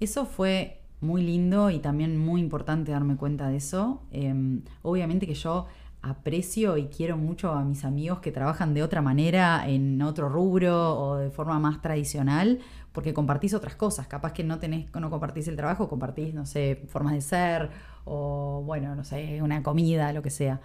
Eso 0.00 0.26
fue 0.26 0.80
muy 1.00 1.22
lindo 1.22 1.70
y 1.70 1.78
también 1.80 2.16
muy 2.18 2.40
importante 2.40 2.92
darme 2.92 3.16
cuenta 3.16 3.48
de 3.48 3.56
eso. 3.56 4.02
Eh, 4.12 4.60
obviamente 4.82 5.26
que 5.26 5.34
yo 5.34 5.66
aprecio 6.02 6.76
y 6.76 6.86
quiero 6.86 7.16
mucho 7.16 7.50
a 7.52 7.64
mis 7.64 7.84
amigos 7.84 8.20
que 8.20 8.30
trabajan 8.30 8.74
de 8.74 8.82
otra 8.84 9.02
manera, 9.02 9.68
en 9.68 10.00
otro 10.02 10.28
rubro 10.28 10.96
o 10.98 11.16
de 11.16 11.30
forma 11.30 11.58
más 11.58 11.82
tradicional, 11.82 12.60
porque 12.92 13.12
compartís 13.12 13.54
otras 13.54 13.74
cosas. 13.74 14.06
Capaz 14.06 14.32
que 14.32 14.44
no 14.44 14.58
tenés, 14.60 14.86
no 14.94 15.10
compartís 15.10 15.48
el 15.48 15.56
trabajo, 15.56 15.88
compartís, 15.88 16.32
no 16.32 16.46
sé, 16.46 16.84
formas 16.88 17.12
de 17.14 17.20
ser 17.22 17.70
o, 18.04 18.62
bueno, 18.64 18.94
no 18.94 19.02
sé, 19.02 19.42
una 19.42 19.62
comida, 19.64 20.12
lo 20.12 20.22
que 20.22 20.30
sea. 20.30 20.60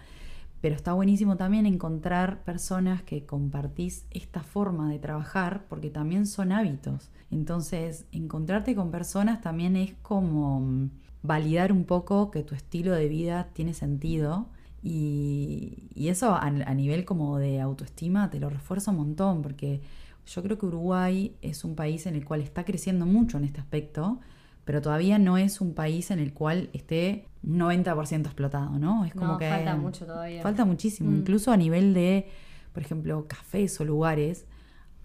Pero 0.61 0.75
está 0.75 0.93
buenísimo 0.93 1.37
también 1.37 1.65
encontrar 1.65 2.43
personas 2.43 3.01
que 3.01 3.25
compartís 3.25 4.05
esta 4.11 4.41
forma 4.43 4.89
de 4.89 4.99
trabajar 4.99 5.65
porque 5.67 5.89
también 5.89 6.27
son 6.27 6.51
hábitos. 6.51 7.09
Entonces, 7.31 8.05
encontrarte 8.11 8.75
con 8.75 8.91
personas 8.91 9.41
también 9.41 9.75
es 9.75 9.93
como 10.03 10.61
mm, 10.61 10.89
validar 11.23 11.71
un 11.71 11.85
poco 11.85 12.29
que 12.29 12.43
tu 12.43 12.53
estilo 12.53 12.93
de 12.93 13.07
vida 13.07 13.49
tiene 13.53 13.73
sentido 13.73 14.47
y, 14.83 15.89
eso 15.95 16.33
a, 16.33 16.41
a 16.41 16.73
nivel 16.73 17.05
como 17.05 17.37
de 17.37 17.61
autoestima 17.61 18.29
te 18.29 18.39
lo 18.39 18.49
refuerza 18.49 18.91
un 18.91 18.97
montón 18.97 19.41
porque 19.41 19.81
yo 20.25 20.43
creo 20.43 20.57
que 20.57 20.65
Uruguay 20.65 21.35
es 21.41 21.63
un 21.63 21.75
país 21.75 22.05
en 22.05 22.15
el 22.15 22.25
cual 22.25 22.41
está 22.41 22.65
creciendo 22.65 23.05
mucho 23.05 23.37
en 23.37 23.45
este 23.45 23.59
aspecto, 23.59 24.19
pero 24.65 24.81
todavía 24.81 25.17
no 25.19 25.37
es 25.37 25.61
un 25.61 25.73
país 25.73 26.11
en 26.11 26.19
el 26.19 26.33
cual 26.33 26.69
esté 26.73 27.25
un 27.43 27.57
90% 27.59 28.25
explotado, 28.27 28.77
¿no? 28.77 29.05
Es 29.05 29.13
como 29.13 29.33
No, 29.33 29.37
que 29.37 29.49
falta 29.49 29.75
mucho 29.75 30.05
todavía. 30.05 30.41
Falta 30.43 30.65
muchísimo, 30.65 31.09
Mm. 31.09 31.15
incluso 31.17 31.51
a 31.51 31.57
nivel 31.57 31.93
de, 31.93 32.27
por 32.73 32.83
ejemplo, 32.83 33.25
cafés 33.27 33.79
o 33.81 33.85
lugares. 33.85 34.45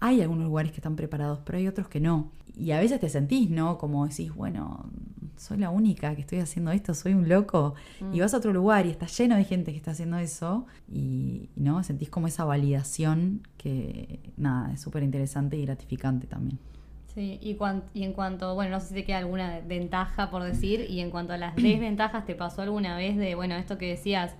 Hay 0.01 0.21
algunos 0.21 0.45
lugares 0.45 0.73
que 0.73 0.77
están 0.79 0.95
preparados, 0.97 1.41
pero 1.45 1.57
hay 1.59 1.67
otros 1.69 1.89
que 1.89 2.01
no. 2.01 2.31
Y 2.55 2.71
a 2.73 2.79
veces 2.81 3.01
te 3.01 3.09
sentís, 3.09 3.49
¿no? 3.51 3.79
Como 3.79 4.07
decís, 4.07 4.35
bueno, 4.35 4.91
soy 5.39 5.57
la 5.59 5.71
única 5.71 6.15
que 6.15 6.21
estoy 6.21 6.39
haciendo 6.41 6.71
esto, 6.71 6.93
soy 6.95 7.15
un 7.15 7.29
loco. 7.29 7.75
Mm. 8.01 8.15
Y 8.15 8.21
vas 8.21 8.35
a 8.35 8.37
otro 8.39 8.53
lugar 8.53 8.85
y 8.87 8.91
está 8.91 9.07
lleno 9.07 9.37
de 9.37 9.45
gente 9.45 9.71
que 9.73 9.79
está 9.79 9.93
haciendo 9.93 10.19
eso. 10.19 10.67
Y, 10.91 11.49
y, 11.57 11.61
¿no? 11.63 11.83
Sentís 11.83 12.11
como 12.11 12.27
esa 12.27 12.45
validación 12.45 13.41
que, 13.57 14.21
nada, 14.37 14.73
es 14.75 14.81
súper 14.83 15.03
interesante 15.03 15.57
y 15.57 15.63
gratificante 15.65 16.27
también. 16.27 16.59
Sí, 17.17 17.39
y, 17.41 17.55
cuan- 17.55 17.85
y 17.95 18.05
en 18.05 18.13
cuanto, 18.13 18.55
bueno, 18.55 18.73
no 18.73 18.81
sé 18.81 18.89
si 18.89 18.95
te 18.97 19.05
queda 19.05 19.17
alguna 19.19 19.61
ventaja 19.67 20.29
por 20.29 20.43
decir, 20.43 20.85
y 20.87 21.01
en 21.01 21.11
cuanto 21.11 21.33
a 21.33 21.39
las 21.39 21.57
desventajas, 21.57 22.27
¿te 22.27 22.35
pasó 22.35 22.61
alguna 22.61 22.95
vez 22.95 23.17
de, 23.17 23.35
bueno, 23.35 23.55
esto 23.57 23.79
que 23.79 23.89
decías, 23.89 24.35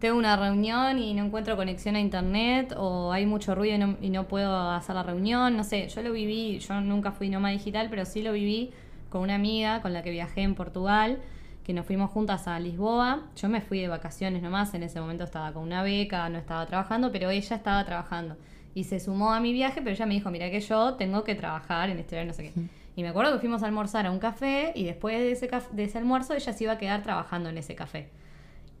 tengo 0.00 0.18
una 0.18 0.36
reunión 0.36 0.98
y 0.98 1.14
no 1.14 1.24
encuentro 1.24 1.56
conexión 1.56 1.96
a 1.96 2.00
internet, 2.00 2.74
o 2.76 3.10
hay 3.10 3.24
mucho 3.24 3.54
ruido 3.54 3.76
y 3.76 3.78
no, 3.78 3.96
y 4.02 4.10
no 4.10 4.28
puedo 4.28 4.70
hacer 4.70 4.96
la 4.96 5.02
reunión? 5.02 5.56
No 5.56 5.64
sé, 5.64 5.88
yo 5.88 6.02
lo 6.02 6.12
viví, 6.12 6.58
yo 6.58 6.78
nunca 6.82 7.10
fui 7.10 7.30
nómada 7.30 7.54
digital, 7.54 7.86
pero 7.88 8.04
sí 8.04 8.20
lo 8.22 8.32
viví 8.32 8.70
con 9.08 9.22
una 9.22 9.36
amiga 9.36 9.80
con 9.80 9.94
la 9.94 10.02
que 10.02 10.10
viajé 10.10 10.42
en 10.42 10.54
Portugal, 10.54 11.20
que 11.64 11.72
nos 11.72 11.86
fuimos 11.86 12.10
juntas 12.10 12.46
a 12.48 12.60
Lisboa. 12.60 13.22
Yo 13.36 13.48
me 13.48 13.62
fui 13.62 13.80
de 13.80 13.88
vacaciones 13.88 14.42
nomás, 14.42 14.74
en 14.74 14.82
ese 14.82 15.00
momento 15.00 15.24
estaba 15.24 15.52
con 15.54 15.62
una 15.62 15.82
beca, 15.82 16.28
no 16.28 16.36
estaba 16.38 16.66
trabajando, 16.66 17.10
pero 17.12 17.30
ella 17.30 17.56
estaba 17.56 17.82
trabajando. 17.86 18.36
Y 18.74 18.84
se 18.84 19.00
sumó 19.00 19.32
a 19.32 19.40
mi 19.40 19.52
viaje, 19.52 19.80
pero 19.82 19.90
ella 19.90 20.06
me 20.06 20.14
dijo, 20.14 20.30
mira 20.30 20.50
que 20.50 20.60
yo 20.60 20.94
tengo 20.94 21.24
que 21.24 21.34
trabajar 21.34 21.90
en 21.90 21.98
este 21.98 22.16
horario, 22.16 22.32
no 22.32 22.36
sé 22.36 22.44
qué. 22.44 22.52
Y 22.96 23.02
me 23.02 23.08
acuerdo 23.08 23.32
que 23.32 23.38
fuimos 23.40 23.62
a 23.62 23.66
almorzar 23.66 24.06
a 24.06 24.10
un 24.10 24.18
café 24.18 24.72
y 24.74 24.84
después 24.84 25.18
de 25.18 25.32
ese, 25.32 25.48
de 25.72 25.84
ese 25.84 25.98
almuerzo 25.98 26.34
ella 26.34 26.52
se 26.52 26.64
iba 26.64 26.74
a 26.74 26.78
quedar 26.78 27.02
trabajando 27.02 27.48
en 27.48 27.58
ese 27.58 27.74
café. 27.74 28.08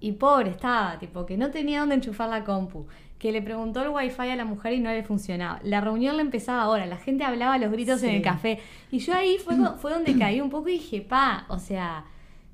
Y 0.00 0.12
pobre 0.12 0.50
estaba, 0.50 0.98
tipo, 0.98 1.26
que 1.26 1.36
no 1.36 1.50
tenía 1.50 1.80
dónde 1.80 1.96
enchufar 1.96 2.28
la 2.30 2.44
compu, 2.44 2.86
que 3.18 3.32
le 3.32 3.42
preguntó 3.42 3.82
el 3.82 3.90
wifi 3.90 4.30
a 4.30 4.36
la 4.36 4.46
mujer 4.46 4.72
y 4.72 4.80
no 4.80 4.90
le 4.90 5.02
funcionaba. 5.02 5.60
La 5.62 5.82
reunión 5.82 6.16
la 6.16 6.22
empezaba 6.22 6.62
ahora, 6.62 6.86
la 6.86 6.96
gente 6.96 7.22
hablaba 7.22 7.54
a 7.54 7.58
los 7.58 7.70
gritos 7.70 8.02
en 8.02 8.14
el 8.14 8.22
café. 8.22 8.60
Y 8.90 8.98
yo 8.98 9.14
ahí 9.14 9.36
fue, 9.36 9.56
fue 9.78 9.92
donde 9.92 10.16
caí 10.16 10.40
un 10.40 10.48
poco 10.48 10.70
y 10.70 10.72
dije, 10.72 11.02
pa, 11.02 11.44
o 11.48 11.58
sea, 11.58 12.06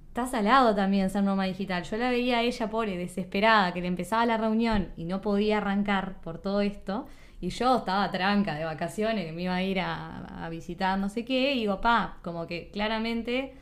está 0.08 0.26
salado 0.26 0.74
también 0.74 1.08
ser 1.08 1.22
nómada 1.22 1.48
digital. 1.48 1.84
Yo 1.84 1.96
la 1.98 2.10
veía 2.10 2.38
a 2.38 2.42
ella, 2.42 2.68
pobre, 2.68 2.96
desesperada, 2.96 3.72
que 3.72 3.80
le 3.80 3.86
empezaba 3.86 4.26
la 4.26 4.38
reunión 4.38 4.88
y 4.96 5.04
no 5.04 5.20
podía 5.20 5.58
arrancar 5.58 6.20
por 6.22 6.38
todo 6.38 6.62
esto. 6.62 7.06
Y 7.40 7.50
yo 7.50 7.76
estaba 7.78 8.10
tranca 8.10 8.54
de 8.54 8.64
vacaciones, 8.64 9.26
que 9.26 9.32
me 9.32 9.42
iba 9.42 9.54
a 9.54 9.62
ir 9.62 9.80
a, 9.80 10.44
a 10.44 10.48
visitar 10.48 10.98
no 10.98 11.08
sé 11.08 11.24
qué, 11.24 11.54
y 11.54 11.60
digo, 11.60 11.80
pa, 11.80 12.18
como 12.22 12.46
que 12.46 12.70
claramente 12.72 13.54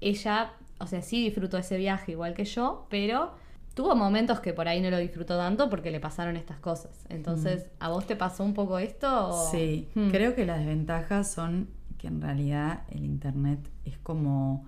ella, 0.00 0.52
o 0.78 0.86
sea, 0.86 1.00
sí 1.02 1.22
disfrutó 1.24 1.56
ese 1.58 1.76
viaje 1.76 2.12
igual 2.12 2.34
que 2.34 2.44
yo, 2.44 2.86
pero 2.90 3.32
tuvo 3.74 3.94
momentos 3.96 4.40
que 4.40 4.52
por 4.52 4.68
ahí 4.68 4.80
no 4.80 4.90
lo 4.90 4.98
disfrutó 4.98 5.36
tanto 5.36 5.70
porque 5.70 5.90
le 5.90 6.00
pasaron 6.00 6.36
estas 6.36 6.58
cosas. 6.58 7.06
Entonces, 7.08 7.66
¿a 7.80 7.88
vos 7.88 8.06
te 8.06 8.16
pasó 8.16 8.44
un 8.44 8.54
poco 8.54 8.78
esto? 8.78 9.28
o- 9.28 9.50
Sí, 9.50 9.88
Hmm. 9.94 10.10
creo 10.10 10.34
que 10.34 10.44
las 10.44 10.58
desventajas 10.58 11.30
son 11.32 11.68
que 11.98 12.08
en 12.08 12.20
realidad 12.20 12.82
el 12.90 13.04
internet 13.04 13.60
es 13.84 13.96
como 13.98 14.66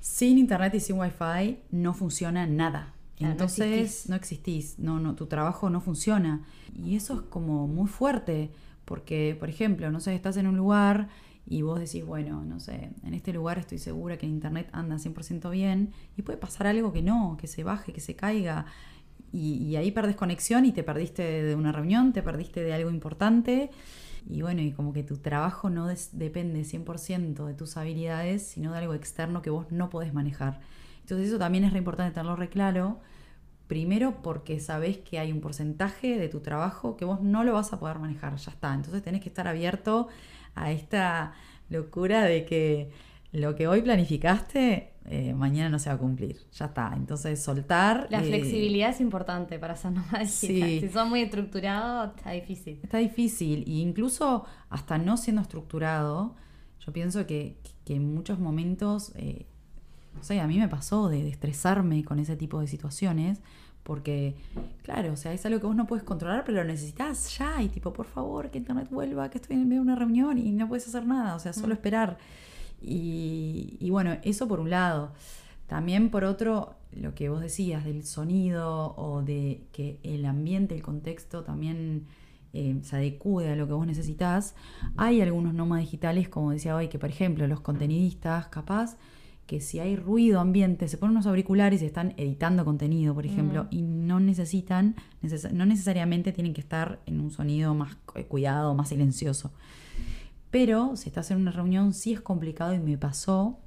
sin 0.00 0.38
internet 0.38 0.74
y 0.74 0.80
sin 0.80 0.98
wifi 0.98 1.58
no 1.70 1.94
funciona 1.94 2.46
nada. 2.46 2.92
Claro, 3.18 3.36
no 3.38 3.44
Entonces 3.44 3.44
existís. 3.44 4.08
no 4.08 4.16
existís, 4.16 4.78
no, 4.78 4.98
no, 4.98 5.14
tu 5.14 5.26
trabajo 5.26 5.70
no 5.70 5.80
funciona. 5.80 6.44
Y 6.74 6.96
eso 6.96 7.14
es 7.14 7.20
como 7.22 7.68
muy 7.68 7.86
fuerte, 7.88 8.50
porque, 8.84 9.36
por 9.38 9.48
ejemplo, 9.48 9.90
no 9.90 10.00
sé, 10.00 10.14
estás 10.14 10.36
en 10.38 10.46
un 10.48 10.56
lugar 10.56 11.08
y 11.46 11.62
vos 11.62 11.78
decís, 11.78 12.04
bueno, 12.04 12.44
no 12.44 12.58
sé, 12.60 12.90
en 13.04 13.14
este 13.14 13.32
lugar 13.32 13.58
estoy 13.58 13.78
segura 13.78 14.16
que 14.16 14.26
el 14.26 14.32
internet 14.32 14.68
anda 14.72 14.98
100% 14.98 15.50
bien 15.50 15.92
y 16.16 16.22
puede 16.22 16.38
pasar 16.38 16.66
algo 16.66 16.92
que 16.92 17.02
no, 17.02 17.36
que 17.40 17.46
se 17.46 17.62
baje, 17.64 17.92
que 17.92 18.00
se 18.00 18.16
caiga. 18.16 18.66
Y, 19.32 19.54
y 19.64 19.76
ahí 19.76 19.90
perdés 19.92 20.16
conexión 20.16 20.66
y 20.66 20.72
te 20.72 20.82
perdiste 20.82 21.22
de 21.42 21.54
una 21.54 21.72
reunión, 21.72 22.12
te 22.12 22.22
perdiste 22.22 22.62
de 22.62 22.74
algo 22.74 22.90
importante. 22.90 23.70
Y 24.28 24.42
bueno, 24.42 24.62
y 24.62 24.72
como 24.72 24.92
que 24.92 25.02
tu 25.02 25.16
trabajo 25.18 25.70
no 25.70 25.86
des- 25.88 26.10
depende 26.18 26.64
100% 26.64 27.46
de 27.46 27.54
tus 27.54 27.76
habilidades, 27.76 28.46
sino 28.46 28.72
de 28.72 28.78
algo 28.78 28.94
externo 28.94 29.42
que 29.42 29.50
vos 29.50 29.66
no 29.72 29.90
podés 29.90 30.12
manejar. 30.14 30.60
Entonces 31.02 31.28
eso 31.28 31.38
también 31.38 31.64
es 31.64 31.72
re 31.72 31.78
importante 31.78 32.12
tenerlo 32.12 32.36
re 32.36 32.48
claro. 32.48 33.00
Primero 33.66 34.22
porque 34.22 34.60
sabés 34.60 34.98
que 34.98 35.18
hay 35.18 35.32
un 35.32 35.40
porcentaje 35.40 36.18
de 36.18 36.28
tu 36.28 36.40
trabajo 36.40 36.96
que 36.96 37.04
vos 37.04 37.20
no 37.20 37.44
lo 37.44 37.52
vas 37.54 37.72
a 37.72 37.78
poder 37.78 37.98
manejar, 37.98 38.36
ya 38.36 38.50
está. 38.50 38.74
Entonces 38.74 39.02
tenés 39.02 39.20
que 39.20 39.28
estar 39.28 39.48
abierto 39.48 40.08
a 40.54 40.72
esta 40.72 41.32
locura 41.70 42.22
de 42.22 42.44
que 42.44 42.90
lo 43.32 43.54
que 43.56 43.66
hoy 43.66 43.80
planificaste, 43.80 44.92
eh, 45.06 45.34
mañana 45.34 45.70
no 45.70 45.78
se 45.78 45.88
va 45.88 45.96
a 45.96 45.98
cumplir, 45.98 46.36
ya 46.52 46.66
está. 46.66 46.92
Entonces 46.94 47.42
soltar... 47.42 48.06
La 48.10 48.22
eh, 48.22 48.26
flexibilidad 48.26 48.90
es 48.90 49.00
importante 49.00 49.58
para 49.58 49.74
ser 49.74 49.92
digital. 49.94 50.28
Sí. 50.28 50.80
Si 50.80 50.88
sos 50.88 51.08
muy 51.08 51.22
estructurado, 51.22 52.14
está 52.14 52.32
difícil. 52.32 52.78
Está 52.82 52.98
difícil. 52.98 53.64
E 53.66 53.80
incluso 53.80 54.44
hasta 54.68 54.98
no 54.98 55.16
siendo 55.16 55.40
estructurado, 55.40 56.36
yo 56.84 56.92
pienso 56.92 57.26
que, 57.26 57.56
que 57.86 57.94
en 57.94 58.14
muchos 58.14 58.38
momentos, 58.38 59.12
eh, 59.16 59.46
no 60.14 60.22
sé, 60.22 60.40
a 60.40 60.46
mí 60.46 60.58
me 60.58 60.68
pasó 60.68 61.08
de, 61.08 61.22
de 61.22 61.30
estresarme 61.30 62.04
con 62.04 62.18
ese 62.18 62.36
tipo 62.36 62.60
de 62.60 62.66
situaciones. 62.66 63.40
Porque, 63.82 64.36
claro, 64.82 65.12
o 65.12 65.16
sea, 65.16 65.32
es 65.32 65.44
algo 65.44 65.58
que 65.58 65.66
vos 65.66 65.74
no 65.74 65.86
puedes 65.86 66.04
controlar, 66.04 66.44
pero 66.44 66.58
lo 66.58 66.64
necesitas 66.64 67.36
ya. 67.36 67.60
Y 67.62 67.68
tipo, 67.68 67.92
por 67.92 68.06
favor, 68.06 68.50
que 68.50 68.58
internet 68.58 68.88
vuelva, 68.90 69.28
que 69.28 69.38
estoy 69.38 69.56
en 69.56 69.68
medio 69.68 69.82
de 69.82 69.86
una 69.86 69.96
reunión 69.96 70.38
y 70.38 70.52
no 70.52 70.68
puedes 70.68 70.86
hacer 70.86 71.04
nada. 71.04 71.34
O 71.34 71.40
sea, 71.40 71.52
solo 71.52 71.74
esperar. 71.74 72.18
Y, 72.80 73.76
y 73.80 73.90
bueno, 73.90 74.18
eso 74.22 74.46
por 74.46 74.60
un 74.60 74.70
lado. 74.70 75.12
También 75.66 76.10
por 76.10 76.24
otro, 76.24 76.74
lo 76.92 77.14
que 77.14 77.28
vos 77.28 77.40
decías 77.40 77.84
del 77.84 78.04
sonido 78.04 78.94
o 78.96 79.22
de 79.22 79.64
que 79.72 79.98
el 80.02 80.26
ambiente, 80.26 80.74
el 80.74 80.82
contexto 80.82 81.42
también 81.42 82.06
eh, 82.52 82.78
se 82.82 82.96
adecue 82.96 83.50
a 83.50 83.56
lo 83.56 83.66
que 83.66 83.72
vos 83.72 83.86
necesitas. 83.86 84.54
Hay 84.96 85.20
algunos 85.22 85.54
nómadas 85.54 85.86
digitales, 85.86 86.28
como 86.28 86.50
decía 86.50 86.76
hoy, 86.76 86.88
que 86.88 86.98
por 86.98 87.08
ejemplo 87.08 87.46
los 87.46 87.60
contenidistas, 87.60 88.48
capaz 88.48 88.96
que 89.52 89.60
si 89.60 89.80
hay 89.80 89.96
ruido 89.96 90.40
ambiente, 90.40 90.88
se 90.88 90.96
ponen 90.96 91.12
unos 91.16 91.26
auriculares 91.26 91.82
y 91.82 91.84
están 91.84 92.14
editando 92.16 92.64
contenido, 92.64 93.12
por 93.14 93.26
ejemplo, 93.26 93.66
y 93.70 93.82
no 93.82 94.18
necesitan, 94.18 94.94
neces- 95.22 95.50
no 95.52 95.66
necesariamente 95.66 96.32
tienen 96.32 96.54
que 96.54 96.62
estar 96.62 97.00
en 97.04 97.20
un 97.20 97.30
sonido 97.30 97.74
más 97.74 97.94
cu- 98.06 98.22
cuidado, 98.28 98.74
más 98.74 98.88
silencioso. 98.88 99.52
Pero 100.50 100.96
si 100.96 101.10
estás 101.10 101.30
en 101.30 101.36
una 101.36 101.50
reunión, 101.50 101.92
sí 101.92 102.14
es 102.14 102.22
complicado 102.22 102.72
y 102.72 102.78
me 102.78 102.96
pasó. 102.96 103.58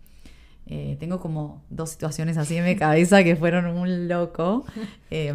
Eh, 0.65 0.97
tengo 0.99 1.19
como 1.19 1.61
dos 1.69 1.91
situaciones 1.91 2.37
así 2.37 2.57
en 2.57 2.65
mi 2.65 2.75
cabeza 2.75 3.23
que 3.23 3.35
fueron 3.35 3.67
un 3.67 4.07
loco. 4.07 4.65
Eh, 5.11 5.33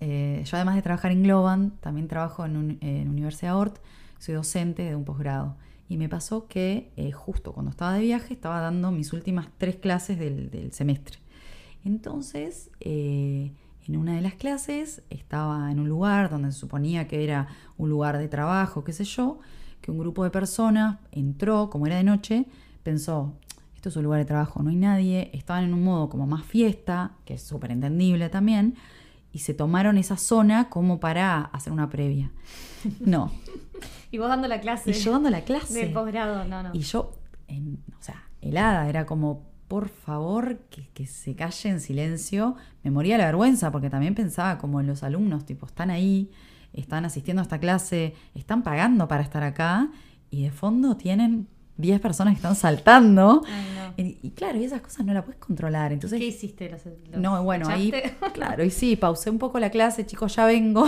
eh, 0.00 0.42
yo 0.44 0.56
además 0.56 0.74
de 0.76 0.82
trabajar 0.82 1.12
en 1.12 1.22
Globan, 1.22 1.72
también 1.80 2.08
trabajo 2.08 2.44
en, 2.44 2.56
un- 2.56 2.78
en 2.80 3.08
Universidad 3.08 3.56
Ort, 3.56 3.78
soy 4.18 4.34
docente 4.34 4.82
de 4.82 4.96
un 4.96 5.04
posgrado. 5.04 5.56
Y 5.90 5.96
me 5.96 6.08
pasó 6.08 6.46
que 6.46 6.92
eh, 6.96 7.10
justo 7.10 7.52
cuando 7.52 7.72
estaba 7.72 7.94
de 7.94 8.00
viaje 8.02 8.32
estaba 8.32 8.60
dando 8.60 8.92
mis 8.92 9.12
últimas 9.12 9.48
tres 9.58 9.74
clases 9.74 10.20
del, 10.20 10.72
semestre. 10.72 11.18
Entonces, 11.84 12.70
eh, 12.78 13.50
en 13.88 13.96
una 13.96 14.14
de 14.14 14.20
las 14.20 14.34
clases 14.34 15.02
estaba 15.10 15.68
en 15.72 15.80
un 15.80 15.88
lugar 15.88 16.30
donde 16.30 16.52
se 16.52 16.60
suponía 16.60 17.08
que 17.08 17.24
era 17.24 17.48
un 17.76 17.90
lugar 17.90 18.18
de 18.18 18.28
trabajo, 18.28 18.84
qué 18.84 18.92
sé 18.92 19.02
yo, 19.02 19.40
que 19.80 19.90
un 19.90 19.98
grupo 19.98 20.22
de 20.22 20.30
personas 20.30 20.98
entró, 21.10 21.70
como 21.70 21.88
era 21.88 21.96
de 21.96 22.04
noche, 22.04 22.46
pensó, 22.84 23.34
esto 23.74 23.88
es 23.88 23.96
un 23.96 24.04
lugar 24.04 24.20
de 24.20 24.26
trabajo, 24.26 24.62
no 24.62 24.70
hay 24.70 24.76
nadie, 24.76 25.28
estaban 25.32 25.64
en 25.64 25.74
un 25.74 25.82
modo 25.82 26.08
como 26.08 26.24
más 26.24 26.44
fiesta, 26.44 27.16
que 27.24 27.34
es 27.34 27.42
súper 27.42 27.72
entendible 27.72 28.28
también, 28.28 28.76
y 29.32 29.40
se 29.40 29.54
tomaron 29.54 29.98
esa 29.98 30.16
zona 30.16 30.68
como 30.68 31.00
para 31.00 31.40
hacer 31.46 31.72
una 31.72 31.90
previa. 31.90 32.30
No, 33.00 33.32
Y 34.10 34.18
vos 34.18 34.28
dando 34.28 34.48
la 34.48 34.60
clase 34.60 34.90
y 34.90 34.94
yo 34.94 35.12
dando 35.12 35.30
la 35.30 35.42
clase. 35.42 35.78
del 35.84 35.92
posgrado, 35.92 36.44
no, 36.44 36.62
no. 36.62 36.70
Y 36.72 36.80
yo, 36.80 37.12
en- 37.48 37.82
o 37.98 38.02
sea, 38.02 38.24
helada, 38.40 38.88
era 38.88 39.06
como, 39.06 39.48
por 39.68 39.88
favor, 39.88 40.58
que, 40.70 40.88
que 40.94 41.06
se 41.06 41.34
calle 41.36 41.68
en 41.70 41.80
silencio. 41.80 42.56
Me 42.82 42.90
moría 42.90 43.18
la 43.18 43.26
vergüenza 43.26 43.70
porque 43.70 43.90
también 43.90 44.14
pensaba 44.14 44.58
como 44.58 44.80
en 44.80 44.86
los 44.86 45.02
alumnos, 45.02 45.44
tipo, 45.46 45.66
están 45.66 45.90
ahí, 45.90 46.30
están 46.72 47.04
asistiendo 47.04 47.40
a 47.40 47.44
esta 47.44 47.58
clase, 47.58 48.14
están 48.34 48.62
pagando 48.62 49.06
para 49.08 49.22
estar 49.22 49.42
acá 49.42 49.90
y 50.30 50.42
de 50.44 50.50
fondo 50.50 50.96
tienen 50.96 51.48
10 51.80 52.00
personas 52.00 52.34
que 52.34 52.36
están 52.36 52.54
saltando. 52.54 53.42
Ay, 53.46 53.64
no. 53.74 53.94
Y, 53.96 54.18
y 54.22 54.30
claro, 54.30 54.58
y 54.58 54.64
esas 54.64 54.80
cosas 54.80 55.04
no 55.04 55.12
las 55.12 55.24
puedes 55.24 55.40
controlar. 55.40 55.92
Entonces, 55.92 56.18
¿Qué 56.18 56.26
hiciste? 56.26 56.70
¿Los, 56.70 56.84
los 56.84 57.20
no, 57.20 57.42
bueno, 57.42 57.68
ahí, 57.68 57.92
claro, 58.32 58.64
y 58.64 58.70
sí, 58.70 58.96
pausé 58.96 59.30
un 59.30 59.38
poco 59.38 59.58
la 59.58 59.70
clase, 59.70 60.06
chicos, 60.06 60.34
ya 60.36 60.46
vengo. 60.46 60.86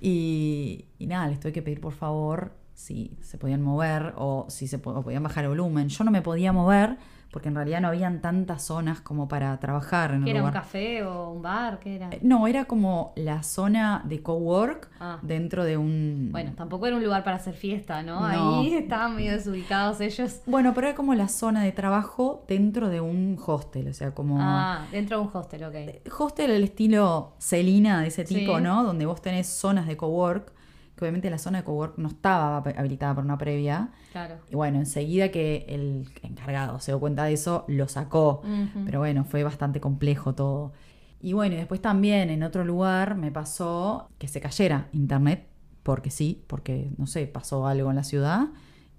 Y, 0.00 0.86
y 0.98 1.06
nada, 1.06 1.28
les 1.28 1.40
tuve 1.40 1.52
que 1.52 1.62
pedir 1.62 1.80
por 1.80 1.92
favor 1.92 2.52
si 2.74 3.16
se 3.22 3.38
podían 3.38 3.62
mover 3.62 4.12
o 4.16 4.46
si 4.48 4.66
se 4.66 4.76
o 4.76 5.02
podían 5.02 5.22
bajar 5.22 5.44
el 5.44 5.50
volumen. 5.50 5.88
Yo 5.88 6.04
no 6.04 6.10
me 6.10 6.22
podía 6.22 6.52
mover 6.52 6.98
porque 7.34 7.48
en 7.48 7.56
realidad 7.56 7.80
no 7.80 7.88
habían 7.88 8.20
tantas 8.20 8.62
zonas 8.62 9.00
como 9.00 9.26
para 9.26 9.58
trabajar 9.58 10.12
en 10.12 10.22
¿Qué 10.22 10.30
el 10.30 10.36
era 10.36 10.44
un 10.46 10.52
café 10.52 11.02
o 11.02 11.30
un 11.30 11.42
bar? 11.42 11.80
¿Qué 11.80 11.96
era? 11.96 12.08
Eh, 12.12 12.20
No, 12.22 12.46
era 12.46 12.66
como 12.66 13.12
la 13.16 13.42
zona 13.42 14.02
de 14.04 14.22
cowork 14.22 14.88
Ah. 15.00 15.18
dentro 15.20 15.64
de 15.64 15.76
un... 15.76 16.28
Bueno, 16.30 16.52
tampoco 16.56 16.86
era 16.86 16.94
un 16.94 17.02
lugar 17.02 17.24
para 17.24 17.38
hacer 17.38 17.54
fiesta, 17.54 18.04
¿no? 18.04 18.20
No. 18.20 18.60
Ahí 18.60 18.72
estaban 18.74 19.16
medio 19.16 19.32
desubicados 19.32 20.00
ellos. 20.00 20.42
Bueno, 20.46 20.74
pero 20.74 20.86
era 20.86 20.96
como 20.96 21.12
la 21.16 21.26
zona 21.26 21.64
de 21.64 21.72
trabajo 21.72 22.44
dentro 22.46 22.88
de 22.88 23.00
un 23.00 23.36
hostel, 23.44 23.88
o 23.88 23.92
sea, 23.94 24.12
como... 24.14 24.36
Ah, 24.40 24.86
dentro 24.92 25.18
de 25.18 25.24
un 25.24 25.30
hostel, 25.34 25.64
ok. 25.64 25.74
Hostel 26.16 26.52
al 26.52 26.62
estilo 26.62 27.32
Celina 27.40 28.00
de 28.00 28.06
ese 28.06 28.22
tipo, 28.24 28.58
Sí. 28.58 28.62
¿no? 28.62 28.84
Donde 28.84 29.06
vos 29.06 29.20
tenés 29.20 29.48
zonas 29.48 29.88
de 29.88 29.96
cowork, 29.96 30.52
que 30.96 31.04
obviamente 31.04 31.28
la 31.30 31.38
zona 31.38 31.58
de 31.58 31.64
cowork 31.64 31.98
no 31.98 32.08
estaba 32.08 32.62
hab- 32.62 32.78
habilitada 32.78 33.14
por 33.14 33.24
una 33.24 33.36
previa. 33.38 33.90
Claro. 34.12 34.36
Y 34.50 34.54
bueno, 34.54 34.78
enseguida 34.78 35.30
que 35.30 35.66
el 35.68 36.08
encargado 36.22 36.78
se 36.80 36.92
dio 36.92 37.00
cuenta 37.00 37.24
de 37.24 37.32
eso, 37.32 37.64
lo 37.68 37.88
sacó. 37.88 38.42
Pero 38.84 39.00
bueno, 39.00 39.24
fue 39.24 39.42
bastante 39.44 39.80
complejo 39.80 40.34
todo. 40.34 40.72
Y 41.20 41.32
bueno, 41.32 41.54
y 41.54 41.58
después 41.58 41.80
también 41.80 42.30
en 42.30 42.42
otro 42.42 42.64
lugar 42.64 43.16
me 43.16 43.32
pasó 43.32 44.08
que 44.18 44.28
se 44.28 44.40
cayera 44.40 44.88
internet, 44.92 45.46
porque 45.82 46.10
sí, 46.10 46.44
porque 46.46 46.90
no 46.98 47.06
sé, 47.06 47.26
pasó 47.26 47.66
algo 47.66 47.90
en 47.90 47.96
la 47.96 48.04
ciudad 48.04 48.48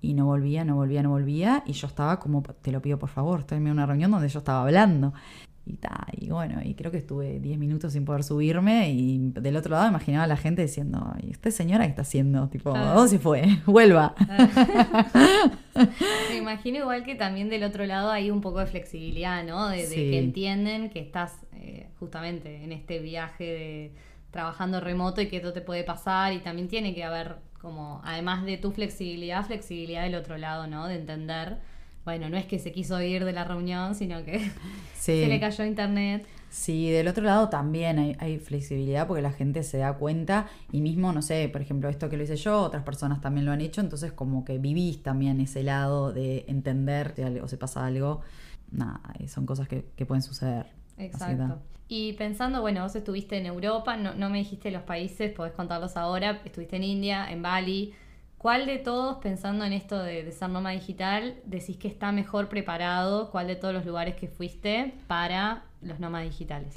y 0.02 0.14
no 0.16 0.26
volvía, 0.26 0.66
no 0.66 0.76
volvía, 0.76 1.02
no 1.04 1.10
volvía. 1.12 1.64
Y 1.66 1.74
yo 1.74 1.88
estaba 1.88 2.20
como, 2.20 2.42
te 2.44 2.72
lo 2.72 2.82
pido 2.82 2.98
por 3.00 3.10
favor, 3.10 3.42
estoy 3.42 3.58
en 3.60 3.68
una 3.70 3.86
reunión 3.86 4.12
donde 4.12 4.28
yo 4.28 4.40
estaba 4.40 4.64
hablando. 4.64 5.14
Y 5.68 5.78
ta, 5.78 6.06
y 6.12 6.30
bueno, 6.30 6.62
y 6.64 6.76
creo 6.76 6.92
que 6.92 6.98
estuve 6.98 7.40
10 7.40 7.58
minutos 7.58 7.94
sin 7.94 8.06
poder 8.06 8.24
subirme 8.24 8.92
y 8.92 9.18
del 9.32 9.58
otro 9.58 9.72
lado 9.72 9.88
imaginaba 9.88 10.26
a 10.26 10.28
la 10.28 10.38
gente 10.38 10.62
diciendo, 10.62 11.16
¿y 11.24 11.32
usted 11.32 11.50
señora 11.50 11.86
qué 11.86 11.90
está 11.90 12.04
haciendo? 12.04 12.48
Tipo, 12.50 12.72
Claro. 12.72 12.90
¿a 12.90 12.94
dónde 12.94 13.10
se 13.10 13.20
fue? 13.20 13.44
Vuelva. 13.66 14.14
Me 16.30 16.38
imagino 16.38 16.78
igual 16.78 17.04
que 17.04 17.16
también 17.16 17.50
del 17.50 17.64
otro 17.64 17.86
lado 17.86 18.12
hay 18.12 18.32
un 18.32 18.42
poco 18.42 18.60
de 18.60 18.68
flexibilidad, 18.68 19.44
¿no? 19.44 19.68
De, 19.70 19.88
que 19.88 20.20
entienden 20.20 20.90
que 20.90 21.00
estás 21.00 21.34
eh, 21.54 21.90
justamente 22.00 22.64
en 22.64 22.72
este 22.72 23.00
viaje 23.00 23.44
de 23.44 23.92
trabajando 24.32 24.82
remoto 24.82 25.22
y 25.22 25.28
que 25.28 25.38
esto 25.38 25.54
te 25.54 25.62
puede 25.62 25.84
pasar 25.84 26.34
y 26.34 26.40
también 26.40 26.68
tiene 26.68 26.94
que 26.94 27.04
haber 27.04 27.38
como, 27.62 28.02
además 28.04 28.46
de 28.46 28.58
tu 28.58 28.72
flexibilidad, 28.72 29.46
flexibilidad 29.46 30.04
del 30.04 30.16
otro 30.16 30.38
lado, 30.38 30.68
¿no? 30.68 30.88
De 30.88 30.96
entender, 30.96 31.58
bueno, 32.06 32.30
no 32.30 32.38
es 32.38 32.46
que 32.46 32.60
se 32.60 32.72
quiso 32.72 33.02
ir 33.02 33.26
de 33.26 33.34
la 33.34 33.44
reunión, 33.44 33.96
sino 33.96 34.24
que 34.24 34.40
Sí. 34.94 35.22
se 35.24 35.28
le 35.28 35.40
cayó 35.40 35.66
internet. 35.66 36.26
Sí, 36.50 36.90
del 36.90 37.08
otro 37.10 37.24
lado 37.26 37.50
también 37.50 38.00
hay, 38.00 38.16
hay 38.20 38.40
flexibilidad 38.40 39.08
porque 39.08 39.22
la 39.22 39.34
gente 39.34 39.62
se 39.64 39.80
da 39.80 39.94
cuenta 39.94 40.48
y 40.72 40.80
mismo, 40.80 41.12
no 41.12 41.22
sé, 41.22 41.50
por 41.52 41.62
ejemplo, 41.62 41.90
esto 41.90 42.10
que 42.10 42.16
lo 42.16 42.24
hice 42.24 42.38
yo, 42.38 42.62
otras 42.62 42.84
personas 42.84 43.20
también 43.20 43.46
lo 43.46 43.52
han 43.52 43.60
hecho, 43.60 43.82
entonces 43.82 44.14
como 44.14 44.46
que 44.46 44.58
vivís 44.58 45.04
también 45.04 45.42
ese 45.42 45.64
lado 45.64 46.14
de 46.14 46.46
entender 46.48 47.14
algo- 47.18 47.48
se 47.50 47.58
pasa 47.58 47.86
algo. 47.86 48.22
Nada, 48.72 49.02
son 49.28 49.46
cosas 49.46 49.68
que, 49.68 49.86
que 49.98 50.06
pueden 50.06 50.22
suceder. 50.22 50.68
Exacto. 50.98 51.60
Y 51.88 52.14
pensando, 52.14 52.62
bueno, 52.62 52.82
vos 52.84 52.96
estuviste 52.96 53.38
en 53.38 53.46
Europa, 53.46 53.96
no, 53.98 54.14
no 54.16 54.30
me 54.30 54.38
dijiste 54.40 54.72
los 54.72 54.82
países, 54.84 55.32
podés 55.34 55.54
contarlos 55.54 55.98
ahora, 55.98 56.42
estuviste 56.46 56.78
en 56.78 56.84
India, 56.84 57.30
en 57.32 57.42
Bali. 57.42 57.94
¿Cuál 58.46 58.68
de 58.68 58.78
todos, 58.78 59.18
pensando 59.24 59.66
en 59.66 59.74
esto 59.74 59.98
de, 59.98 60.24
de 60.24 60.32
ser 60.32 60.52
nómada 60.52 60.76
digital, 60.76 61.34
decís 61.48 61.78
que 61.78 61.88
está 61.88 62.12
mejor 62.12 62.48
preparado? 62.48 63.32
¿Cuál 63.32 63.48
de 63.48 63.56
todos 63.56 63.74
los 63.74 63.88
lugares 63.88 64.14
que 64.14 64.28
fuiste 64.28 64.94
para 65.08 65.64
los 65.82 66.00
nómadas 66.00 66.30
digitales? 66.30 66.76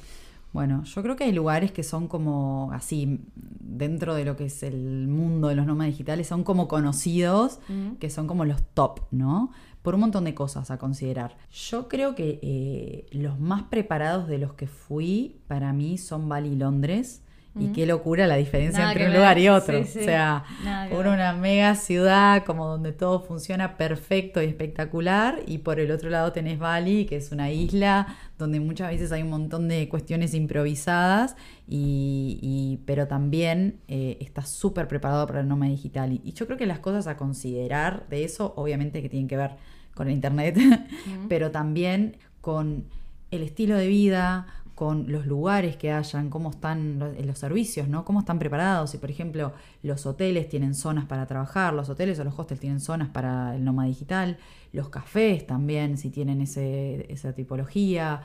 Bueno, 0.51 0.83
yo 0.83 1.03
creo 1.03 1.15
que 1.15 1.25
hay 1.25 1.31
lugares 1.31 1.71
que 1.71 1.83
son 1.83 2.07
como 2.07 2.71
así, 2.73 3.19
dentro 3.35 4.15
de 4.15 4.25
lo 4.25 4.35
que 4.35 4.45
es 4.45 4.63
el 4.63 5.07
mundo 5.07 5.49
de 5.49 5.53
los 5.53 5.67
nómadas 5.67 5.93
digitales, 5.93 6.25
son 6.25 6.43
como 6.43 6.67
conocidos, 6.67 7.59
que 7.99 8.09
son 8.09 8.25
como 8.25 8.45
los 8.45 8.63
top, 8.73 9.01
¿no? 9.11 9.51
Por 9.83 9.93
un 9.93 9.99
montón 10.01 10.23
de 10.23 10.33
cosas 10.33 10.71
a 10.71 10.79
considerar. 10.79 11.37
Yo 11.51 11.87
creo 11.87 12.15
que 12.15 12.39
eh, 12.41 13.05
los 13.11 13.39
más 13.39 13.61
preparados 13.61 14.27
de 14.27 14.39
los 14.39 14.55
que 14.55 14.65
fui, 14.65 15.39
para 15.47 15.71
mí, 15.71 15.99
son 15.99 16.29
Bali 16.29 16.49
y 16.49 16.55
Londres. 16.55 17.21
Y 17.59 17.71
qué 17.73 17.85
locura 17.85 18.25
la 18.27 18.35
diferencia 18.35 18.79
Nada 18.79 18.91
entre 18.93 19.05
un 19.05 19.11
ver. 19.11 19.19
lugar 19.19 19.37
y 19.39 19.49
otro. 19.49 19.83
Sí, 19.83 19.89
sí. 19.91 19.99
O 19.99 20.03
sea, 20.03 20.43
uno 20.91 21.11
una 21.13 21.33
mega 21.33 21.75
ciudad 21.75 22.43
como 22.45 22.67
donde 22.67 22.91
todo 22.93 23.21
funciona 23.21 23.77
perfecto 23.77 24.41
y 24.41 24.45
espectacular 24.45 25.39
y 25.45 25.59
por 25.59 25.79
el 25.79 25.91
otro 25.91 26.09
lado 26.09 26.31
tenés 26.31 26.57
Bali, 26.59 27.05
que 27.05 27.17
es 27.17 27.31
una 27.31 27.51
isla 27.51 28.15
donde 28.37 28.59
muchas 28.59 28.89
veces 28.91 29.11
hay 29.11 29.21
un 29.23 29.29
montón 29.29 29.67
de 29.67 29.89
cuestiones 29.89 30.33
improvisadas 30.33 31.35
y, 31.67 32.39
y- 32.41 32.79
pero 32.85 33.07
también 33.07 33.79
eh, 33.87 34.17
está 34.21 34.43
súper 34.45 34.87
preparado 34.87 35.27
para 35.27 35.41
el 35.41 35.47
nómada 35.47 35.71
digital. 35.71 36.13
Y, 36.13 36.21
y 36.23 36.33
yo 36.33 36.45
creo 36.45 36.57
que 36.57 36.65
las 36.65 36.79
cosas 36.79 37.07
a 37.07 37.17
considerar 37.17 38.07
de 38.09 38.23
eso, 38.23 38.53
obviamente 38.55 39.01
que 39.01 39.09
tienen 39.09 39.27
que 39.27 39.37
ver 39.37 39.51
con 39.93 40.07
el 40.07 40.13
internet, 40.13 40.57
pero 41.29 41.51
también 41.51 42.17
con 42.41 42.85
el 43.31 43.43
estilo 43.43 43.75
de 43.75 43.87
vida, 43.87 44.47
con 44.79 45.11
los 45.11 45.25
lugares 45.25 45.75
que 45.75 45.91
hayan, 45.91 46.29
cómo 46.29 46.51
están 46.51 46.99
los, 46.99 47.25
los 47.25 47.37
servicios, 47.37 47.89
¿no? 47.89 48.05
Cómo 48.05 48.19
están 48.21 48.39
preparados. 48.39 48.91
Si, 48.91 48.97
por 48.97 49.09
ejemplo, 49.11 49.51
los 49.83 50.05
hoteles 50.05 50.47
tienen 50.47 50.73
zonas 50.73 51.05
para 51.05 51.27
trabajar, 51.27 51.73
los 51.73 51.89
hoteles 51.89 52.17
o 52.19 52.23
los 52.23 52.39
hostels 52.39 52.61
tienen 52.61 52.79
zonas 52.79 53.09
para 53.09 53.55
el 53.57 53.65
nómada 53.65 53.89
digital, 53.89 54.37
los 54.71 54.87
cafés 54.89 55.45
también, 55.45 55.97
si 55.97 56.09
tienen 56.09 56.39
ese, 56.41 57.11
esa 57.11 57.33
tipología. 57.33 58.21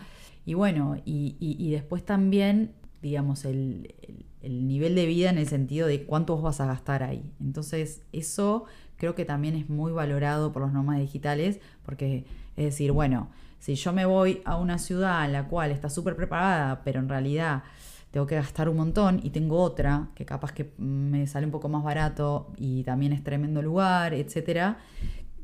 Y 0.47 0.55
bueno, 0.55 0.97
y, 1.05 1.71
después 1.73 2.05
también, 2.05 2.71
digamos, 3.03 3.45
el, 3.45 3.93
el- 4.03 4.25
el 4.43 4.69
nivel 4.69 4.95
de 4.95 5.07
vida 5.07 5.31
en 5.31 5.39
el 5.39 5.49
sentido 5.49 5.87
de 5.89 6.05
cuánto 6.05 6.35
vos 6.35 6.43
vas 6.45 6.61
a 6.61 6.67
gastar 6.67 7.03
ahí. 7.03 7.33
Entonces, 7.41 8.03
eso 8.13 8.67
creo 8.97 9.15
que 9.15 9.25
también 9.25 9.55
es 9.57 9.71
muy 9.71 9.91
valorado 9.91 10.53
por 10.53 10.61
los 10.63 10.71
nómadas 10.73 11.01
digitales, 11.01 11.61
porque 11.85 12.27
es 12.57 12.65
decir, 12.67 12.93
bueno, 12.93 13.31
si 13.65 13.77
yo 13.77 13.95
me 13.95 14.05
voy 14.05 14.43
a 14.45 14.59
una 14.59 14.77
ciudad 14.77 15.25
en 15.25 15.33
la 15.33 15.49
cual 15.49 15.71
está 15.71 15.89
súper 15.89 16.15
preparada, 16.17 16.83
pero 16.85 17.01
en 17.01 17.09
realidad 17.09 17.62
tengo 18.11 18.27
que 18.27 18.35
gastar 18.35 18.69
un 18.69 18.77
montón 18.77 19.21
y 19.23 19.31
tengo 19.31 19.59
otra 19.59 20.11
que 20.15 20.27
capaz 20.27 20.53
que 20.53 20.75
me 20.77 21.27
sale 21.27 21.47
un 21.47 21.53
poco 21.53 21.71
más 21.71 21.83
barato 21.83 22.53
y 22.59 22.85
también 22.85 23.15
es 23.15 23.25
tremendo 23.25 23.62
lugar, 23.62 24.12
etcétera, 24.12 24.81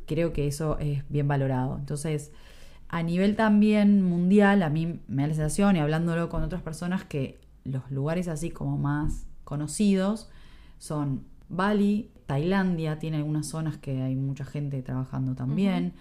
creo 0.06 0.34
que 0.34 0.46
eso 0.46 0.76
es 0.80 1.02
bien 1.08 1.28
valorado. 1.28 1.78
Entonces, 1.78 2.30
a 2.88 3.02
nivel 3.02 3.36
también 3.36 4.02
mundial, 4.02 4.64
a 4.64 4.68
mí 4.68 5.00
me 5.08 5.22
da 5.22 5.28
la 5.28 5.34
sensación, 5.34 5.76
y 5.76 5.78
hablándolo 5.78 6.28
con 6.28 6.42
otras 6.42 6.60
personas, 6.60 7.04
que 7.04 7.40
los 7.64 7.90
lugares 7.90 8.28
así 8.28 8.50
como 8.50 8.76
más 8.76 9.24
conocidos 9.44 10.28
son 10.76 11.24
Bali, 11.48 12.10
Tailandia, 12.26 12.98
tiene 12.98 13.16
algunas 13.16 13.46
zonas 13.46 13.78
que 13.78 14.02
hay 14.02 14.14
mucha 14.14 14.44
gente 14.44 14.82
trabajando 14.82 15.34
también. 15.34 15.94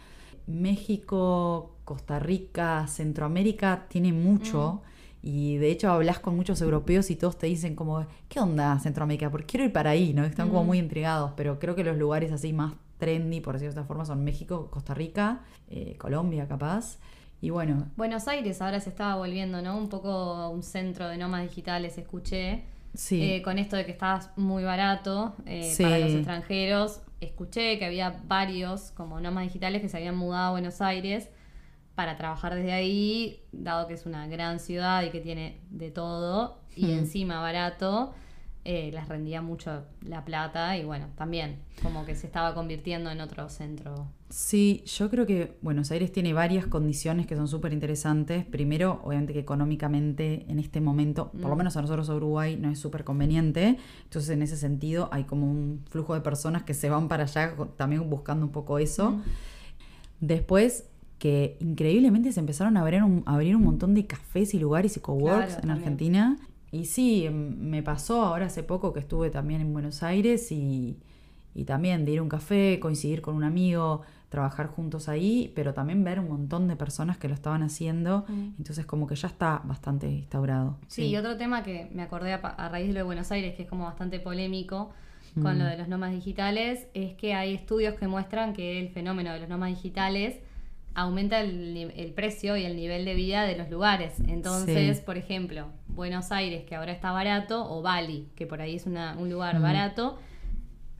México, 0.48 1.78
Costa 1.90 2.20
Rica, 2.20 2.86
Centroamérica 2.88 3.88
tiene 3.90 4.14
mucho. 4.14 4.82
Y 5.24 5.58
de 5.58 5.72
hecho 5.72 5.90
hablas 5.92 6.20
con 6.20 6.36
muchos 6.36 6.62
europeos 6.62 7.10
y 7.10 7.16
todos 7.16 7.38
te 7.40 7.48
dicen 7.48 7.76
como, 7.76 8.06
¿qué 8.30 8.40
onda 8.40 8.78
Centroamérica? 8.80 9.32
Porque 9.32 9.48
quiero 9.48 9.66
ir 9.66 9.74
para 9.74 9.90
ahí, 9.90 10.14
¿no? 10.14 10.24
Están 10.24 10.50
como 10.50 10.64
Mm. 10.64 10.68
muy 10.68 10.78
intrigados, 10.78 11.32
pero 11.36 11.58
creo 11.60 11.76
que 11.76 11.84
los 11.84 11.98
lugares 11.98 12.32
así 12.32 12.54
más 12.54 12.74
trendy, 13.00 13.42
por 13.42 13.56
decirlo 13.56 13.74
de 13.74 13.80
esta 13.82 13.88
forma, 13.88 14.06
son 14.06 14.24
México, 14.24 14.70
Costa 14.70 14.94
Rica, 14.94 15.40
eh, 15.70 15.96
Colombia 15.98 16.48
capaz. 16.48 17.00
Y 17.42 17.50
bueno, 17.50 17.88
Buenos 17.98 18.28
Aires 18.28 18.62
ahora 18.62 18.80
se 18.80 18.90
estaba 18.90 19.16
volviendo, 19.16 19.62
¿no? 19.64 19.78
Un 19.78 19.90
poco 19.90 20.50
un 20.50 20.62
centro 20.62 21.08
de 21.10 21.18
nómadas 21.18 21.50
digitales, 21.50 21.98
escuché. 21.98 22.64
sí. 22.94 23.22
Eh, 23.22 23.42
con 23.42 23.58
esto 23.60 23.76
de 23.76 23.86
que 23.86 23.92
estaba 23.92 24.32
muy 24.38 24.64
barato 24.64 25.34
eh, 25.46 25.64
Sí. 25.76 25.84
para 25.84 26.00
los 26.00 26.12
extranjeros, 26.12 27.02
escuché 27.22 27.78
que 27.78 27.86
había 27.86 28.22
varios 28.28 28.92
como 28.92 29.20
nómadas 29.20 29.50
digitales 29.50 29.82
que 29.82 29.90
se 29.90 29.98
habían 29.98 30.16
mudado 30.18 30.48
a 30.48 30.52
Buenos 30.52 30.80
Aires 30.82 31.30
para 32.00 32.16
trabajar 32.16 32.56
desde 32.56 32.72
ahí, 32.72 33.42
dado 33.52 33.86
que 33.90 33.94
es 33.94 34.06
una 34.06 34.26
gran 34.28 34.62
ciudad 34.62 35.04
y 35.04 35.10
que 35.10 35.20
tiene 35.20 35.60
de 35.70 35.92
todo 35.92 36.62
y 36.74 36.86
Hmm. 36.86 37.00
encima 37.00 37.42
barato, 37.42 38.14
eh, 38.64 38.90
les 38.94 39.06
rendía 39.10 39.42
mucho 39.42 39.84
la 40.06 40.24
plata 40.24 40.78
y 40.78 40.86
bueno, 40.86 41.08
también 41.18 41.58
como 41.84 42.06
que 42.06 42.16
se 42.16 42.26
estaba 42.26 42.54
convirtiendo 42.54 43.12
en 43.12 43.20
otro 43.20 43.50
centro. 43.50 44.08
Sí, 44.30 44.82
yo 44.86 45.10
creo 45.10 45.26
que 45.26 45.58
Buenos 45.62 45.92
Aires 45.92 46.10
tiene 46.14 46.32
varias 46.32 46.68
condiciones 46.68 47.28
que 47.28 47.36
son 47.36 47.50
súper 47.50 47.74
interesantes. 47.74 48.46
Primero, 48.46 49.02
obviamente 49.04 49.34
que 49.34 49.40
económicamente 49.40 50.46
en 50.48 50.58
este 50.60 50.80
momento, 50.80 51.32
por 51.34 51.50
lo 51.50 51.56
Mm. 51.56 51.58
menos 51.58 51.76
a 51.76 51.82
nosotros 51.82 52.10
a 52.10 52.16
Uruguay, 52.16 52.56
no 52.56 52.70
es 52.70 52.80
súper 52.80 53.04
conveniente. 53.04 53.76
Entonces, 54.06 54.30
en 54.30 54.42
ese 54.42 54.56
sentido, 54.56 55.10
hay 55.12 55.26
como 55.26 55.52
un 55.52 55.84
flujo 55.90 56.14
de 56.14 56.22
personas 56.22 56.64
que 56.64 56.74
se 56.74 56.90
van 56.90 57.10
para 57.10 57.24
allá 57.24 57.56
también 57.76 58.10
buscando 58.10 58.46
un 58.46 58.54
poco 58.54 58.80
eso. 58.80 59.12
Mm. 59.12 59.22
Después, 60.22 60.86
que 61.20 61.58
increíblemente 61.60 62.32
se 62.32 62.40
empezaron 62.40 62.78
a 62.78 62.82
abrir 62.82 63.04
un, 63.04 63.24
a 63.26 63.36
abrir 63.36 63.56
un 63.56 63.64
montón 63.64 63.94
de 63.94 64.08
cafés 64.08 64.54
y 64.54 64.60
lugares 64.60 64.98
y 64.98 65.02
coworks 65.02 65.28
Claro, 65.30 65.52
en 65.52 65.56
también. 65.62 65.78
Argentina. 65.78 66.38
Y 66.72 66.86
sí, 66.86 67.26
em, 67.26 67.58
me 67.60 67.84
pasó 67.84 68.24
ahora 68.24 68.46
hace 68.48 68.64
poco 68.64 68.94
que 68.94 69.00
estuve 69.02 69.30
también 69.30 69.60
en 69.62 69.74
Buenos 69.74 70.02
Aires 70.04 70.52
y, 70.52 70.98
y 71.54 71.66
también 71.66 72.06
de 72.06 72.14
ir 72.14 72.20
a 72.20 72.22
un 72.24 72.30
café, 72.30 72.80
coincidir 72.80 73.22
con 73.22 73.36
un 73.36 73.44
amigo, 73.44 74.02
trabajar 74.30 74.68
juntos 74.68 75.10
ahí, 75.10 75.52
pero 75.56 75.74
también 75.74 76.04
ver 76.04 76.20
un 76.20 76.30
montón 76.30 76.68
de 76.68 76.76
personas 76.76 77.18
que 77.18 77.28
lo 77.28 77.34
estaban 77.34 77.64
haciendo. 77.64 78.24
Mm. 78.28 78.50
Entonces 78.60 78.86
como 78.86 79.08
que 79.08 79.16
ya 79.16 79.28
está 79.28 79.62
bastante 79.66 80.10
instaurado. 80.10 80.78
Sí, 80.88 81.08
y 81.08 81.18
otro 81.18 81.36
tema 81.36 81.64
que 81.64 81.90
me 81.94 82.04
acordé 82.04 82.34
a, 82.34 82.38
a 82.38 82.70
raíz 82.70 82.88
de 82.88 82.94
lo 82.94 83.00
de 83.00 83.04
Buenos 83.04 83.32
Aires, 83.32 83.56
que 83.56 83.64
es 83.64 83.68
como 83.70 83.86
bastante 83.86 84.20
polémico 84.20 84.92
con 85.42 85.58
Mm. 85.58 85.60
lo 85.60 85.66
de 85.66 85.78
los 85.78 85.88
nómadas 85.88 86.16
digitales, 86.16 86.88
es 86.94 87.14
que 87.16 87.34
hay 87.36 87.54
estudios 87.54 87.94
que 87.96 88.08
muestran 88.08 88.54
que 88.54 88.80
el 88.80 88.90
fenómeno 88.90 89.32
de 89.34 89.40
los 89.40 89.50
nómadas 89.50 89.76
digitales 89.76 90.38
aumenta 90.96 91.40
el, 91.42 92.12
precio 92.16 92.58
y 92.58 92.66
el 92.66 92.76
nivel 92.76 93.06
de 93.06 93.14
vida 93.16 93.44
de 93.44 93.56
los 93.58 93.70
lugares. 93.70 94.20
Entonces, 94.28 94.98
Sí. 94.98 95.04
por 95.06 95.18
ejemplo, 95.18 95.68
Buenos 95.88 96.32
Aires, 96.32 96.64
que 96.66 96.76
ahora 96.76 96.92
está 96.92 97.12
barato, 97.12 97.72
o 97.72 97.82
Bali, 97.82 98.28
que 98.36 98.46
por 98.46 98.62
ahí 98.62 98.76
es 98.76 98.86
una- 98.86 99.16
un 99.18 99.30
lugar 99.30 99.60
Mm. 99.60 99.62
barato, 99.62 100.20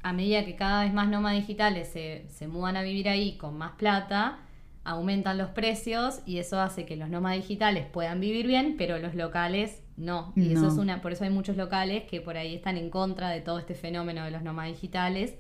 a 0.02 0.14
medida 0.14 0.46
que 0.46 0.56
cada 0.56 0.84
vez 0.84 0.94
más 0.94 1.10
nómadas 1.10 1.40
digitales 1.40 1.90
se, 1.90 2.26
se 2.30 2.48
mudan 2.48 2.78
a 2.78 2.82
vivir 2.84 3.10
ahí 3.10 3.38
con 3.38 3.58
más 3.58 3.72
plata, 3.74 4.40
aumentan 4.86 5.38
los 5.38 5.50
precios 5.50 6.22
y 6.26 6.38
eso 6.38 6.60
hace 6.62 6.86
que 6.86 6.96
los 6.96 7.10
nómadas 7.10 7.38
digitales 7.40 7.86
puedan 7.92 8.20
vivir 8.22 8.48
bien, 8.48 8.76
pero 8.78 8.98
los 8.98 9.14
locales 9.14 9.84
no. 9.98 10.32
Y 10.38 10.54
eso 10.54 10.68
es 10.70 10.76
una, 10.76 11.02
por 11.02 11.12
eso 11.12 11.26
hay 11.26 11.30
muchos 11.30 11.58
locales 11.58 12.04
que 12.06 12.22
por 12.22 12.38
ahí 12.38 12.56
están 12.56 12.78
en 12.78 12.90
contra 12.90 13.30
de 13.30 13.42
todo 13.42 13.60
este 13.60 13.76
fenómeno 13.76 14.24
de 14.24 14.32
los 14.32 14.42
nómadas 14.42 14.72
digitales, 14.72 15.36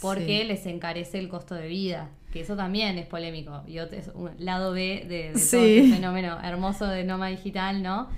porque 0.00 0.40
Sí. 0.40 0.44
les 0.48 0.66
encarece 0.66 1.18
el 1.18 1.28
costo 1.28 1.54
de 1.54 1.68
vida, 1.68 2.10
que 2.32 2.40
eso 2.40 2.56
también 2.56 2.98
es 2.98 3.06
polémico. 3.06 3.62
Y 3.66 3.78
otro, 3.78 3.98
es 3.98 4.10
un 4.14 4.30
lado 4.38 4.72
B 4.72 5.04
de, 5.08 5.16
de 5.16 5.28
todo 5.32 5.38
Sí. 5.38 5.78
este 5.78 5.94
fenómeno 5.96 6.38
hermoso 6.42 6.86
de 6.86 7.04
nómada 7.04 7.30
digital, 7.30 7.82
¿no? 7.82 8.08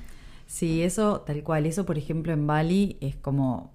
Sí, 0.47 0.83
eso 0.83 1.21
tal 1.23 1.43
cual. 1.43 1.67
Eso, 1.67 1.85
por 1.87 1.99
ejemplo, 1.99 2.33
en 2.33 2.47
Bali 2.47 2.97
es 3.01 3.17
como, 3.17 3.73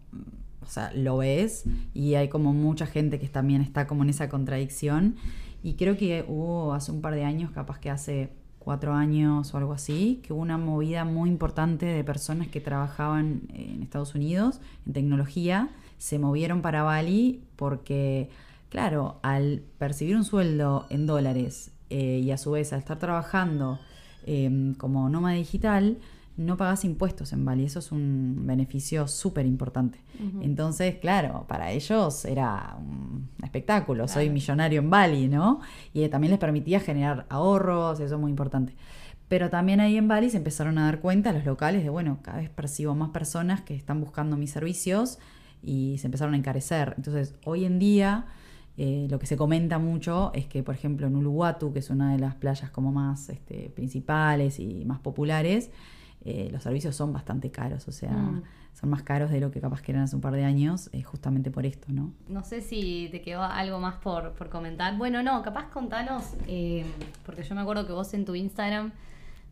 o 0.61 0.65
sea, 0.67 0.91
lo 0.93 1.17
ves 1.17 1.65
y 1.93 2.13
hay 2.15 2.29
como 2.29 2.53
mucha 2.53 2.85
gente 2.85 3.19
que 3.19 3.27
también 3.27 3.61
está 3.61 3.87
como 3.87 4.03
en 4.03 4.09
esa 4.11 4.29
contradicción. 4.29 5.15
Y 5.63 5.73
creo 5.73 5.97
que 5.97 6.23
hubo 6.27 6.73
hace 6.73 6.91
un 6.91 7.01
par 7.01 7.15
de 7.15 7.25
años, 7.25 7.51
capaz 7.51 7.79
que 7.79 7.89
hace 7.89 8.29
cuatro 8.59 8.93
años 8.93 9.53
o 9.53 9.57
algo 9.57 9.73
así, 9.73 10.21
que 10.23 10.31
hubo 10.31 10.41
una 10.41 10.57
movida 10.57 11.03
muy 11.05 11.29
importante 11.29 11.85
de 11.85 12.03
personas 12.03 12.47
que 12.49 12.61
trabajaban 12.61 13.41
en 13.53 13.81
Estados 13.81 14.15
Unidos 14.15 14.61
en 14.85 14.93
tecnología, 14.93 15.69
se 15.99 16.17
movieron 16.17 16.63
para 16.63 16.81
Bali 16.81 17.43
porque, 17.55 18.29
claro, 18.69 19.19
al 19.21 19.61
percibir 19.77 20.15
un 20.15 20.23
sueldo 20.23 20.87
en 20.89 21.05
dólares 21.05 21.71
eh, 21.91 22.21
y 22.23 22.31
a 22.31 22.37
su 22.37 22.51
vez 22.51 22.73
al 22.73 22.79
estar 22.79 22.97
trabajando 22.97 23.79
eh, 24.25 24.73
como 24.77 25.07
nómada 25.09 25.35
digital, 25.35 25.97
no 26.37 26.55
pagas 26.55 26.85
impuestos 26.85 27.33
en 27.33 27.43
Bali. 27.43 27.65
Eso 27.65 27.79
es 27.79 27.91
un 27.91 28.43
beneficio 28.45 29.07
súper 29.09 29.45
importante. 29.45 29.99
Entonces, 30.41 30.95
claro, 30.95 31.45
para 31.47 31.71
ellos 31.71 32.23
era 32.23 32.77
un 32.79 33.29
espectáculo. 33.43 34.07
Soy 34.07 34.29
millonario 34.29 34.79
en 34.79 34.89
Bali, 34.89 35.27
¿no? 35.27 35.59
Y 35.93 36.07
también 36.07 36.31
les 36.31 36.39
permitía 36.39 36.79
generar 36.79 37.25
ahorros, 37.29 37.99
eso 37.99 38.15
es 38.15 38.21
muy 38.21 38.29
importante. 38.29 38.73
Pero 39.27 39.49
también 39.49 39.81
ahí 39.81 39.97
en 39.97 40.07
Bali 40.07 40.29
se 40.29 40.37
empezaron 40.37 40.77
a 40.77 40.85
dar 40.85 41.01
cuenta 41.01 41.33
los 41.33 41.45
locales 41.45 41.83
de, 41.83 41.89
bueno, 41.89 42.19
cada 42.21 42.37
vez 42.37 42.49
percibo 42.49 42.95
más 42.95 43.09
personas 43.09 43.61
que 43.61 43.75
están 43.75 43.99
buscando 43.99 44.37
mis 44.37 44.51
servicios 44.51 45.19
y 45.61 45.97
se 45.99 46.07
empezaron 46.07 46.33
a 46.33 46.37
encarecer. 46.37 46.93
Entonces, 46.97 47.35
hoy 47.45 47.65
en 47.65 47.79
día, 47.79 48.25
eh, 48.77 49.07
lo 49.09 49.19
que 49.19 49.25
se 49.25 49.35
comenta 49.35 49.77
mucho 49.79 50.31
es 50.33 50.45
que, 50.47 50.63
por 50.63 50.73
ejemplo, 50.75 51.07
en 51.07 51.15
Uluwatu, 51.15 51.73
que 51.73 51.79
es 51.79 51.89
una 51.89 52.13
de 52.13 52.19
las 52.19 52.35
playas 52.35 52.69
como 52.71 52.91
más 52.91 53.29
este, 53.29 53.69
principales 53.75 54.59
y 54.59 54.85
más 54.85 54.99
populares, 54.99 55.69
eh, 56.25 56.49
los 56.51 56.63
servicios 56.63 56.95
son 56.95 57.11
bastante 57.13 57.49
caros, 57.51 57.87
o 57.87 57.91
sea, 57.91 58.11
Mm. 58.11 58.43
son 58.73 58.89
más 58.89 59.03
caros 59.03 59.31
de 59.31 59.39
lo 59.41 59.51
que 59.51 59.59
capaz 59.61 59.81
que 59.81 59.91
eran 59.93 60.03
hace 60.03 60.15
un 60.15 60.21
par 60.21 60.33
de 60.33 60.43
años, 60.45 60.89
eh, 60.93 61.01
justamente 61.01 61.49
por 61.51 61.65
esto, 61.65 61.87
¿no? 61.91 62.11
No 62.29 62.43
sé 62.43 62.61
si 62.61 63.07
te 63.11 63.21
quedó 63.21 63.41
algo 63.43 63.79
más 63.79 63.95
por, 63.95 64.31
por 64.33 64.49
comentar. 64.49 64.97
Bueno, 64.97 65.23
no, 65.23 65.41
capaz 65.43 65.69
contanos, 65.69 66.33
eh, 66.47 66.85
porque 67.25 67.43
yo 67.43 67.55
me 67.55 67.61
acuerdo 67.61 67.85
que 67.87 67.93
vos 67.93 68.13
en 68.13 68.23
tu 68.25 68.35
Instagram 68.35 68.91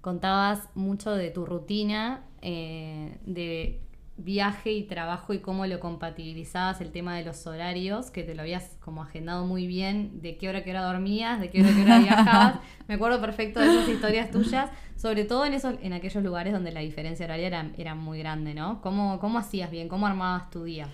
contabas 0.01 0.69
mucho 0.75 1.11
de 1.11 1.31
tu 1.31 1.45
rutina 1.45 2.21
de 2.41 3.81
viaje 4.17 4.71
y 4.71 4.83
trabajo 4.83 5.33
y 5.33 5.39
cómo 5.39 5.65
lo 5.67 5.79
compatibilizabas 5.79 6.81
el 6.81 6.91
tema 6.91 7.15
de 7.15 7.23
los 7.23 7.45
horarios, 7.45 8.09
que 8.09 8.23
te 8.23 8.33
lo 8.35 8.41
habías 8.41 8.77
como 8.79 9.03
agendado 9.03 9.45
muy 9.45 9.67
bien, 9.67 10.21
de 10.21 10.37
qué 10.37 10.49
hora 10.49 10.63
qué 10.63 10.71
hora 10.71 10.81
dormías, 10.83 11.39
de 11.39 11.49
qué 11.49 11.61
hora 11.61 11.69
qué 11.75 11.81
hora 11.83 11.99
viajabas. 11.99 12.59
me 12.87 12.95
acuerdo 12.95 13.21
perfecto 13.21 13.59
de 13.59 13.67
esas 13.67 13.87
historias 13.89 14.31
tuyas, 14.31 14.71
sobre 14.95 15.23
todo 15.25 15.45
en 15.45 15.53
esos, 15.53 15.75
en 15.81 15.93
aquellos 15.93 16.23
lugares 16.23 16.51
donde 16.53 16.71
la 16.71 16.79
diferencia 16.79 17.25
horaria 17.25 17.47
era, 17.47 17.71
era 17.77 17.95
muy 17.95 18.19
grande, 18.19 18.53
¿no? 18.55 18.81
¿Cómo, 18.81 19.19
¿Cómo 19.19 19.37
hacías 19.37 19.69
bien? 19.69 19.87
¿Cómo 19.87 20.07
armabas 20.07 20.49
tu 20.49 20.63
día? 20.63 20.87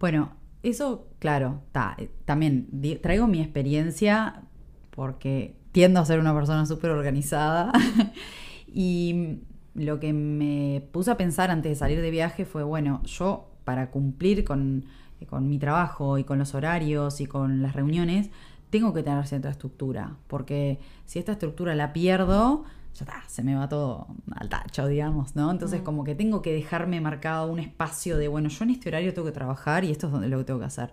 Bueno, 0.00 0.32
eso, 0.64 1.06
claro, 1.20 1.62
ta, 1.72 1.94
eh, 1.98 2.10
también 2.24 2.66
di- 2.72 2.96
traigo 2.96 3.26
mi 3.28 3.40
experiencia 3.40 4.42
porque 4.90 5.54
tiendo 5.72 6.00
a 6.00 6.04
ser 6.06 6.18
una 6.20 6.34
persona 6.34 6.66
súper 6.66 6.90
organizada 6.90 7.72
y 8.66 9.38
lo 9.74 10.00
que 10.00 10.12
me 10.12 10.82
puse 10.92 11.10
a 11.10 11.16
pensar 11.16 11.50
antes 11.50 11.70
de 11.70 11.76
salir 11.76 12.00
de 12.00 12.10
viaje 12.10 12.44
fue, 12.44 12.62
bueno, 12.62 13.02
yo 13.04 13.48
para 13.64 13.90
cumplir 13.90 14.44
con, 14.44 14.84
con 15.28 15.48
mi 15.48 15.58
trabajo 15.58 16.18
y 16.18 16.24
con 16.24 16.38
los 16.38 16.54
horarios 16.54 17.20
y 17.20 17.26
con 17.26 17.62
las 17.62 17.74
reuniones, 17.74 18.30
tengo 18.70 18.92
que 18.92 19.02
tener 19.02 19.26
cierta 19.26 19.50
estructura, 19.50 20.16
porque 20.26 20.78
si 21.06 21.18
esta 21.18 21.32
estructura 21.32 21.74
la 21.74 21.92
pierdo, 21.92 22.64
ya 22.94 23.04
está, 23.04 23.22
se 23.26 23.42
me 23.42 23.54
va 23.56 23.68
todo 23.68 24.06
al 24.36 24.48
tacho, 24.48 24.86
digamos, 24.86 25.34
¿no? 25.34 25.50
Entonces 25.50 25.80
Mm. 25.80 25.84
como 25.84 26.04
que 26.04 26.14
tengo 26.14 26.42
que 26.42 26.52
dejarme 26.52 27.00
marcado 27.00 27.50
un 27.50 27.58
espacio 27.58 28.16
de, 28.18 28.28
bueno, 28.28 28.48
yo 28.48 28.64
en 28.64 28.70
este 28.70 28.88
horario 28.88 29.12
tengo 29.14 29.26
que 29.26 29.32
trabajar 29.32 29.84
y 29.84 29.90
esto 29.90 30.06
es 30.06 30.12
donde- 30.12 30.28
lo 30.28 30.38
que 30.38 30.44
tengo 30.44 30.60
que 30.60 30.66
hacer. 30.66 30.90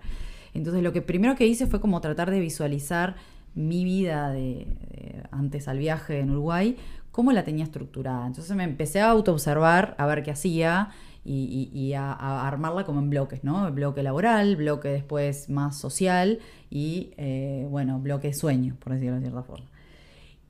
Entonces 0.54 0.82
lo 0.84 0.92
que 0.94 1.02
primero 1.02 1.36
que 1.36 1.46
hice 1.48 1.68
fue 1.68 1.80
como 1.80 2.02
tratar 2.02 2.30
de 2.32 2.40
visualizar 2.40 3.16
mi 3.54 3.84
vida 3.84 4.30
de, 4.32 4.66
de 4.92 5.24
antes 5.32 5.68
al 5.68 5.78
viaje 5.78 6.20
en 6.20 6.30
Uruguay, 6.32 6.78
cómo 7.12 7.32
la 7.32 7.44
tenía 7.44 7.64
estructurada. 7.66 8.26
Entonces 8.28 8.56
me 8.56 8.64
empecé 8.64 9.02
a 9.02 9.10
autoobservar, 9.12 9.96
a 9.98 10.06
ver 10.06 10.24
qué 10.24 10.32
hacía 10.32 10.90
y, 11.24 11.70
y- 11.74 11.78
y 11.80 11.94
a, 11.94 12.12
a 12.14 12.48
armarla 12.48 12.84
como 12.86 13.00
en 13.00 13.10
bloques, 13.10 13.44
¿no? 13.44 13.72
Bloque 13.72 14.04
laboral, 14.04 14.56
bloque 14.56 14.90
después 14.90 15.50
más 15.50 15.78
social 15.78 16.40
y, 16.70 17.12
eh, 17.18 17.68
bueno, 17.70 18.00
bloque 18.00 18.34
sueño, 18.34 18.76
por 18.80 18.94
decirlo 18.94 19.16
de 19.16 19.22
cierta 19.22 19.44
forma. 19.44 19.66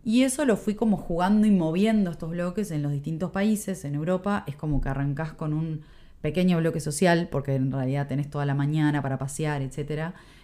Y 0.03 0.24
eso 0.24 0.45
lo 0.45 0.57
fui 0.57 0.74
como 0.76 0.97
jugando 0.97 1.45
y 1.47 1.51
moviendo 1.51 2.09
estos 2.09 2.32
bloques 2.32 2.72
en 2.72 2.82
los 2.82 2.91
distintos 2.91 3.32
países. 3.32 3.86
En 3.86 3.95
Europa 3.95 4.43
es 4.47 4.55
como 4.55 4.82
que 4.82 4.89
arrancás 4.89 5.34
con 5.34 5.53
un 5.53 5.82
pequeño 6.22 6.57
bloque 6.57 6.80
social, 6.80 7.28
porque 7.32 7.55
en 7.55 7.72
realidad 7.72 8.07
tenés 8.07 8.30
toda 8.30 8.45
la 8.45 8.55
mañana 8.55 9.01
para 9.01 9.18
pasear, 9.20 9.62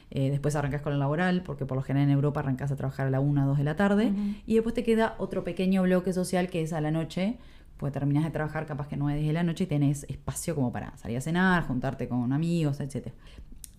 etc. 0.10 0.32
después 0.32 0.56
arrancás 0.56 0.82
con 0.82 0.94
el 0.94 1.00
laboral, 1.00 1.44
porque 1.44 1.66
por 1.66 1.78
lo 1.78 1.84
general 1.84 2.10
en 2.10 2.16
Europa 2.16 2.40
arrancás 2.40 2.72
a 2.72 2.76
trabajar 2.76 3.08
a 3.08 3.10
la 3.10 3.20
1 3.20 3.44
o 3.44 3.48
2 3.48 3.58
de 3.58 3.64
la 3.64 3.76
tarde. 3.76 4.14
Y 4.46 4.56
después 4.56 4.74
te 4.74 4.84
queda 4.84 5.16
otro 5.18 5.44
pequeño 5.44 5.84
bloque 5.84 6.14
social 6.14 6.50
que 6.50 6.62
es 6.62 6.74
a 6.74 6.82
la 6.82 6.92
noche 6.92 7.38
Pues 7.78 7.94
terminás 7.94 8.24
de 8.24 8.32
trabajar 8.32 8.66
capaz 8.66 8.88
que 8.88 8.98
9 8.98 9.20
10 9.20 9.28
de 9.28 9.34
la 9.34 9.44
noche 9.44 9.66
y 9.66 9.68
tenés 9.68 10.06
espacio 10.10 10.56
como 10.56 10.72
para 10.72 10.98
salir 10.98 11.18
a 11.18 11.22
cenar, 11.22 11.68
juntarte 11.68 12.08
con 12.08 12.34
amigos, 12.34 12.80
etc. 12.80 13.10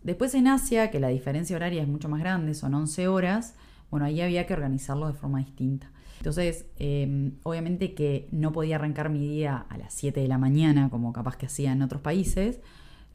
Después 0.03 0.35
en 0.35 0.47
Asia, 0.47 0.91
que 0.91 1.01
la 1.01 1.09
diferencia 1.09 1.57
horaria 1.57 1.83
es 1.83 1.89
mucho 1.89 2.09
más 2.09 2.20
grande, 2.20 2.55
son 2.55 2.74
11 2.74 3.09
horas, 3.09 3.55
bueno, 3.91 4.07
ahí 4.07 4.20
había 4.20 4.47
que 4.47 4.55
organizarlo 4.55 5.09
de 5.09 5.14
forma 5.14 5.39
distinta. 5.39 5.91
Entonces, 6.18 6.66
eh, 6.79 7.33
obviamente 7.43 7.95
que 7.95 8.29
no 8.33 8.53
podía 8.53 8.76
arrancar 8.76 9.09
mi 9.09 9.20
día 9.20 9.66
a 9.68 9.79
las 9.79 9.95
7 9.95 10.20
de 10.20 10.29
la 10.29 10.39
mañana, 10.39 10.91
como 10.91 11.12
capaz 11.12 11.37
que 11.37 11.47
hacía 11.47 11.72
en 11.72 11.83
otros 11.83 12.01
países, 12.01 12.61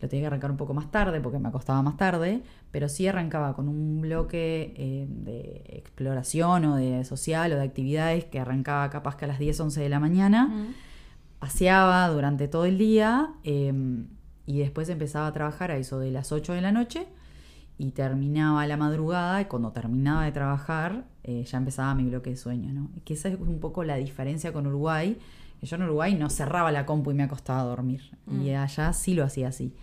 lo 0.04 0.10
tenía 0.10 0.24
que 0.24 0.28
arrancar 0.28 0.51
un 0.51 0.58
poco 0.58 0.74
más 0.74 0.91
tarde 0.91 1.22
porque 1.22 1.39
me 1.39 1.47
acostaba 1.47 1.82
más 1.82 1.95
tarde, 1.95 2.43
pero 2.72 2.89
sí 2.89 3.08
arrancaba 3.08 3.56
con 3.56 3.70
un 3.70 4.01
bloque 4.01 4.74
eh, 4.76 5.08
de 5.08 5.64
exploración 5.78 6.66
o 6.66 6.76
de 6.76 7.06
social 7.06 7.54
o 7.54 7.56
de 7.56 7.64
actividades 7.64 8.26
que 8.26 8.38
arrancaba 8.38 8.89
capaz 8.89 9.16
que 9.16 9.24
a 9.24 9.30
las 9.30 9.39
10, 9.39 9.58
11 9.62 9.80
de 9.80 9.88
la 9.88 10.01
mañana, 10.01 10.68
paseaba 11.39 12.06
durante 12.10 12.49
todo 12.49 12.66
el 12.66 12.78
día 12.78 13.32
eh, 13.45 13.74
y 14.45 14.60
después 14.60 14.89
empezaba 14.89 15.28
a 15.28 15.32
trabajar 15.32 15.72
a 15.72 15.78
eso 15.78 15.99
de 15.99 16.12
las 16.12 16.34
8 16.34 16.51
de 16.51 16.60
la 16.60 16.74
noche 16.74 17.08
y 17.78 17.91
terminaba 17.91 18.68
la 18.68 18.76
madrugada 18.76 19.39
y 19.39 19.45
cuando 19.45 19.72
terminaba 19.72 20.26
de 20.26 20.34
trabajar 20.34 21.06
eh, 21.24 21.45
ya 21.45 21.58
empezaba 21.58 21.95
mi 21.95 22.10
bloque 22.10 22.32
de 22.32 22.36
sueño, 22.36 22.74
¿no? 22.74 22.89
Que 23.06 23.14
esa 23.14 23.30
es 23.30 23.39
un 23.39 23.62
poco 23.62 23.86
la 23.86 23.95
diferencia 23.95 24.51
con 24.51 24.68
Uruguay, 24.68 25.18
que 25.62 25.66
yo 25.66 25.78
en 25.78 25.84
Uruguay 25.84 26.14
no 26.14 26.30
cerraba 26.30 26.74
la 26.74 26.86
compu 26.86 27.12
y 27.12 27.14
me 27.14 27.24
acostaba 27.24 27.62
a 27.62 27.64
dormir 27.64 28.01
y 28.30 28.49
allá 28.49 28.91
sí 28.91 29.14
lo 29.14 29.24
hacía 29.24 29.47
así. 29.47 29.74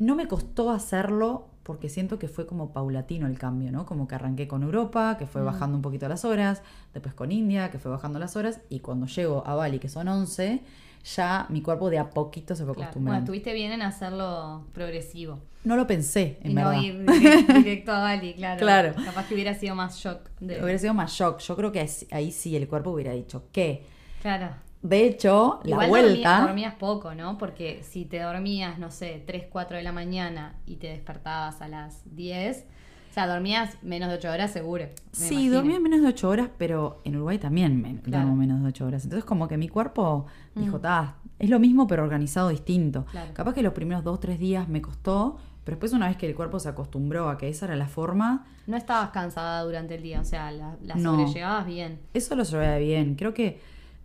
No 0.00 0.16
me 0.16 0.26
costó 0.26 0.70
hacerlo 0.70 1.46
porque 1.62 1.88
siento 1.90 2.18
que 2.18 2.26
fue 2.26 2.46
como 2.46 2.72
paulatino 2.72 3.26
el 3.26 3.38
cambio, 3.38 3.70
¿no? 3.70 3.84
Como 3.84 4.08
que 4.08 4.14
arranqué 4.14 4.48
con 4.48 4.62
Europa, 4.62 5.16
que 5.18 5.26
fue 5.26 5.42
bajando 5.42 5.76
un 5.76 5.82
poquito 5.82 6.08
las 6.08 6.24
horas, 6.24 6.62
después 6.94 7.14
con 7.14 7.30
India, 7.30 7.70
que 7.70 7.78
fue 7.78 7.90
bajando 7.90 8.18
las 8.18 8.34
horas, 8.34 8.60
y 8.70 8.80
cuando 8.80 9.06
llego 9.06 9.46
a 9.46 9.54
Bali, 9.54 9.78
que 9.78 9.90
son 9.90 10.08
11, 10.08 10.62
ya 11.04 11.46
mi 11.50 11.60
cuerpo 11.60 11.90
de 11.90 11.98
a 11.98 12.10
poquito 12.10 12.56
se 12.56 12.64
fue 12.64 12.74
Claro. 12.74 12.76
Bueno, 12.76 12.84
acostumbrando. 12.86 13.24
estuviste 13.24 13.52
bien 13.52 13.72
en 13.72 13.82
hacerlo 13.82 14.64
progresivo. 14.72 15.38
no 15.64 15.76
lo 15.76 15.86
pensé, 15.86 16.38
en 16.42 16.52
y 16.52 16.54
verdad. 16.54 16.72
no 16.72 16.82
ir 16.82 17.06
directo, 17.54 17.92
a 17.92 18.00
Bali, 18.00 18.34
claro. 18.34 18.58
Claro. 18.58 18.94
Capaz 19.04 19.28
que 19.28 19.34
hubiera 19.34 19.54
sido 19.54 19.74
más 19.74 19.96
shock. 19.98 20.30
De... 20.40 20.62
Hubiera 20.64 20.78
sido 20.78 20.94
más 20.94 21.12
shock. 21.12 21.40
Yo 21.40 21.56
creo 21.56 21.72
que 21.72 21.86
ahí 22.10 22.32
sí 22.32 22.56
el 22.56 22.66
cuerpo 22.68 22.90
hubiera 22.90 23.12
dicho 23.12 23.44
que. 23.52 23.84
Claro. 24.22 24.48
De 24.82 25.04
hecho, 25.04 25.60
la 25.64 25.86
vuelta. 25.88 26.08
dormía- 26.38 26.40
dormías 26.46 26.74
poco, 26.74 27.14
¿no? 27.14 27.36
Porque 27.36 27.82
si 27.82 28.06
te 28.06 28.20
dormías, 28.20 28.78
no 28.78 28.90
sé, 28.90 29.22
3, 29.26 29.44
4 29.50 29.76
de 29.76 29.82
la 29.82 29.92
mañana 29.92 30.54
y 30.66 30.76
te 30.76 30.86
despertabas 30.88 31.60
a 31.60 31.68
las 31.68 32.02
10, 32.16 32.66
o 33.10 33.12
sea, 33.12 33.26
dormías 33.26 33.76
menos 33.82 34.08
de 34.08 34.14
8 34.14 34.30
horas 34.30 34.50
seguro. 34.52 34.86
Sí, 35.12 35.34
imagino. 35.34 35.54
dormía 35.56 35.80
menos 35.80 36.00
de 36.00 36.08
8 36.08 36.28
horas, 36.30 36.48
pero 36.56 37.00
en 37.04 37.16
Uruguay 37.16 37.36
también 37.38 37.80
me 37.82 37.96
Claro. 38.00 38.24
duermo 38.24 38.36
menos 38.36 38.62
de 38.62 38.68
8 38.68 38.86
horas. 38.86 39.04
Entonces, 39.04 39.24
como 39.26 39.48
que 39.48 39.58
mi 39.58 39.68
cuerpo 39.68 40.26
dijo, 40.54 40.80
ta, 40.80 41.16
es 41.38 41.50
lo 41.50 41.58
mismo, 41.60 41.86
pero 41.86 42.02
organizado 42.02 42.48
distinto. 42.48 43.04
Claro. 43.10 43.32
Capaz 43.34 43.52
que 43.54 43.62
los 43.62 43.74
primeros 43.74 44.02
2, 44.02 44.18
3 44.20 44.38
días 44.38 44.66
me 44.68 44.80
costó, 44.80 45.36
pero 45.64 45.74
después, 45.76 45.92
una 45.92 46.08
vez 46.08 46.16
que 46.16 46.26
el 46.26 46.34
cuerpo 46.34 46.58
se 46.58 46.70
acostumbró 46.70 47.28
a 47.28 47.36
que 47.36 47.48
esa 47.50 47.66
era 47.66 47.76
la 47.76 47.86
forma, 47.86 48.46
No 48.66 48.76
estabas 48.78 49.10
cansada 49.10 49.62
durante 49.62 49.96
el 49.96 50.02
día, 50.02 50.20
o 50.20 50.24
sea, 50.24 50.50
la, 50.52 50.76
la 50.82 50.94
No. 50.94 51.16
sobrellevabas 51.16 51.66
bien. 51.66 51.98
eso 52.14 52.34
lo 52.36 52.44
llevé 52.44 52.78
bien. 52.78 53.14
Creo 53.16 53.34
que 53.34 53.60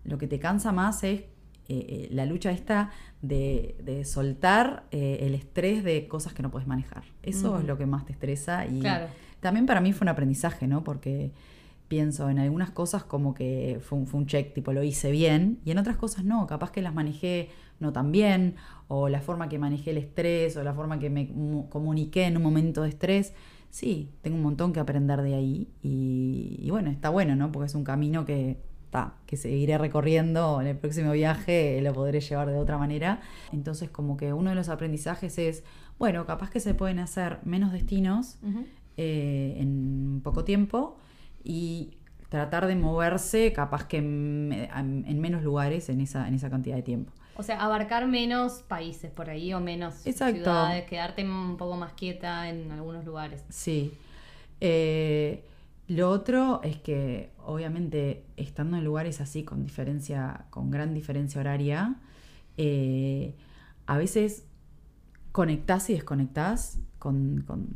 lo 0.05 0.17
que 0.17 0.27
te 0.27 0.39
cansa 0.39 0.71
más 0.71 1.03
es 1.03 1.21
eh, 1.21 1.27
eh, 1.67 2.07
la 2.11 2.25
lucha 2.25 2.51
esta 2.51 2.91
de, 3.21 3.75
de 3.83 4.05
soltar 4.05 4.85
eh, 4.91 5.17
el 5.21 5.33
estrés 5.35 5.83
de 5.83 6.07
cosas 6.07 6.33
que 6.33 6.43
no 6.43 6.51
puedes 6.51 6.67
manejar. 6.67 7.03
Eso 7.23 7.57
es 7.59 7.65
lo 7.65 7.77
que 7.77 7.85
más 7.87 8.05
te 8.05 8.13
estresa 8.13 8.65
y 8.67 8.79
Claro. 8.79 9.07
también 9.39 9.65
para 9.65 9.81
mí 9.81 9.91
fue 9.91 10.05
un 10.05 10.09
aprendizaje, 10.09 10.67
¿no? 10.67 10.83
Porque 10.83 11.31
pienso 11.87 12.29
en 12.29 12.39
algunas 12.39 12.71
cosas 12.71 13.03
como 13.03 13.33
que 13.33 13.79
fue 13.81 13.97
un, 13.99 14.07
fue 14.07 14.19
un 14.19 14.25
check, 14.27 14.53
tipo 14.53 14.73
lo 14.73 14.83
hice 14.83 15.11
bien, 15.11 15.59
y 15.65 15.71
en 15.71 15.77
otras 15.77 15.97
cosas 15.97 16.23
no, 16.23 16.47
capaz 16.47 16.71
que 16.71 16.81
las 16.81 16.93
manejé 16.95 17.49
no 17.79 17.91
tan 17.93 18.11
bien, 18.11 18.55
o 18.87 19.09
la 19.09 19.21
forma 19.21 19.49
que 19.49 19.59
manejé 19.59 19.91
el 19.91 19.97
estrés, 19.97 20.57
o 20.57 20.63
la 20.63 20.73
forma 20.73 20.97
que 20.99 21.09
me 21.09 21.25
mu- 21.25 21.69
comuniqué 21.69 22.25
en 22.25 22.37
un 22.37 22.43
momento 22.43 22.81
de 22.83 22.89
estrés. 22.89 23.33
Sí, 23.69 24.09
tengo 24.21 24.37
un 24.37 24.43
montón 24.43 24.71
que 24.73 24.79
aprender 24.79 25.21
de 25.21 25.35
ahí, 25.35 25.67
y, 25.83 26.57
y 26.61 26.69
bueno, 26.71 26.89
está 26.89 27.09
bueno, 27.09 27.35
¿no? 27.35 27.51
Porque 27.51 27.67
es 27.67 27.75
un 27.75 27.83
camino 27.83 28.25
que, 28.25 28.57
ta, 28.95 29.13
que 29.25 29.35
seguiré 29.35 29.77
recorriendo 29.77 30.61
en 30.61 30.67
el 30.67 30.77
próximo 30.77 31.11
viaje, 31.11 31.81
lo 31.81 31.91
podré 31.91 32.21
llevar 32.21 32.49
de 32.49 32.57
otra 32.57 32.77
manera. 32.77 33.19
Entonces, 33.51 33.89
como 33.89 34.15
que 34.15 34.31
uno 34.31 34.51
de 34.51 34.55
los 34.55 34.69
aprendizajes 34.69 35.37
es, 35.37 35.65
bueno, 35.99 36.25
capaz 36.25 36.49
que 36.49 36.61
se 36.61 36.73
pueden 36.73 36.99
hacer 36.99 37.39
menos 37.43 37.73
destinos 37.73 38.37
eh, 38.95 39.57
en 39.59 40.21
poco 40.23 40.45
tiempo 40.45 40.97
y 41.43 41.97
tratar 42.29 42.67
de 42.67 42.77
moverse 42.77 43.51
capaz 43.51 43.85
que 43.85 43.97
en, 43.97 44.69
en 44.73 45.19
menos 45.19 45.43
lugares 45.43 45.89
en 45.89 45.99
esa, 45.99 46.29
en 46.29 46.33
esa 46.35 46.49
cantidad 46.49 46.77
de 46.77 46.83
tiempo. 46.83 47.11
O 47.35 47.43
sea, 47.43 47.61
abarcar 47.61 48.07
menos 48.07 48.63
países 48.63 49.11
por 49.11 49.29
ahí 49.29 49.53
o 49.53 49.59
menos 49.59 50.07
Exacto. 50.07 50.35
ciudades, 50.37 50.85
quedarte 50.85 51.21
un 51.25 51.57
poco 51.57 51.75
más 51.75 51.91
quieta 51.91 52.47
en 52.47 52.71
algunos 52.71 53.03
lugares. 53.03 53.43
Sí. 53.49 53.91
Eh, 54.61 55.43
lo 55.87 56.09
otro 56.09 56.61
es 56.63 56.77
que, 56.77 57.31
obviamente, 57.43 58.25
estando 58.37 58.77
en 58.77 58.83
lugares 58.83 59.21
así 59.21 59.43
con 59.43 59.63
diferencia, 59.63 60.45
con 60.49 60.71
gran 60.71 60.93
diferencia 60.93 61.39
horaria, 61.39 61.95
eh, 62.57 63.35
a 63.85 63.97
veces 63.97 64.45
conectás 65.31 65.89
y 65.89 65.93
desconectás 65.93 66.79
con, 66.97 67.43
con 67.45 67.67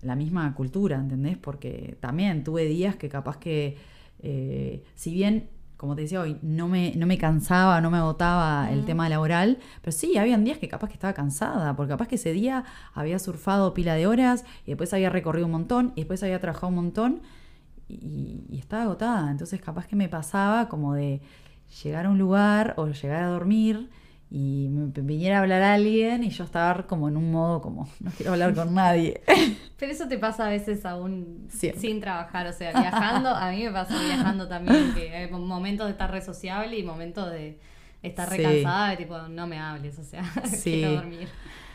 la 0.00 0.16
misma 0.16 0.54
cultura, 0.54 0.96
¿entendés? 0.96 1.36
Porque 1.36 1.98
también 2.00 2.42
tuve 2.42 2.64
días 2.64 2.96
que 2.96 3.10
capaz 3.10 3.36
que, 3.36 3.76
eh, 4.20 4.82
si 4.94 5.12
bien, 5.12 5.50
como 5.76 5.94
te 5.94 6.02
decía 6.02 6.20
hoy, 6.20 6.38
no 6.40 6.68
me, 6.68 6.94
no 6.96 7.06
me 7.06 7.18
cansaba, 7.18 7.82
no 7.82 7.90
me 7.90 7.98
agotaba 7.98 8.70
el 8.72 8.86
tema 8.86 9.10
laboral, 9.10 9.58
pero 9.82 9.92
sí, 9.92 10.16
habían 10.16 10.44
días 10.44 10.56
que 10.56 10.68
capaz 10.68 10.88
que 10.88 10.94
estaba 10.94 11.12
cansada, 11.12 11.76
porque 11.76 11.90
capaz 11.90 12.08
que 12.08 12.14
ese 12.14 12.32
día 12.32 12.64
había 12.94 13.18
surfado 13.18 13.74
pila 13.74 13.94
de 13.94 14.06
horas 14.06 14.44
y 14.64 14.70
después 14.70 14.94
había 14.94 15.10
recorrido 15.10 15.46
un 15.46 15.52
montón 15.52 15.92
y 15.96 16.02
después 16.02 16.22
había 16.22 16.40
trabajado 16.40 16.68
un 16.68 16.76
montón 16.76 17.22
y, 18.00 18.44
y 18.48 18.58
estaba 18.58 18.82
agotada. 18.84 19.30
Entonces 19.30 19.60
capaz 19.60 19.86
que 19.86 19.96
me 19.96 20.08
pasaba 20.08 20.68
como 20.68 20.94
de 20.94 21.20
llegar 21.82 22.06
a 22.06 22.10
un 22.10 22.18
lugar 22.18 22.74
o 22.76 22.86
llegar 22.88 23.22
a 23.24 23.26
dormir 23.28 23.90
y 24.30 24.68
me 24.70 24.86
viniera 25.02 25.38
a 25.38 25.40
hablar 25.42 25.62
a 25.62 25.74
alguien 25.74 26.24
y 26.24 26.30
yo 26.30 26.44
estar 26.44 26.86
como 26.86 27.08
en 27.08 27.16
un 27.18 27.30
modo 27.30 27.60
como 27.60 27.86
no 28.00 28.10
quiero 28.12 28.32
hablar 28.32 28.54
con 28.54 28.72
nadie. 28.74 29.20
Pero 29.78 29.92
eso 29.92 30.08
te 30.08 30.16
pasa 30.18 30.46
a 30.46 30.50
veces 30.50 30.86
aún 30.86 31.46
Siempre. 31.48 31.80
sin 31.80 32.00
trabajar, 32.00 32.46
o 32.46 32.52
sea, 32.52 32.70
viajando, 32.72 33.28
a 33.28 33.50
mí 33.50 33.64
me 33.64 33.70
pasa 33.72 33.94
viajando 34.02 34.48
también, 34.48 34.92
que 34.94 35.14
hay 35.14 35.30
momentos 35.30 35.86
de 35.86 35.92
estar 35.92 36.10
re 36.10 36.22
sociable 36.22 36.78
y 36.78 36.82
momentos 36.82 37.30
de 37.30 37.58
estar 38.02 38.28
re 38.30 38.36
Sí. 38.38 38.42
cansada, 38.42 38.90
de 38.90 38.96
tipo, 38.96 39.18
no 39.28 39.46
me 39.46 39.58
hables, 39.58 39.98
o 39.98 40.04
sea, 40.04 40.22
Sí. 40.46 40.70
quiero 40.72 40.92
dormir. 40.94 41.28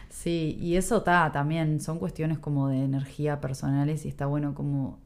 Sí, 0.09 0.57
y 0.59 0.77
eso 0.77 0.97
está 0.97 1.31
también, 1.31 1.79
son 1.79 1.99
cuestiones 1.99 2.39
como 2.39 2.69
de 2.69 2.83
energía 2.85 3.39
personales 3.39 4.05
y 4.05 4.09
está 4.09 4.25
bueno 4.25 4.55
como 4.55 4.99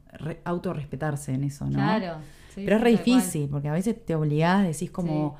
autorrespetarse 0.44 1.34
en 1.34 1.44
eso, 1.44 1.64
¿no? 1.66 1.72
Claro. 1.72 2.16
sí, 2.54 2.62
Pero 2.64 2.76
es 2.76 2.82
re 2.82 2.90
difícil, 2.92 3.48
porque 3.48 3.68
a 3.68 3.72
veces 3.72 4.04
te 4.04 4.14
obligás, 4.14 4.64
decís 4.66 4.90
como, 4.90 5.36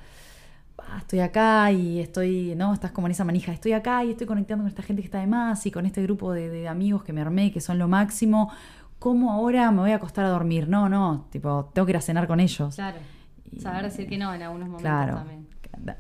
"Ah, 0.79 0.99
estoy 0.99 1.21
acá 1.21 1.71
y 1.73 2.01
estoy, 2.01 2.55
¿no? 2.57 2.73
Estás 2.73 2.91
como 2.93 3.07
en 3.07 3.13
esa 3.13 3.25
manija, 3.25 3.53
estoy 3.53 3.73
acá 3.73 4.05
y 4.05 4.11
estoy 4.13 4.27
conectando 4.27 4.63
con 4.65 4.69
esta 4.69 4.83
gente 4.83 5.03
que 5.03 5.07
está 5.07 5.21
de 5.21 5.27
más 5.27 5.65
y 5.67 5.71
con 5.71 5.87
este 5.87 6.03
grupo 6.03 6.33
de, 6.33 6.49
de 6.49 6.69
amigos 6.69 7.05
que 7.05 7.13
me 7.13 7.21
armé, 7.21 7.53
que 7.53 7.61
son 7.61 7.79
lo 7.79 7.89
máximo. 7.89 8.51
¿Cómo 8.99 9.33
ahora 9.33 9.71
me 9.73 9.81
voy 9.81 9.91
a 9.91 9.97
acostar 9.97 10.25
a 10.25 10.29
dormir? 10.29 10.69
No, 10.69 10.89
no, 10.89 11.27
tipo, 11.31 11.71
tengo 11.75 11.87
que 11.87 11.93
ir 11.93 11.97
a 11.97 12.01
cenar 12.01 12.27
con 12.27 12.41
ellos. 12.41 12.75
Claro. 12.75 12.99
Y- 13.51 13.61
Saber 13.61 13.83
decir 13.85 14.09
que 14.09 14.17
no 14.17 14.33
en 14.33 14.43
algunos 14.43 14.69
momentos 14.69 14.83
Claro. 14.83 15.15
también. 15.17 15.47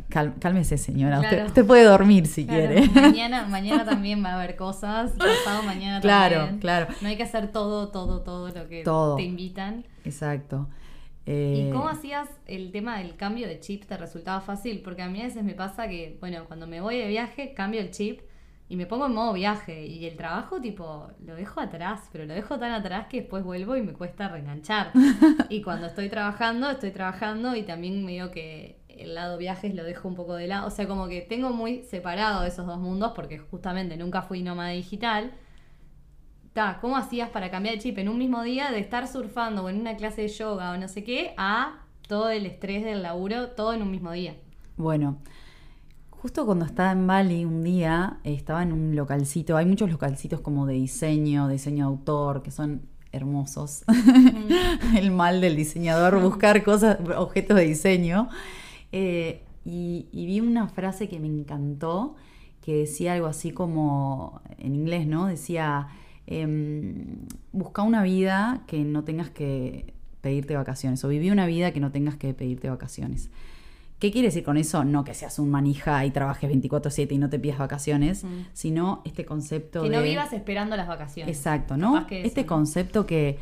Cálmese, 0.09 0.79
señora. 0.79 1.19
Claro. 1.21 1.37
Usted, 1.37 1.47
usted 1.47 1.67
puede 1.67 1.85
dormir 1.85 2.27
si 2.27 2.47
Claro, 2.47 2.69
quiere. 2.75 2.89
Mañana, 2.89 3.47
mañana 3.49 3.85
también 3.85 4.23
va 4.25 4.31
a 4.31 4.35
haber 4.35 4.57
cosas, 4.57 5.13
pasado 5.19 5.63
mañana 5.65 6.01
Claro, 6.01 6.37
también. 6.37 6.61
claro. 6.61 6.87
No 7.01 7.09
hay 7.09 7.17
que 7.17 7.23
hacer 7.25 7.51
todo, 7.53 7.89
todo, 7.89 8.21
todo 8.23 8.49
lo 8.49 8.69
que 8.69 8.83
Todo. 8.83 9.17
te 9.17 9.23
invitan. 9.23 9.85
Exacto. 10.05 10.69
¿Y 11.25 11.31
Eh, 11.31 11.71
cómo 11.73 11.89
hacías 11.89 12.29
el 12.47 12.73
tema 12.73 12.99
del 12.99 13.17
cambio 13.17 13.47
de 13.47 13.61
chip? 13.61 13.85
¿Te 13.85 13.97
resultaba 13.97 14.41
fácil? 14.41 14.81
Porque 14.83 15.03
a 15.03 15.09
mí 15.09 15.21
a 15.21 15.25
veces 15.25 15.45
me 15.45 15.55
pasa 15.55 15.87
que, 15.89 16.17
bueno, 16.21 16.45
cuando 16.47 16.67
me 16.67 16.81
voy 16.81 16.99
de 16.99 17.07
viaje, 17.09 17.55
cambio 17.55 17.81
el 17.81 17.91
chip 17.93 18.21
y 18.69 18.75
me 18.77 18.87
pongo 18.87 19.07
en 19.07 19.15
modo 19.15 19.33
viaje. 19.33 19.87
Y 19.87 20.05
el 20.07 20.17
trabajo, 20.17 20.61
tipo, 20.61 21.09
lo 21.25 21.37
dejo 21.37 21.61
atrás, 21.61 22.09
pero 22.11 22.25
lo 22.25 22.35
dejo 22.35 22.59
tan 22.59 22.73
atrás 22.73 23.07
que 23.09 23.21
después 23.21 23.45
vuelvo 23.45 23.77
y 23.77 23.83
me 23.83 23.93
cuesta 23.93 24.29
reenganchar. 24.29 24.91
y 25.49 25.63
cuando 25.63 25.87
estoy 25.87 26.09
trabajando, 26.09 26.71
estoy 26.71 26.91
trabajando 26.91 27.55
y 27.55 27.63
también 27.63 28.05
me 28.05 28.13
digo 28.13 28.31
que 28.33 28.81
el 28.99 29.15
lado 29.15 29.39
viajes 29.39 29.75
lo 29.75 29.85
dejo 29.85 30.09
un 30.09 30.15
poco 30.15 30.35
de 30.35 30.47
lado. 30.47 30.67
O 30.67 30.71
sea, 30.71 30.87
como 30.87 31.09
que 31.09 31.21
tengo 31.21 31.51
muy 31.51 31.83
separado 31.83 32.45
esos 32.45 32.67
dos 32.67 32.79
mundos 32.79 33.13
porque 33.15 33.39
justamente 33.39 33.97
nunca 33.97 34.23
fui 34.23 34.43
nómada 34.43 34.71
digital. 34.71 35.33
Ta, 36.53 36.79
¿Cómo 36.81 36.97
hacías 36.97 37.31
para 37.31 37.51
cambiar 37.51 37.77
el 37.77 37.81
chip 37.81 37.99
en 37.99 38.09
un 38.09 38.19
mismo 38.19 38.43
día 38.43 38.71
de 38.71 38.79
estar 38.79 39.09
surfando 39.09 39.65
o 39.65 39.69
en 39.69 39.81
una 39.81 39.97
clase 39.97 40.23
de 40.23 40.29
yoga 40.29 40.73
o 40.73 40.77
no 40.77 40.89
sé 40.89 41.03
qué 41.03 41.35
a 41.39 41.83
todo 42.07 42.29
el 42.29 42.45
estrés 42.45 42.85
del 42.85 43.03
laburo, 43.03 43.49
todo 43.51 43.73
en 43.73 43.83
un 43.83 43.91
mismo 43.91 44.13
día? 44.13 44.35
Bueno, 44.77 45.19
justo 46.11 46.45
cuando 46.45 46.67
estaba 46.67 46.93
en 46.93 47.07
Bali 47.07 47.45
un 47.45 47.63
día, 47.63 48.19
estaba 48.25 48.63
en 48.63 48.73
un 48.73 48.95
localcito, 48.95 49.57
hay 49.57 49.67
muchos 49.67 49.91
localcitos 49.91 50.41
como 50.41 50.67
de 50.67 50.75
diseño, 50.75 51.49
diseño 51.49 51.87
de 51.87 51.89
autor, 51.89 52.43
que 52.43 52.51
son 52.51 52.83
hermosos. 53.13 53.85
El 54.97 55.11
mal 55.11 55.41
del 55.41 55.57
diseñador, 55.57 56.21
buscar 56.21 56.63
cosas, 56.63 56.99
objetos 57.17 57.57
de 57.57 57.65
diseño. 57.65 58.29
Eh, 58.93 59.43
y, 59.65 60.07
y 60.13 60.27
vi 60.27 60.41
una 60.41 60.69
frase 60.69 61.09
que 61.09 61.19
me 61.21 61.27
encantó, 61.29 62.15
que 62.61 62.77
decía 62.77 63.15
algo 63.15 63.27
así 63.27 63.51
como, 63.53 64.41
en 64.59 64.75
inglés, 64.75 65.07
¿no? 65.07 65.27
Decía, 65.27 65.89
em, 66.27 67.27
busca 67.53 67.83
una 67.83 68.03
vida 68.03 68.63
que 68.67 68.85
no 68.85 69.05
tengas 69.05 69.31
que 69.31 69.93
pedirte 70.21 70.55
vacaciones, 70.57 71.05
o 71.05 71.09
viví 71.09 71.31
una 71.31 71.47
vida 71.47 71.73
que 71.73 71.81
no 71.81 71.91
tengas 71.91 72.17
que 72.17 72.33
pedirte 72.35 72.71
vacaciones. 72.71 73.31
¿Qué 73.99 74.11
quiere 74.11 74.29
decir 74.29 74.43
con 74.43 74.57
eso? 74.57 74.85
No 74.85 75.05
que 75.05 75.15
seas 75.15 75.39
un 75.39 75.49
manija 75.51 76.05
y 76.05 76.11
trabajes 76.11 76.51
24/7 76.51 77.13
y 77.15 77.19
no 77.19 77.29
te 77.31 77.39
pidas 77.39 77.59
vacaciones, 77.59 78.25
Mm. 78.25 78.29
sino 78.53 79.03
este 79.05 79.25
concepto 79.25 79.83
Que 79.83 79.91
de... 79.91 79.97
no 79.97 80.03
vivas 80.03 80.33
esperando 80.33 80.77
las 80.77 80.89
vacaciones. 80.89 81.37
Exacto, 81.37 81.77
¿no? 81.77 82.07
Que 82.09 82.25
este 82.27 82.45
concepto 82.47 83.07
que, 83.07 83.39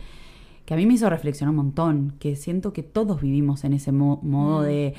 que 0.67 0.75
a 0.75 0.77
mí 0.77 0.85
me 0.87 0.95
hizo 0.95 1.09
reflexionar 1.09 1.51
un 1.51 1.57
montón, 1.57 2.15
que 2.19 2.37
siento 2.37 2.73
que 2.75 2.83
todos 2.83 3.23
vivimos 3.23 3.65
en 3.65 3.73
ese 3.73 3.91
mo- 3.93 4.21
modo 4.23 4.61
Mm. 4.61 4.65
de 4.67 4.95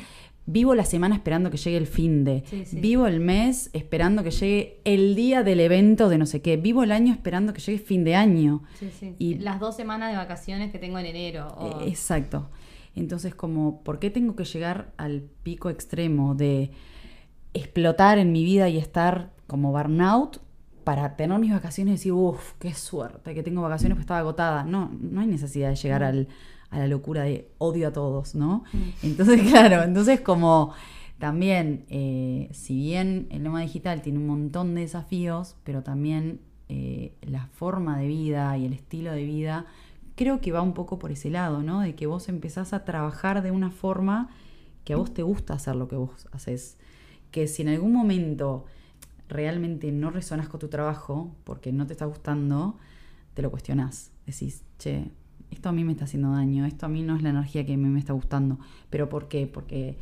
vivo 0.51 0.75
la 0.75 0.85
semana 0.85 1.15
esperando 1.15 1.49
que 1.49 1.57
llegue 1.57 1.77
el 1.77 1.87
fin 1.87 2.23
de, 2.23 2.43
Sí, 2.47 2.65
sí. 2.65 2.79
vivo 2.79 3.07
el 3.07 3.19
mes 3.19 3.69
esperando 3.73 4.23
que 4.23 4.31
llegue 4.31 4.81
el 4.83 5.15
día 5.15 5.43
del 5.43 5.59
evento 5.59 6.09
de 6.09 6.17
no 6.17 6.25
sé 6.25 6.41
qué, 6.41 6.57
vivo 6.57 6.83
el 6.83 6.91
año 6.91 7.13
esperando 7.13 7.53
que 7.53 7.61
llegue 7.61 7.79
fin 7.79 8.03
de 8.03 8.15
año. 8.15 8.63
Sí, 8.79 8.89
sí. 8.99 9.15
Y- 9.19 9.35
Las 9.39 9.59
dos 9.59 9.75
semanas 9.75 10.11
de 10.11 10.17
vacaciones 10.17 10.71
que 10.71 10.79
tengo 10.79 10.99
en 10.99 11.05
enero. 11.05 11.47
o- 11.57 11.81
Eh, 11.81 11.89
Exacto. 11.89 12.49
Entonces, 12.95 13.33
como, 13.33 13.81
¿por 13.83 13.99
qué 13.99 14.09
tengo 14.09 14.35
que 14.35 14.43
llegar 14.43 14.91
al 14.97 15.21
pico 15.43 15.69
extremo 15.69 16.35
de 16.35 16.71
explotar 17.53 18.17
en 18.17 18.31
mi 18.31 18.43
vida 18.43 18.69
y 18.69 18.77
estar 18.77 19.31
como 19.47 19.71
burnout 19.71 20.39
para 20.83 21.15
tener 21.15 21.37
mis 21.39 21.51
vacaciones 21.51 21.91
y 21.91 21.95
decir, 21.97 22.11
uff, 22.13 22.53
qué 22.59 22.73
suerte 22.73 23.33
que 23.33 23.43
tengo 23.43 23.61
vacaciones 23.61 23.95
porque 23.95 24.01
estaba 24.03 24.19
agotada? 24.19 24.63
No, 24.63 24.91
no 24.99 25.21
hay 25.21 25.27
necesidad 25.27 25.69
de 25.69 25.75
llegar 25.75 26.03
al- 26.03 26.27
a 26.71 26.79
la 26.79 26.87
locura 26.87 27.23
de 27.23 27.49
odio 27.59 27.89
a 27.89 27.93
todos, 27.93 28.33
¿no? 28.33 28.63
Entonces, 29.03 29.41
claro, 29.51 29.83
entonces 29.83 30.21
como 30.21 30.73
también, 31.19 31.85
eh, 31.89 32.49
si 32.51 32.75
bien 32.75 33.27
el 33.29 33.43
Noma 33.43 33.61
Digital 33.61 34.01
tiene 34.01 34.17
un 34.17 34.27
montón 34.27 34.73
de 34.73 34.81
desafíos, 34.81 35.55
pero 35.63 35.83
también 35.83 36.39
eh, 36.69 37.13
la 37.21 37.45
forma 37.47 37.99
de 37.99 38.07
vida 38.07 38.57
y 38.57 38.65
el 38.65 38.73
estilo 38.73 39.11
de 39.11 39.23
vida 39.23 39.67
creo 40.15 40.41
que 40.41 40.51
va 40.51 40.61
un 40.61 40.73
poco 40.73 40.97
por 40.97 41.11
ese 41.11 41.29
lado, 41.29 41.61
¿no? 41.61 41.81
De 41.81 41.95
que 41.95 42.07
vos 42.07 42.29
empezás 42.29 42.73
a 42.73 42.85
trabajar 42.85 43.43
de 43.43 43.51
una 43.51 43.71
forma 43.71 44.29
que 44.83 44.93
a 44.93 44.97
vos 44.97 45.13
te 45.13 45.23
gusta 45.23 45.53
hacer 45.53 45.75
lo 45.75 45.87
que 45.87 45.95
vos 45.95 46.27
haces. 46.31 46.77
Que 47.31 47.47
si 47.47 47.61
en 47.61 47.69
algún 47.69 47.93
momento 47.93 48.65
realmente 49.29 49.91
no 49.91 50.11
resonas 50.11 50.49
con 50.49 50.59
tu 50.59 50.67
trabajo 50.67 51.31
porque 51.43 51.71
no 51.71 51.87
te 51.87 51.93
está 51.93 52.05
gustando, 52.05 52.77
te 53.33 53.41
lo 53.41 53.51
cuestionás. 53.51 54.11
Decís, 54.25 54.63
che, 54.77 55.11
esto 55.51 55.69
a 55.69 55.71
mí 55.71 55.83
me 55.83 55.91
está 55.91 56.05
haciendo 56.05 56.31
daño, 56.31 56.65
esto 56.65 56.85
a 56.87 56.89
mí 56.89 57.03
no 57.03 57.15
es 57.15 57.21
la 57.21 57.29
energía 57.29 57.65
que 57.65 57.73
a 57.73 57.77
mí 57.77 57.87
me 57.89 57.99
está 57.99 58.13
gustando. 58.13 58.57
¿Pero 58.89 59.07
por 59.09 59.27
qué? 59.27 59.45
Porque 59.47 59.97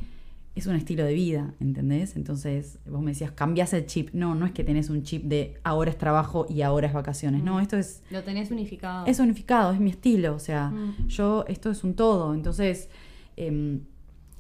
es 0.55 0.65
un 0.67 0.75
estilo 0.75 1.03
de 1.05 1.13
vida, 1.13 1.53
¿entendés? 1.59 2.15
Entonces, 2.15 2.79
vos 2.85 3.01
me 3.01 3.11
decías, 3.11 3.31
cambiás 3.31 3.73
el 3.73 3.85
chip. 3.85 4.09
No, 4.13 4.35
no 4.35 4.45
es 4.45 4.51
que 4.51 4.63
tenés 4.63 4.89
un 4.89 5.03
chip 5.03 5.23
de 5.25 5.57
ahora 5.63 5.89
es 5.91 5.97
trabajo 5.97 6.45
y 6.49 6.61
ahora 6.63 6.87
es 6.87 6.93
vacaciones. 6.93 7.43
No, 7.43 7.59
esto 7.59 7.77
es 7.77 8.03
Lo 8.09 8.23
tenés 8.23 8.51
unificado. 8.51 9.05
es 9.05 9.19
unificado, 9.19 9.71
es 9.73 9.79
mi 9.79 9.89
estilo, 9.91 10.35
o 10.35 10.39
sea, 10.39 10.69
Mm. 10.69 11.07
yo, 11.07 11.45
esto 11.47 11.69
es 11.71 11.83
un 11.83 11.93
todo, 11.93 12.33
entonces, 12.33 12.89
em, 13.37 13.81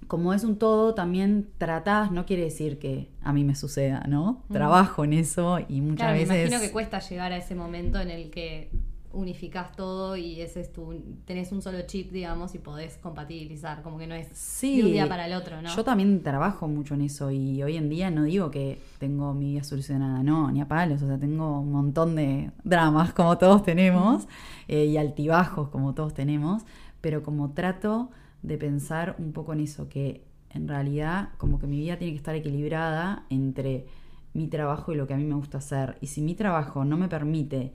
como 0.07 0.33
es 0.33 0.43
un 0.43 0.57
todo, 0.57 0.93
también 0.95 1.47
tratás, 1.59 2.11
no 2.11 2.25
quiere 2.25 2.43
decir 2.43 2.79
que 2.79 3.09
a 3.21 3.31
mí 3.31 3.43
me 3.43 3.53
suceda, 3.55 4.03
¿no? 4.09 4.43
Mm. 4.49 4.53
Trabajo 4.53 5.03
en 5.05 5.13
eso 5.13 5.59
y 5.69 5.81
muchas 5.81 5.97
Claro, 5.97 6.13
me 6.13 6.19
veces... 6.25 6.47
imagino 6.49 6.59
que 6.59 6.71
cuesta 6.71 6.99
llegar 6.99 7.31
a 7.31 7.37
ese 7.37 7.53
momento 7.55 7.99
en 7.99 8.09
el 8.09 8.29
que 8.31 8.71
unificás 9.11 9.75
todo 9.75 10.15
y 10.15 10.41
ese 10.41 10.61
es 10.61 10.71
tu, 10.71 10.93
tenés 11.25 11.51
un 11.51 11.61
solo 11.61 11.81
chip, 11.87 12.11
digamos, 12.11 12.53
y 12.53 12.59
podés 12.59 12.97
compatibilizar, 12.97 13.81
como 13.81 13.97
que 13.97 14.05
no 14.05 14.13
es 14.15 14.27
Sí, 14.33 14.77
de 14.77 14.85
un 14.85 14.91
día 14.91 15.09
para 15.09 15.25
el 15.25 15.33
otro, 15.33 15.61
¿no? 15.61 15.75
Yo 15.75 15.83
también 15.83 16.21
trabajo 16.21 16.67
mucho 16.67 16.93
en 16.93 17.01
eso 17.01 17.31
y 17.31 17.63
hoy 17.63 17.77
en 17.77 17.89
día 17.89 18.11
no 18.11 18.23
digo 18.23 18.51
que 18.51 18.79
tengo 18.99 19.33
mi 19.33 19.53
vida 19.53 19.63
solucionada, 19.63 20.21
no, 20.21 20.51
ni 20.51 20.61
a 20.61 20.67
palos, 20.67 21.01
o 21.01 21.07
sea, 21.07 21.17
tengo 21.17 21.59
un 21.59 21.71
montón 21.71 22.15
de 22.15 22.51
dramas 22.63 23.13
como 23.13 23.37
todos 23.37 23.63
tenemos 23.63 24.27
eh, 24.67 24.85
y 24.85 24.97
altibajos 24.97 25.69
como 25.69 25.95
todos 25.95 26.13
tenemos, 26.13 26.63
pero 27.01 27.23
como 27.23 27.51
trato 27.51 28.11
de 28.43 28.57
pensar 28.57 29.15
un 29.17 29.33
poco 29.33 29.53
en 29.53 29.61
eso, 29.61 29.89
que 29.89 30.23
en 30.51 30.67
realidad 30.67 31.29
como 31.37 31.59
que 31.59 31.67
mi 31.67 31.79
vida 31.79 31.97
tiene 31.97 32.13
que 32.13 32.17
estar 32.17 32.35
equilibrada 32.35 33.25
entre 33.29 33.85
mi 34.33 34.47
trabajo 34.47 34.93
y 34.93 34.95
lo 34.95 35.07
que 35.07 35.13
a 35.13 35.17
mí 35.17 35.23
me 35.23 35.35
gusta 35.35 35.57
hacer. 35.57 35.97
Y 36.01 36.07
si 36.07 36.21
mi 36.21 36.35
trabajo 36.35 36.85
no 36.85 36.97
me 36.97 37.07
permite 37.07 37.73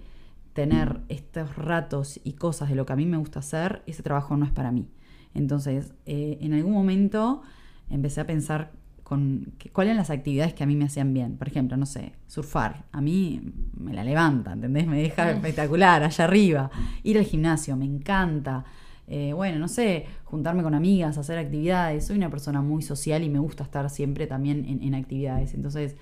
tener 0.54 1.00
estos 1.08 1.56
ratos 1.56 2.20
y 2.24 2.32
cosas 2.34 2.70
de 2.70 2.76
lo 2.76 2.86
que 2.86 2.94
a 2.94 2.96
mí 2.96 3.04
me 3.04 3.18
gusta 3.18 3.40
hacer, 3.40 3.82
ese 3.86 4.02
trabajo 4.02 4.36
no 4.36 4.46
es 4.46 4.52
para 4.52 4.70
mí. 4.72 4.88
Entonces, 5.34 5.92
eh, 6.06 6.38
en 6.40 6.54
algún 6.54 6.72
momento 6.72 7.42
empecé 7.90 8.20
a 8.20 8.26
pensar 8.26 8.72
con 9.02 9.52
cuáles 9.72 9.90
eran 9.90 9.98
las 9.98 10.10
actividades 10.10 10.54
que 10.54 10.64
a 10.64 10.66
mí 10.66 10.76
me 10.76 10.86
hacían 10.86 11.12
bien. 11.12 11.36
Por 11.36 11.48
ejemplo, 11.48 11.76
no 11.76 11.84
sé, 11.84 12.12
surfar. 12.26 12.84
A 12.92 13.00
mí 13.00 13.52
me 13.76 13.92
la 13.92 14.02
levanta, 14.04 14.52
¿entendés? 14.52 14.86
Me 14.86 15.02
deja 15.02 15.30
espectacular, 15.32 16.02
allá 16.02 16.24
arriba. 16.24 16.70
Ir 17.02 17.18
al 17.18 17.24
gimnasio, 17.24 17.76
me 17.76 17.84
encanta. 17.84 18.64
Eh, 19.06 19.32
bueno, 19.34 19.58
no 19.58 19.68
sé, 19.68 20.06
juntarme 20.22 20.62
con 20.62 20.74
amigas, 20.74 21.18
hacer 21.18 21.36
actividades. 21.36 22.06
Soy 22.06 22.16
una 22.16 22.30
persona 22.30 22.62
muy 22.62 22.80
social 22.80 23.22
y 23.22 23.28
me 23.28 23.40
gusta 23.40 23.64
estar 23.64 23.90
siempre 23.90 24.26
también 24.26 24.64
en, 24.66 24.82
en 24.82 24.94
actividades. 24.94 25.52
Entonces, 25.52 25.96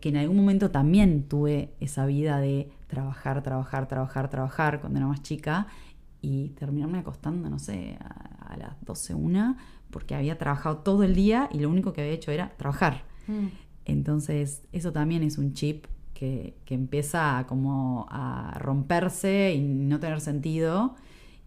que 0.00 0.08
en 0.10 0.16
algún 0.16 0.36
momento 0.36 0.70
también 0.70 1.24
tuve 1.24 1.74
esa 1.80 2.06
vida 2.06 2.38
de 2.38 2.70
trabajar, 2.86 3.42
trabajar, 3.42 3.88
trabajar, 3.88 4.30
trabajar 4.30 4.80
cuando 4.80 4.98
era 4.98 5.06
más 5.06 5.22
chica 5.22 5.66
y 6.20 6.50
terminarme 6.50 6.98
acostando, 6.98 7.48
no 7.48 7.58
sé, 7.58 7.98
a, 8.00 8.54
a 8.54 8.56
las 8.56 8.84
12, 8.84 9.14
una, 9.14 9.56
porque 9.90 10.14
había 10.14 10.38
trabajado 10.38 10.78
todo 10.78 11.02
el 11.02 11.14
día 11.14 11.48
y 11.52 11.60
lo 11.60 11.70
único 11.70 11.92
que 11.92 12.00
había 12.02 12.12
hecho 12.12 12.30
era 12.30 12.50
trabajar. 12.56 13.04
Mm. 13.26 13.46
Entonces, 13.84 14.62
eso 14.72 14.92
también 14.92 15.22
es 15.22 15.38
un 15.38 15.52
chip 15.54 15.86
que, 16.14 16.56
que 16.64 16.74
empieza 16.74 17.38
a 17.38 17.46
como 17.46 18.06
a 18.10 18.56
romperse 18.58 19.54
y 19.54 19.60
no 19.60 20.00
tener 20.00 20.20
sentido 20.20 20.96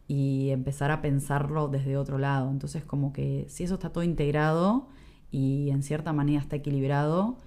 y 0.07 0.49
empezar 0.49 0.91
a 0.91 1.01
pensarlo 1.01 1.67
desde 1.67 1.97
otro 1.97 2.17
lado. 2.17 2.49
Entonces, 2.49 2.83
como 2.83 3.13
que 3.13 3.45
si 3.49 3.63
eso 3.63 3.75
está 3.75 3.91
todo 3.91 4.03
integrado 4.03 4.87
y 5.29 5.69
en 5.69 5.83
cierta 5.83 6.13
manera 6.13 6.41
está 6.41 6.57
equilibrado, 6.57 7.37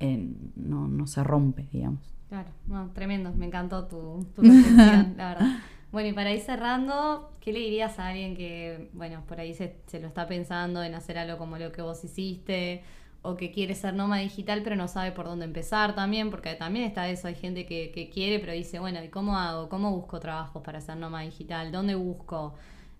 no, 0.00 0.88
no 0.88 1.06
se 1.06 1.22
rompe, 1.22 1.68
digamos. 1.72 2.14
Claro, 2.28 2.50
no, 2.66 2.90
tremendo, 2.90 3.32
me 3.34 3.46
encantó 3.46 3.86
tu, 3.86 4.26
tu 4.34 4.42
reflexión, 4.42 5.14
la 5.16 5.34
verdad. 5.34 5.58
Bueno, 5.92 6.08
y 6.08 6.12
para 6.12 6.32
ir 6.32 6.40
cerrando, 6.40 7.32
¿qué 7.40 7.52
le 7.52 7.58
dirías 7.58 7.98
a 7.98 8.08
alguien 8.08 8.36
que, 8.36 8.90
bueno, 8.92 9.24
por 9.26 9.40
ahí 9.40 9.54
se, 9.54 9.80
se 9.86 9.98
lo 9.98 10.06
está 10.06 10.28
pensando 10.28 10.82
en 10.84 10.94
hacer 10.94 11.18
algo 11.18 11.36
como 11.36 11.58
lo 11.58 11.72
que 11.72 11.82
vos 11.82 12.04
hiciste, 12.04 12.84
o 13.22 13.36
que 13.36 13.50
quiere 13.50 13.74
ser 13.74 13.94
nómada 13.94 14.22
digital 14.22 14.62
pero 14.62 14.76
no 14.76 14.88
sabe 14.88 15.12
por 15.12 15.26
dónde 15.26 15.44
empezar 15.44 15.94
también, 15.94 16.30
porque 16.30 16.54
también 16.54 16.86
está 16.86 17.08
eso, 17.08 17.28
hay 17.28 17.34
gente 17.34 17.66
que, 17.66 17.90
que 17.92 18.08
quiere 18.08 18.38
pero 18.38 18.52
dice, 18.52 18.78
bueno, 18.78 19.02
¿y 19.02 19.08
cómo 19.08 19.36
hago? 19.36 19.68
¿Cómo 19.68 19.90
busco 19.94 20.20
trabajos 20.20 20.62
para 20.62 20.80
ser 20.80 20.96
nómada 20.96 21.24
digital? 21.24 21.72
¿Dónde 21.72 21.94
busco? 21.96 22.54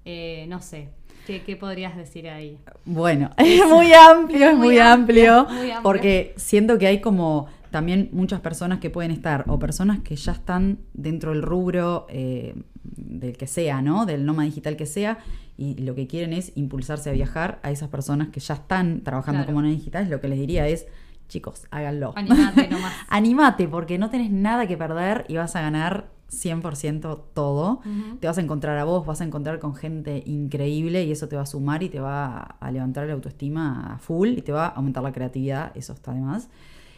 Eh, 0.05 0.47
no 0.49 0.61
sé, 0.61 0.91
¿qué, 1.27 1.43
qué 1.43 1.57
podrías 1.57 1.97
decir 1.97 2.29
ahí? 2.29 2.59
Bueno, 2.85 3.31
es 3.37 3.67
muy 3.67 3.93
amplio, 3.93 4.51
es 4.51 4.57
muy 4.57 4.67
muy 4.69 4.79
amplio, 4.79 5.39
amplio, 5.41 5.55
muy 5.61 5.71
amplio. 5.71 5.83
porque 5.83 6.35
siento 6.37 6.79
que 6.79 6.87
hay 6.87 7.01
como 7.01 7.47
también 7.71 8.09
muchas 8.13 8.41
personas 8.41 8.81
que 8.81 8.91
pueden 8.91 9.13
estar, 9.13 9.45
o 9.47 9.59
personas 9.59 10.01
que 10.01 10.17
ya 10.17 10.33
están 10.33 10.79
dentro 10.93 11.31
del 11.31 11.43
rubro 11.43 12.07
eh, 12.11 12.55
del 12.83 13.37
que 13.37 13.47
sea, 13.47 13.81
¿no? 13.81 14.07
Del 14.07 14.27
nómada 14.27 14.47
digital 14.47 14.77
que 14.77 14.87
sea, 14.87 15.19
y 15.57 15.75
lo 15.77 15.95
que 15.95 16.07
quieren 16.09 16.33
es 16.33 16.53
impulsarse 16.57 17.11
a 17.11 17.13
viajar 17.13 17.61
a 17.63 17.71
esas 17.71 17.89
personas 17.89 18.29
que 18.31 18.41
ya 18.41 18.55
están 18.55 19.03
trabajando 19.03 19.41
Claro. 19.41 19.53
como 19.53 19.61
nómada 19.63 19.77
digital, 19.79 20.11
lo 20.11 20.21
que 20.21 20.27
les 20.29 20.39
diría 20.41 20.67
es, 20.67 20.87
chicos, 21.29 21.67
háganlo. 21.71 22.13
Animate 22.17 22.67
nomás. 22.71 22.93
Animate, 23.09 23.69
porque 23.69 23.99
no 23.99 24.11
tenés 24.11 24.31
nada 24.33 24.67
que 24.67 24.77
perder 24.77 25.27
y 25.29 25.37
vas 25.37 25.55
a 25.55 25.61
ganar 25.61 26.09
100% 26.31 27.21
todo. 27.35 27.81
Te 28.21 28.27
vas 28.27 28.39
a 28.39 28.41
encontrar 28.41 28.79
a 28.79 28.85
vos, 28.85 29.05
vas 29.05 29.21
a 29.21 29.25
encontrar 29.25 29.59
con 29.59 29.75
gente 29.75 30.23
increíble 30.27 31.05
y 31.05 31.13
eso 31.13 31.29
te 31.29 31.37
va 31.37 31.43
a 31.43 31.47
sumar 31.47 31.83
y 31.83 31.89
te 31.89 32.01
va 32.01 32.39
a 32.39 32.71
levantar 32.71 33.07
la 33.07 33.15
autoestima 33.15 33.95
a 33.95 33.99
full 33.99 34.29
y 34.31 34.43
te 34.43 34.53
va 34.53 34.67
a 34.67 34.69
aumentar 34.71 35.03
la 35.03 35.13
creatividad, 35.13 35.73
eso 35.77 35.93
está 35.93 36.13
de 36.13 36.21
más. 36.21 36.49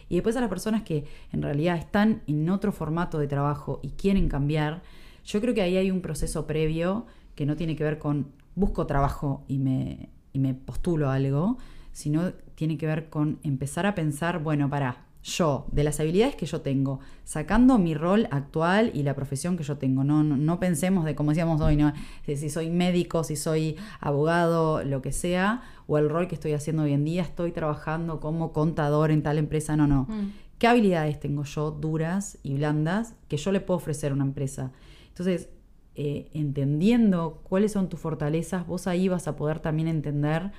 Y 0.09 0.17
después 0.17 0.37
a 0.37 0.41
las 0.41 0.51
personas 0.51 0.83
que 0.83 1.07
en 1.33 1.43
realidad 1.43 1.77
están 1.77 2.23
en 2.27 2.49
otro 2.51 2.73
formato 2.73 3.19
de 3.19 3.27
trabajo 3.27 3.81
y 3.83 3.91
quieren 3.91 4.29
cambiar, 4.29 4.83
yo 5.25 5.41
creo 5.41 5.55
que 5.55 5.63
ahí 5.63 5.77
hay 5.77 5.91
un 5.91 6.03
proceso 6.03 6.47
previo 6.47 7.07
que 7.35 7.47
no 7.47 7.57
tiene 7.57 7.77
que 7.77 7.85
ver 7.85 7.99
con 7.99 8.27
busco 8.55 8.87
trabajo 8.87 9.45
y 9.49 9.59
me, 9.59 10.11
y 10.33 10.39
me 10.39 10.53
postulo 10.53 11.09
a 11.09 11.15
algo, 11.15 11.57
sino 11.93 12.33
tiene 12.55 12.77
que 12.77 12.87
ver 12.87 13.09
con 13.09 13.39
empezar 13.43 13.87
a 13.87 13.95
pensar, 13.95 14.43
bueno, 14.43 14.69
para 14.69 15.07
yo, 15.23 15.67
de 15.71 15.85
las 15.85 16.01
habilidades 16.01 16.35
que 16.35 16.47
yo 16.47 16.63
tengo, 16.63 17.01
sacando 17.25 17.79
mi 17.79 17.95
rol 17.95 18.27
actual 18.31 18.91
y 18.93 19.05
la 19.05 19.15
profesión 19.15 19.57
que 19.57 19.63
yo 19.63 19.79
tengo, 19.79 20.03
no, 20.03 20.25
no, 20.25 20.37
no 20.37 20.59
pensemos 20.59 21.05
de, 21.05 21.15
como 21.15 21.31
decíamos 21.31 21.61
hoy, 21.61 21.77
¿no? 21.77 21.93
si, 22.27 22.37
si 22.37 22.51
soy 22.51 22.71
médico, 22.71 23.23
si 23.23 23.37
soy 23.37 23.77
abogado, 24.01 24.83
lo 24.83 25.01
que 25.01 25.13
sea, 25.13 25.63
o 25.87 25.99
el 25.99 26.09
rol 26.09 26.27
que 26.27 26.35
estoy 26.35 26.53
haciendo 26.53 26.83
hoy 26.83 26.93
en 26.93 27.05
día, 27.05 27.23
estoy 27.23 27.53
trabajando 27.53 28.21
como 28.21 28.53
contador 28.53 29.11
en 29.11 29.23
tal 29.23 29.39
empresa, 29.39 29.77
no, 29.77 29.87
no. 29.87 30.07
Mm. 30.09 30.33
¿Qué 30.59 30.67
habilidades 30.69 31.19
tengo 31.19 31.45
yo 31.45 31.71
duras 31.73 32.39
y 32.43 32.55
blandas 32.55 33.15
que 33.29 33.37
yo 33.37 33.51
le 33.51 33.61
puedo 33.61 33.79
ofrecer 33.79 34.13
a 34.13 34.15
una 34.15 34.25
empresa? 34.25 34.71
Entonces, 35.09 35.49
eh, 35.95 36.31
entendiendo 36.33 37.43
cuáles 37.43 37.73
son 37.73 37.89
tus 37.89 38.01
fortalezas, 38.01 38.67
vos 38.67 38.87
ahí 38.87 39.09
vas 39.09 39.29
a 39.29 39.37
poder 39.37 39.61
también 39.61 39.89
entender 39.89 40.53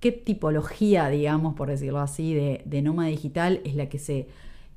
qué 0.00 0.12
tipología, 0.12 1.08
digamos, 1.08 1.54
por 1.54 1.68
decirlo 1.68 2.00
así, 2.00 2.34
de, 2.34 2.62
de 2.64 2.82
nómada 2.82 3.08
digital 3.08 3.60
es 3.64 3.74
la 3.74 3.88
que 3.88 3.98
se 3.98 4.28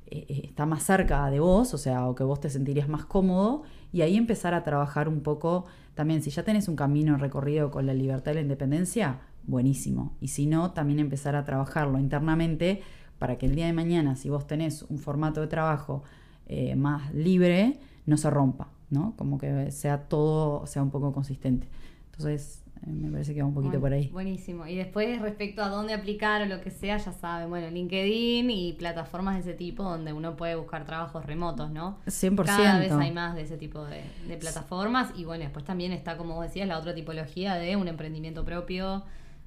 eh, 0.06 0.26
eh, 0.28 0.42
está 0.44 0.66
más 0.66 0.82
cerca 0.82 1.30
de 1.30 1.40
vos, 1.40 1.72
o 1.74 1.78
sea, 1.78 2.06
o 2.06 2.14
que 2.14 2.24
vos 2.24 2.38
te 2.40 2.50
sentirías 2.50 2.88
más 2.88 3.06
cómodo, 3.06 3.62
y 3.92 4.02
ahí 4.02 4.16
empezar 4.16 4.54
a 4.54 4.62
trabajar 4.62 5.08
un 5.08 5.20
poco 5.20 5.64
también, 5.94 6.22
si 6.22 6.30
ya 6.30 6.42
tenés 6.42 6.68
un 6.68 6.76
camino 6.76 7.16
recorrido 7.16 7.70
con 7.70 7.86
la 7.86 7.94
libertad 7.94 8.32
y 8.32 8.34
la 8.34 8.40
independencia, 8.42 9.20
buenísimo. 9.46 10.16
Y 10.20 10.28
si 10.28 10.46
no, 10.46 10.72
también 10.72 10.98
empezar 10.98 11.36
a 11.36 11.44
trabajarlo 11.44 11.98
internamente 11.98 12.82
para 13.18 13.38
que 13.38 13.46
el 13.46 13.54
día 13.54 13.66
de 13.66 13.72
mañana, 13.72 14.16
si 14.16 14.28
vos 14.28 14.46
tenés 14.46 14.82
un 14.82 14.98
formato 14.98 15.40
de 15.40 15.46
trabajo 15.46 16.02
eh, 16.46 16.74
más 16.74 17.14
libre, 17.14 17.78
no 18.06 18.16
se 18.16 18.28
rompa, 18.28 18.68
¿no? 18.90 19.14
Como 19.16 19.38
que 19.38 19.70
sea 19.70 20.08
todo, 20.08 20.66
sea 20.66 20.82
un 20.82 20.90
poco 20.90 21.12
consistente. 21.12 21.68
Entonces, 22.10 22.63
me 22.86 23.10
parece 23.10 23.34
que 23.34 23.40
va 23.40 23.48
un 23.48 23.54
poquito 23.54 23.80
Bueno, 23.80 23.82
por 23.82 23.92
ahí. 23.92 24.08
Buenísimo. 24.08 24.66
Y 24.66 24.76
después 24.76 25.20
respecto 25.20 25.62
a 25.62 25.68
dónde 25.68 25.94
aplicar 25.94 26.42
o 26.42 26.46
lo 26.46 26.60
que 26.60 26.70
sea, 26.70 26.96
ya 26.98 27.12
saben, 27.12 27.48
bueno, 27.48 27.70
LinkedIn 27.70 28.50
y 28.50 28.72
plataformas 28.74 29.34
de 29.34 29.40
ese 29.40 29.54
tipo 29.54 29.82
donde 29.82 30.12
uno 30.12 30.36
puede 30.36 30.54
buscar 30.54 30.84
trabajos 30.84 31.24
remotos, 31.24 31.70
¿no? 31.70 31.98
100%. 32.06 32.44
Cada 32.44 32.78
vez 32.78 32.92
hay 32.92 33.12
más 33.12 33.34
de 33.34 33.42
ese 33.42 33.56
tipo 33.56 33.84
de, 33.84 34.02
de 34.28 34.36
plataformas 34.36 35.12
y 35.16 35.24
bueno, 35.24 35.44
después 35.44 35.64
también 35.64 35.92
está, 35.92 36.16
como 36.16 36.34
vos 36.34 36.44
decías, 36.44 36.68
la 36.68 36.78
otra 36.78 36.94
tipología 36.94 37.54
de 37.54 37.76
un 37.76 37.88
emprendimiento 37.88 38.44
propio 38.44 39.04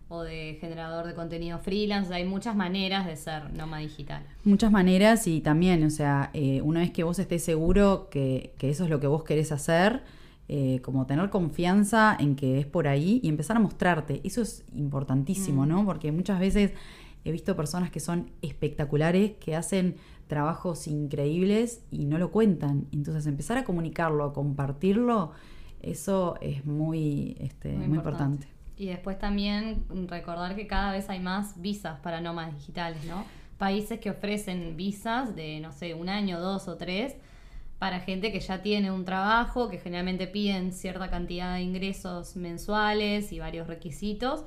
o 0.10 0.24
de 0.24 0.58
generador 0.62 1.06
de 1.06 1.14
contenido 1.14 1.60
freelance. 1.60 2.14
Hay 2.14 2.26
muchas 2.26 2.56
maneras 2.56 3.06
de 3.06 3.16
ser 3.16 3.54
nómada 3.54 3.82
digital. 3.82 4.24
Muchas 4.44 4.72
maneras 4.72 5.28
y 5.28 5.42
también, 5.42 5.84
o 5.84 5.90
sea, 5.90 6.30
eh, 6.34 6.62
una 6.62 6.80
vez 6.80 6.92
que 6.92 7.04
vos 7.04 7.20
estés 7.20 7.44
seguro 7.44 8.08
que, 8.10 8.54
que 8.58 8.70
eso 8.70 8.86
es 8.86 8.90
lo 8.90 9.00
que 9.00 9.08
vos 9.08 9.24
querés 9.24 9.52
hacer, 9.52 10.04
eh, 10.50 10.80
como 10.82 11.06
tener 11.06 11.30
confianza 11.30 12.16
en 12.18 12.38
que 12.38 12.60
es 12.60 12.66
por 12.66 12.88
ahí 12.88 13.20
y 13.22 13.28
empezar 13.28 13.58
a 13.58 13.60
mostrarte. 13.60 14.22
Eso 14.24 14.42
es 14.42 14.64
importantísimo, 14.74 15.66
¿no? 15.66 15.86
Porque 15.86 16.12
muchas 16.12 16.40
veces 16.40 16.72
he 17.26 17.32
visto 17.34 17.56
personas 17.58 17.92
que 17.92 18.00
son 18.00 18.32
espectaculares, 18.42 19.34
que 19.42 19.58
hacen 19.58 19.98
trabajos 20.28 20.88
increíbles 20.88 21.82
y 21.92 22.06
no 22.06 22.18
lo 22.18 22.32
cuentan. 22.32 22.88
Entonces 22.94 23.28
empezar 23.28 23.58
a 23.58 23.66
comunicarlo, 23.66 24.24
a 24.24 24.34
compartirlo, 24.34 25.32
eso 25.82 26.38
es 26.40 26.66
muy, 26.66 27.36
este, 27.40 27.74
muy, 27.74 27.98
importante. 27.98 28.48
Y 28.78 28.86
después 28.88 29.18
también 29.20 29.84
recordar 30.08 30.56
que 30.56 30.68
cada 30.68 30.92
vez 30.92 31.10
hay 31.10 31.20
más 31.20 31.60
visas 31.60 32.00
para 32.00 32.22
nómadas 32.22 32.56
digitales, 32.56 33.04
¿no? 33.06 33.26
Países 33.58 34.00
que 34.00 34.12
ofrecen 34.12 34.78
visas 34.78 35.36
de, 35.36 35.60
no 35.60 35.72
sé, 35.72 35.94
un 35.94 36.10
año, 36.10 36.40
dos 36.40 36.68
o 36.68 36.78
tres, 36.78 37.16
para 37.80 38.00
gente 38.00 38.32
que 38.32 38.40
ya 38.40 38.62
tiene 38.62 38.92
un 38.92 39.06
trabajo, 39.06 39.70
que 39.70 39.78
generalmente 39.78 40.28
piden 40.28 40.74
cierta 40.74 41.10
cantidad 41.10 41.56
de 41.56 41.62
ingresos 41.62 42.36
mensuales 42.36 43.32
y 43.32 43.40
varios 43.40 43.68
requisitos, 43.68 44.46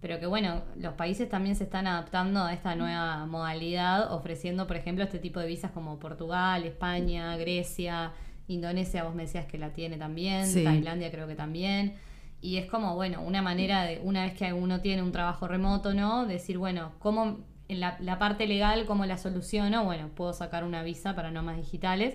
pero 0.00 0.18
que 0.18 0.24
bueno, 0.26 0.62
los 0.76 0.94
países 0.94 1.28
también 1.28 1.56
se 1.56 1.64
están 1.64 1.86
adaptando 1.86 2.42
a 2.42 2.54
esta 2.54 2.74
nueva 2.74 3.26
modalidad, 3.26 4.12
ofreciendo, 4.12 4.66
por 4.66 4.76
ejemplo, 4.76 5.04
este 5.04 5.18
tipo 5.18 5.40
de 5.40 5.46
visas 5.46 5.72
como 5.72 5.98
Portugal, 5.98 6.64
España, 6.64 7.36
Grecia, 7.36 8.12
Indonesia, 8.48 9.04
vos 9.04 9.14
me 9.14 9.24
decías 9.24 9.44
que 9.44 9.58
la 9.58 9.74
tiene 9.74 9.98
también, 9.98 10.46
Sí. 10.46 10.64
Tailandia 10.64 11.10
creo 11.10 11.26
que 11.26 11.34
también. 11.34 11.96
Y 12.40 12.56
es 12.56 12.64
como, 12.64 12.94
bueno, 12.94 13.20
una 13.20 13.42
manera 13.42 13.84
de, 13.84 14.00
una 14.02 14.24
vez 14.24 14.32
que 14.32 14.50
uno 14.54 14.80
tiene 14.80 15.02
un 15.02 15.12
trabajo 15.12 15.46
remoto, 15.46 15.92
¿no? 15.92 16.24
Decir, 16.24 16.56
bueno, 16.56 16.92
¿cómo, 16.98 17.40
en 17.68 17.80
la, 17.80 17.98
la 18.00 18.18
parte 18.18 18.46
legal, 18.46 18.86
cómo 18.86 19.04
la 19.04 19.18
soluciono? 19.18 19.84
Bueno, 19.84 20.08
puedo 20.14 20.32
sacar 20.32 20.64
una 20.64 20.82
visa 20.82 21.14
para 21.14 21.30
nómadas 21.30 21.60
digitales. 21.60 22.14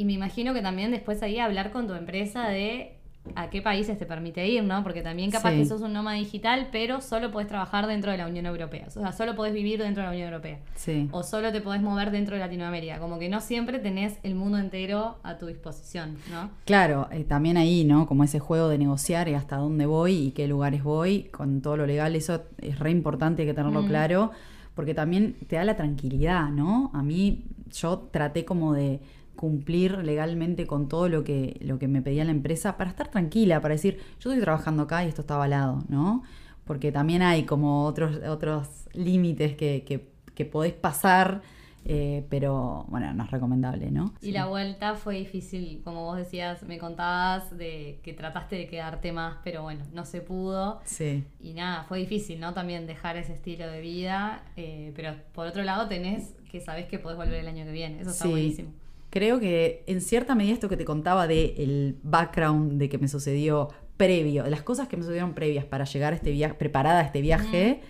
Y 0.00 0.06
me 0.06 0.14
imagino 0.14 0.54
que 0.54 0.62
también 0.62 0.90
después 0.92 1.22
ahí 1.22 1.38
hablar 1.38 1.72
con 1.72 1.86
tu 1.86 1.92
empresa 1.92 2.48
de 2.48 2.96
a 3.34 3.50
qué 3.50 3.60
países 3.60 3.98
te 3.98 4.06
permite 4.06 4.48
ir, 4.48 4.64
¿no? 4.64 4.82
Porque 4.82 5.02
también 5.02 5.30
capaz 5.30 5.50
Sí. 5.50 5.58
que 5.58 5.64
sos 5.66 5.82
un 5.82 5.92
nómada 5.92 6.16
digital, 6.16 6.68
pero 6.72 7.02
solo 7.02 7.30
podés 7.30 7.48
trabajar 7.48 7.86
dentro 7.86 8.10
de 8.10 8.16
la 8.16 8.26
Unión 8.26 8.46
Europea. 8.46 8.86
O 8.86 8.90
sea, 8.90 9.12
solo 9.12 9.36
podés 9.36 9.52
vivir 9.52 9.78
dentro 9.78 10.02
de 10.02 10.06
la 10.08 10.12
Unión 10.14 10.32
Europea. 10.32 10.58
Sí. 10.74 11.06
O 11.12 11.22
solo 11.22 11.52
te 11.52 11.60
podés 11.60 11.82
mover 11.82 12.12
dentro 12.12 12.34
de 12.36 12.40
Latinoamérica. 12.40 12.98
Como 12.98 13.18
que 13.18 13.28
no 13.28 13.42
siempre 13.42 13.78
tenés 13.78 14.18
el 14.22 14.34
mundo 14.36 14.56
entero 14.56 15.18
a 15.22 15.36
tu 15.36 15.44
disposición, 15.48 16.16
¿no? 16.30 16.48
Claro, 16.64 17.08
eh, 17.12 17.24
también 17.24 17.58
ahí, 17.58 17.84
¿no? 17.84 18.06
Como 18.06 18.24
ese 18.24 18.38
juego 18.38 18.70
de 18.70 18.78
negociar 18.78 19.28
y 19.28 19.34
hasta 19.34 19.56
dónde 19.58 19.84
voy 19.84 20.14
y 20.28 20.30
qué 20.30 20.48
lugares 20.48 20.82
voy, 20.82 21.24
con 21.24 21.60
todo 21.60 21.76
lo 21.76 21.86
legal, 21.86 22.16
eso 22.16 22.42
es 22.62 22.78
re 22.78 22.90
importante, 22.90 23.42
hay 23.42 23.48
que 23.48 23.54
tenerlo 23.54 23.82
Mm. 23.82 23.86
claro, 23.88 24.30
porque 24.74 24.94
también 24.94 25.34
te 25.46 25.56
da 25.56 25.64
la 25.64 25.76
tranquilidad, 25.76 26.48
¿no? 26.48 26.90
A 26.94 27.02
mí, 27.02 27.44
yo 27.70 27.98
traté 28.10 28.46
como 28.46 28.72
de 28.72 29.00
cumplir 29.40 29.96
legalmente 30.04 30.66
con 30.66 30.86
todo 30.86 31.08
lo 31.08 31.24
que, 31.24 31.56
lo 31.62 31.78
que 31.78 31.88
me 31.88 32.02
pedía 32.02 32.26
la 32.26 32.30
empresa 32.30 32.76
para 32.76 32.90
estar 32.90 33.08
tranquila, 33.08 33.62
para 33.62 33.72
decir, 33.72 33.96
yo 34.20 34.30
estoy 34.30 34.40
trabajando 34.42 34.82
acá 34.82 35.02
y 35.02 35.08
esto 35.08 35.22
está 35.22 35.36
avalado, 35.36 35.82
¿no? 35.88 36.22
Porque 36.66 36.92
también 36.92 37.22
hay 37.22 37.44
como 37.44 37.86
otros, 37.86 38.16
otros 38.28 38.68
límites 38.92 39.56
que, 39.56 39.82
que, 39.86 40.10
que 40.34 40.44
podés 40.44 40.74
pasar, 40.74 41.40
eh, 41.86 42.26
pero 42.28 42.84
bueno, 42.90 43.14
no 43.14 43.24
es 43.24 43.30
recomendable, 43.30 43.90
¿no? 43.90 44.12
Y 44.20 44.32
la 44.32 44.44
vuelta 44.44 44.94
fue 44.94 45.14
difícil, 45.16 45.80
como 45.84 46.04
vos 46.04 46.18
decías, 46.18 46.62
me 46.64 46.76
contabas 46.76 47.56
de 47.56 47.98
que 48.02 48.12
trataste 48.12 48.56
de 48.56 48.66
quedarte 48.66 49.10
más, 49.10 49.38
pero 49.42 49.62
bueno, 49.62 49.86
no 49.94 50.04
se 50.04 50.20
pudo. 50.20 50.82
Sí. 50.84 51.24
Y 51.40 51.54
nada, 51.54 51.84
fue 51.84 51.98
difícil, 52.00 52.40
¿no? 52.40 52.52
También 52.52 52.86
dejar 52.86 53.16
ese 53.16 53.32
estilo 53.32 53.66
de 53.68 53.80
vida, 53.80 54.42
eh, 54.58 54.92
pero 54.94 55.14
por 55.32 55.46
otro 55.46 55.62
lado 55.62 55.88
tenés 55.88 56.34
que 56.50 56.60
sabés 56.60 56.84
que 56.88 56.98
podés 56.98 57.16
volver 57.16 57.36
el 57.40 57.48
año 57.48 57.64
que 57.64 57.72
viene, 57.72 58.02
eso 58.02 58.10
está 58.10 58.24
Sí. 58.24 58.30
buenísimo. 58.30 58.70
Creo 59.10 59.40
que 59.40 59.82
en 59.86 60.00
cierta 60.00 60.34
medida 60.34 60.54
esto 60.54 60.68
que 60.68 60.76
te 60.76 60.84
contaba 60.84 61.26
de 61.26 61.54
el 61.58 61.98
background 62.02 62.78
de 62.78 62.88
que 62.88 62.98
me 62.98 63.08
sucedió 63.08 63.68
previo, 63.96 64.44
de 64.44 64.50
las 64.50 64.62
cosas 64.62 64.88
que 64.88 64.96
me 64.96 65.02
sucedieron 65.02 65.34
previas 65.34 65.64
para 65.64 65.84
llegar 65.84 66.12
a 66.12 66.16
este 66.16 66.30
viaje, 66.30 66.54
preparada 66.54 67.00
a 67.00 67.02
este 67.02 67.20
viaje, 67.20 67.80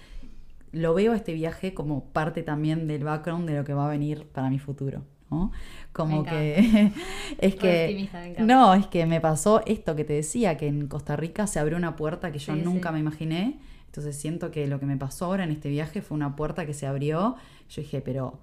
lo 0.72 0.94
veo 0.94 1.12
a 1.12 1.16
este 1.16 1.34
viaje 1.34 1.74
como 1.74 2.04
parte 2.04 2.42
también 2.42 2.86
del 2.86 3.04
background 3.04 3.48
de 3.48 3.56
lo 3.56 3.64
que 3.64 3.74
va 3.74 3.86
a 3.86 3.90
venir 3.90 4.26
para 4.32 4.50
mi 4.50 4.58
futuro, 4.58 5.04
¿no? 5.30 5.52
Como 5.92 6.24
que 6.24 6.90
es 7.38 7.54
que 7.54 8.08
no, 8.38 8.74
es 8.74 8.86
que 8.86 9.04
me 9.06 9.20
pasó 9.20 9.62
esto 9.66 9.94
que 9.96 10.04
te 10.04 10.14
decía 10.14 10.56
que 10.56 10.68
en 10.68 10.88
Costa 10.88 11.16
Rica 11.16 11.46
se 11.46 11.58
abrió 11.58 11.76
una 11.76 11.96
puerta 11.96 12.32
que 12.32 12.38
yo 12.38 12.54
Sí, 12.54 12.60
nunca 12.64 12.88
sí. 12.88 12.94
me 12.94 13.00
imaginé. 13.00 13.58
Entonces 13.86 14.16
siento 14.16 14.52
que 14.52 14.68
lo 14.68 14.78
que 14.78 14.86
me 14.86 14.96
pasó 14.96 15.26
ahora 15.26 15.42
en 15.44 15.50
este 15.50 15.68
viaje 15.68 16.00
fue 16.00 16.14
una 16.16 16.36
puerta 16.36 16.64
que 16.64 16.74
se 16.74 16.86
abrió. 16.86 17.34
Yo 17.68 17.82
dije, 17.82 18.00
pero 18.00 18.38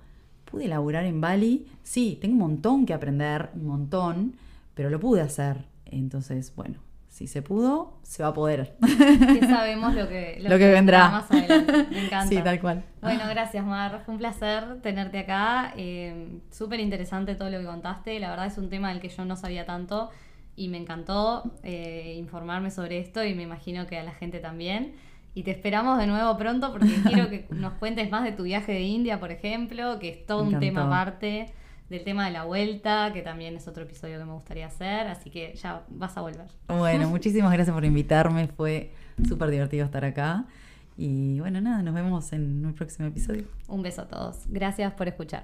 pude 0.50 0.68
laburar 0.68 1.06
en 1.06 1.22
Bali. 1.22 1.68
Sí, 1.84 2.18
tengo 2.22 2.34
un 2.34 2.40
montón 2.40 2.86
que 2.86 2.94
aprender, 2.94 3.50
un 3.56 3.66
montón, 3.68 4.34
pero 4.74 4.90
lo 4.90 5.00
pude 5.00 5.22
hacer. 5.22 5.58
Entonces, 5.86 6.54
bueno, 6.56 6.80
si 7.08 7.28
se 7.28 7.42
pudo, 7.42 7.94
se 8.04 8.24
va 8.24 8.30
a 8.30 8.34
poder. 8.34 8.76
Que 8.80 9.48
sabemos 9.48 9.96
lo 9.96 10.08
que, 10.08 10.38
Lo 10.42 10.58
que 10.58 10.70
vendrá. 10.70 11.10
más 11.10 11.32
adelante. 11.32 11.88
Me 11.90 12.06
encanta. 12.06 12.28
Sí, 12.28 12.42
tal 12.44 12.60
cual. 12.60 12.84
Bueno, 13.02 13.24
gracias 13.30 13.66
Mar, 13.66 14.02
fue 14.06 14.14
un 14.14 14.20
placer 14.20 14.82
tenerte 14.82 15.20
acá. 15.20 15.74
Eh, 15.78 16.40
Súper 16.52 16.80
interesante 16.80 17.36
todo 17.36 17.50
lo 17.50 17.60
que 17.60 17.66
contaste. 17.66 18.20
La 18.20 18.30
verdad 18.30 18.46
es 18.48 18.58
un 18.58 18.70
tema 18.70 18.90
del 18.90 19.00
que 19.00 19.10
yo 19.10 19.26
no 19.26 19.36
sabía 19.36 19.66
tanto 19.66 20.10
y 20.56 20.70
me 20.70 20.78
encantó 20.78 21.44
eh, 21.64 22.16
informarme 22.18 22.72
sobre 22.72 23.00
esto 23.00 23.24
y 23.24 23.34
me 23.36 23.44
imagino 23.44 23.88
que 23.88 23.98
a 23.98 24.04
la 24.04 24.14
gente 24.14 24.40
también. 24.40 24.94
Y 25.38 25.44
te 25.44 25.52
esperamos 25.52 26.00
de 26.00 26.08
nuevo 26.08 26.36
pronto 26.36 26.72
porque 26.72 26.88
quiero 27.08 27.30
que 27.30 27.46
nos 27.52 27.74
cuentes 27.74 28.10
más 28.10 28.24
de 28.24 28.32
tu 28.32 28.42
viaje 28.42 28.72
de 28.72 28.82
India, 28.82 29.20
por 29.20 29.32
ejemplo, 29.32 30.00
que 30.00 30.10
es 30.10 30.26
todo 30.26 30.42
un 30.42 30.60
tema 30.60 30.88
aparte 30.88 31.54
del 31.92 32.04
tema 32.04 32.26
de 32.26 32.32
la 32.32 32.46
vuelta, 32.46 33.12
que 33.14 33.22
también 33.22 33.56
es 33.56 33.68
otro 33.68 33.84
episodio 33.84 34.18
que 34.18 34.26
me 34.26 34.34
gustaría 34.34 34.66
hacer, 34.66 35.06
así 35.06 35.30
que 35.30 35.54
ya 35.54 35.84
vas 35.90 36.18
a 36.18 36.22
volver. 36.22 36.48
Bueno, 36.68 37.08
muchísimas 37.12 37.54
gracias 37.54 37.72
por 37.72 37.86
invitarme. 37.86 38.48
Fue 38.48 38.92
súper 39.28 39.52
divertido 39.52 39.86
estar 39.86 40.04
acá. 40.06 40.46
Y 40.98 41.40
bueno, 41.40 41.62
nada, 41.62 41.84
nos 41.84 41.94
vemos 41.94 42.34
en 42.34 42.66
un 42.66 42.74
próximo 42.74 43.08
episodio. 43.08 43.44
Un 43.68 43.84
beso 43.84 44.02
a 44.02 44.08
todos. 44.08 44.40
Gracias 44.48 44.92
por 44.94 45.08
escuchar. 45.08 45.44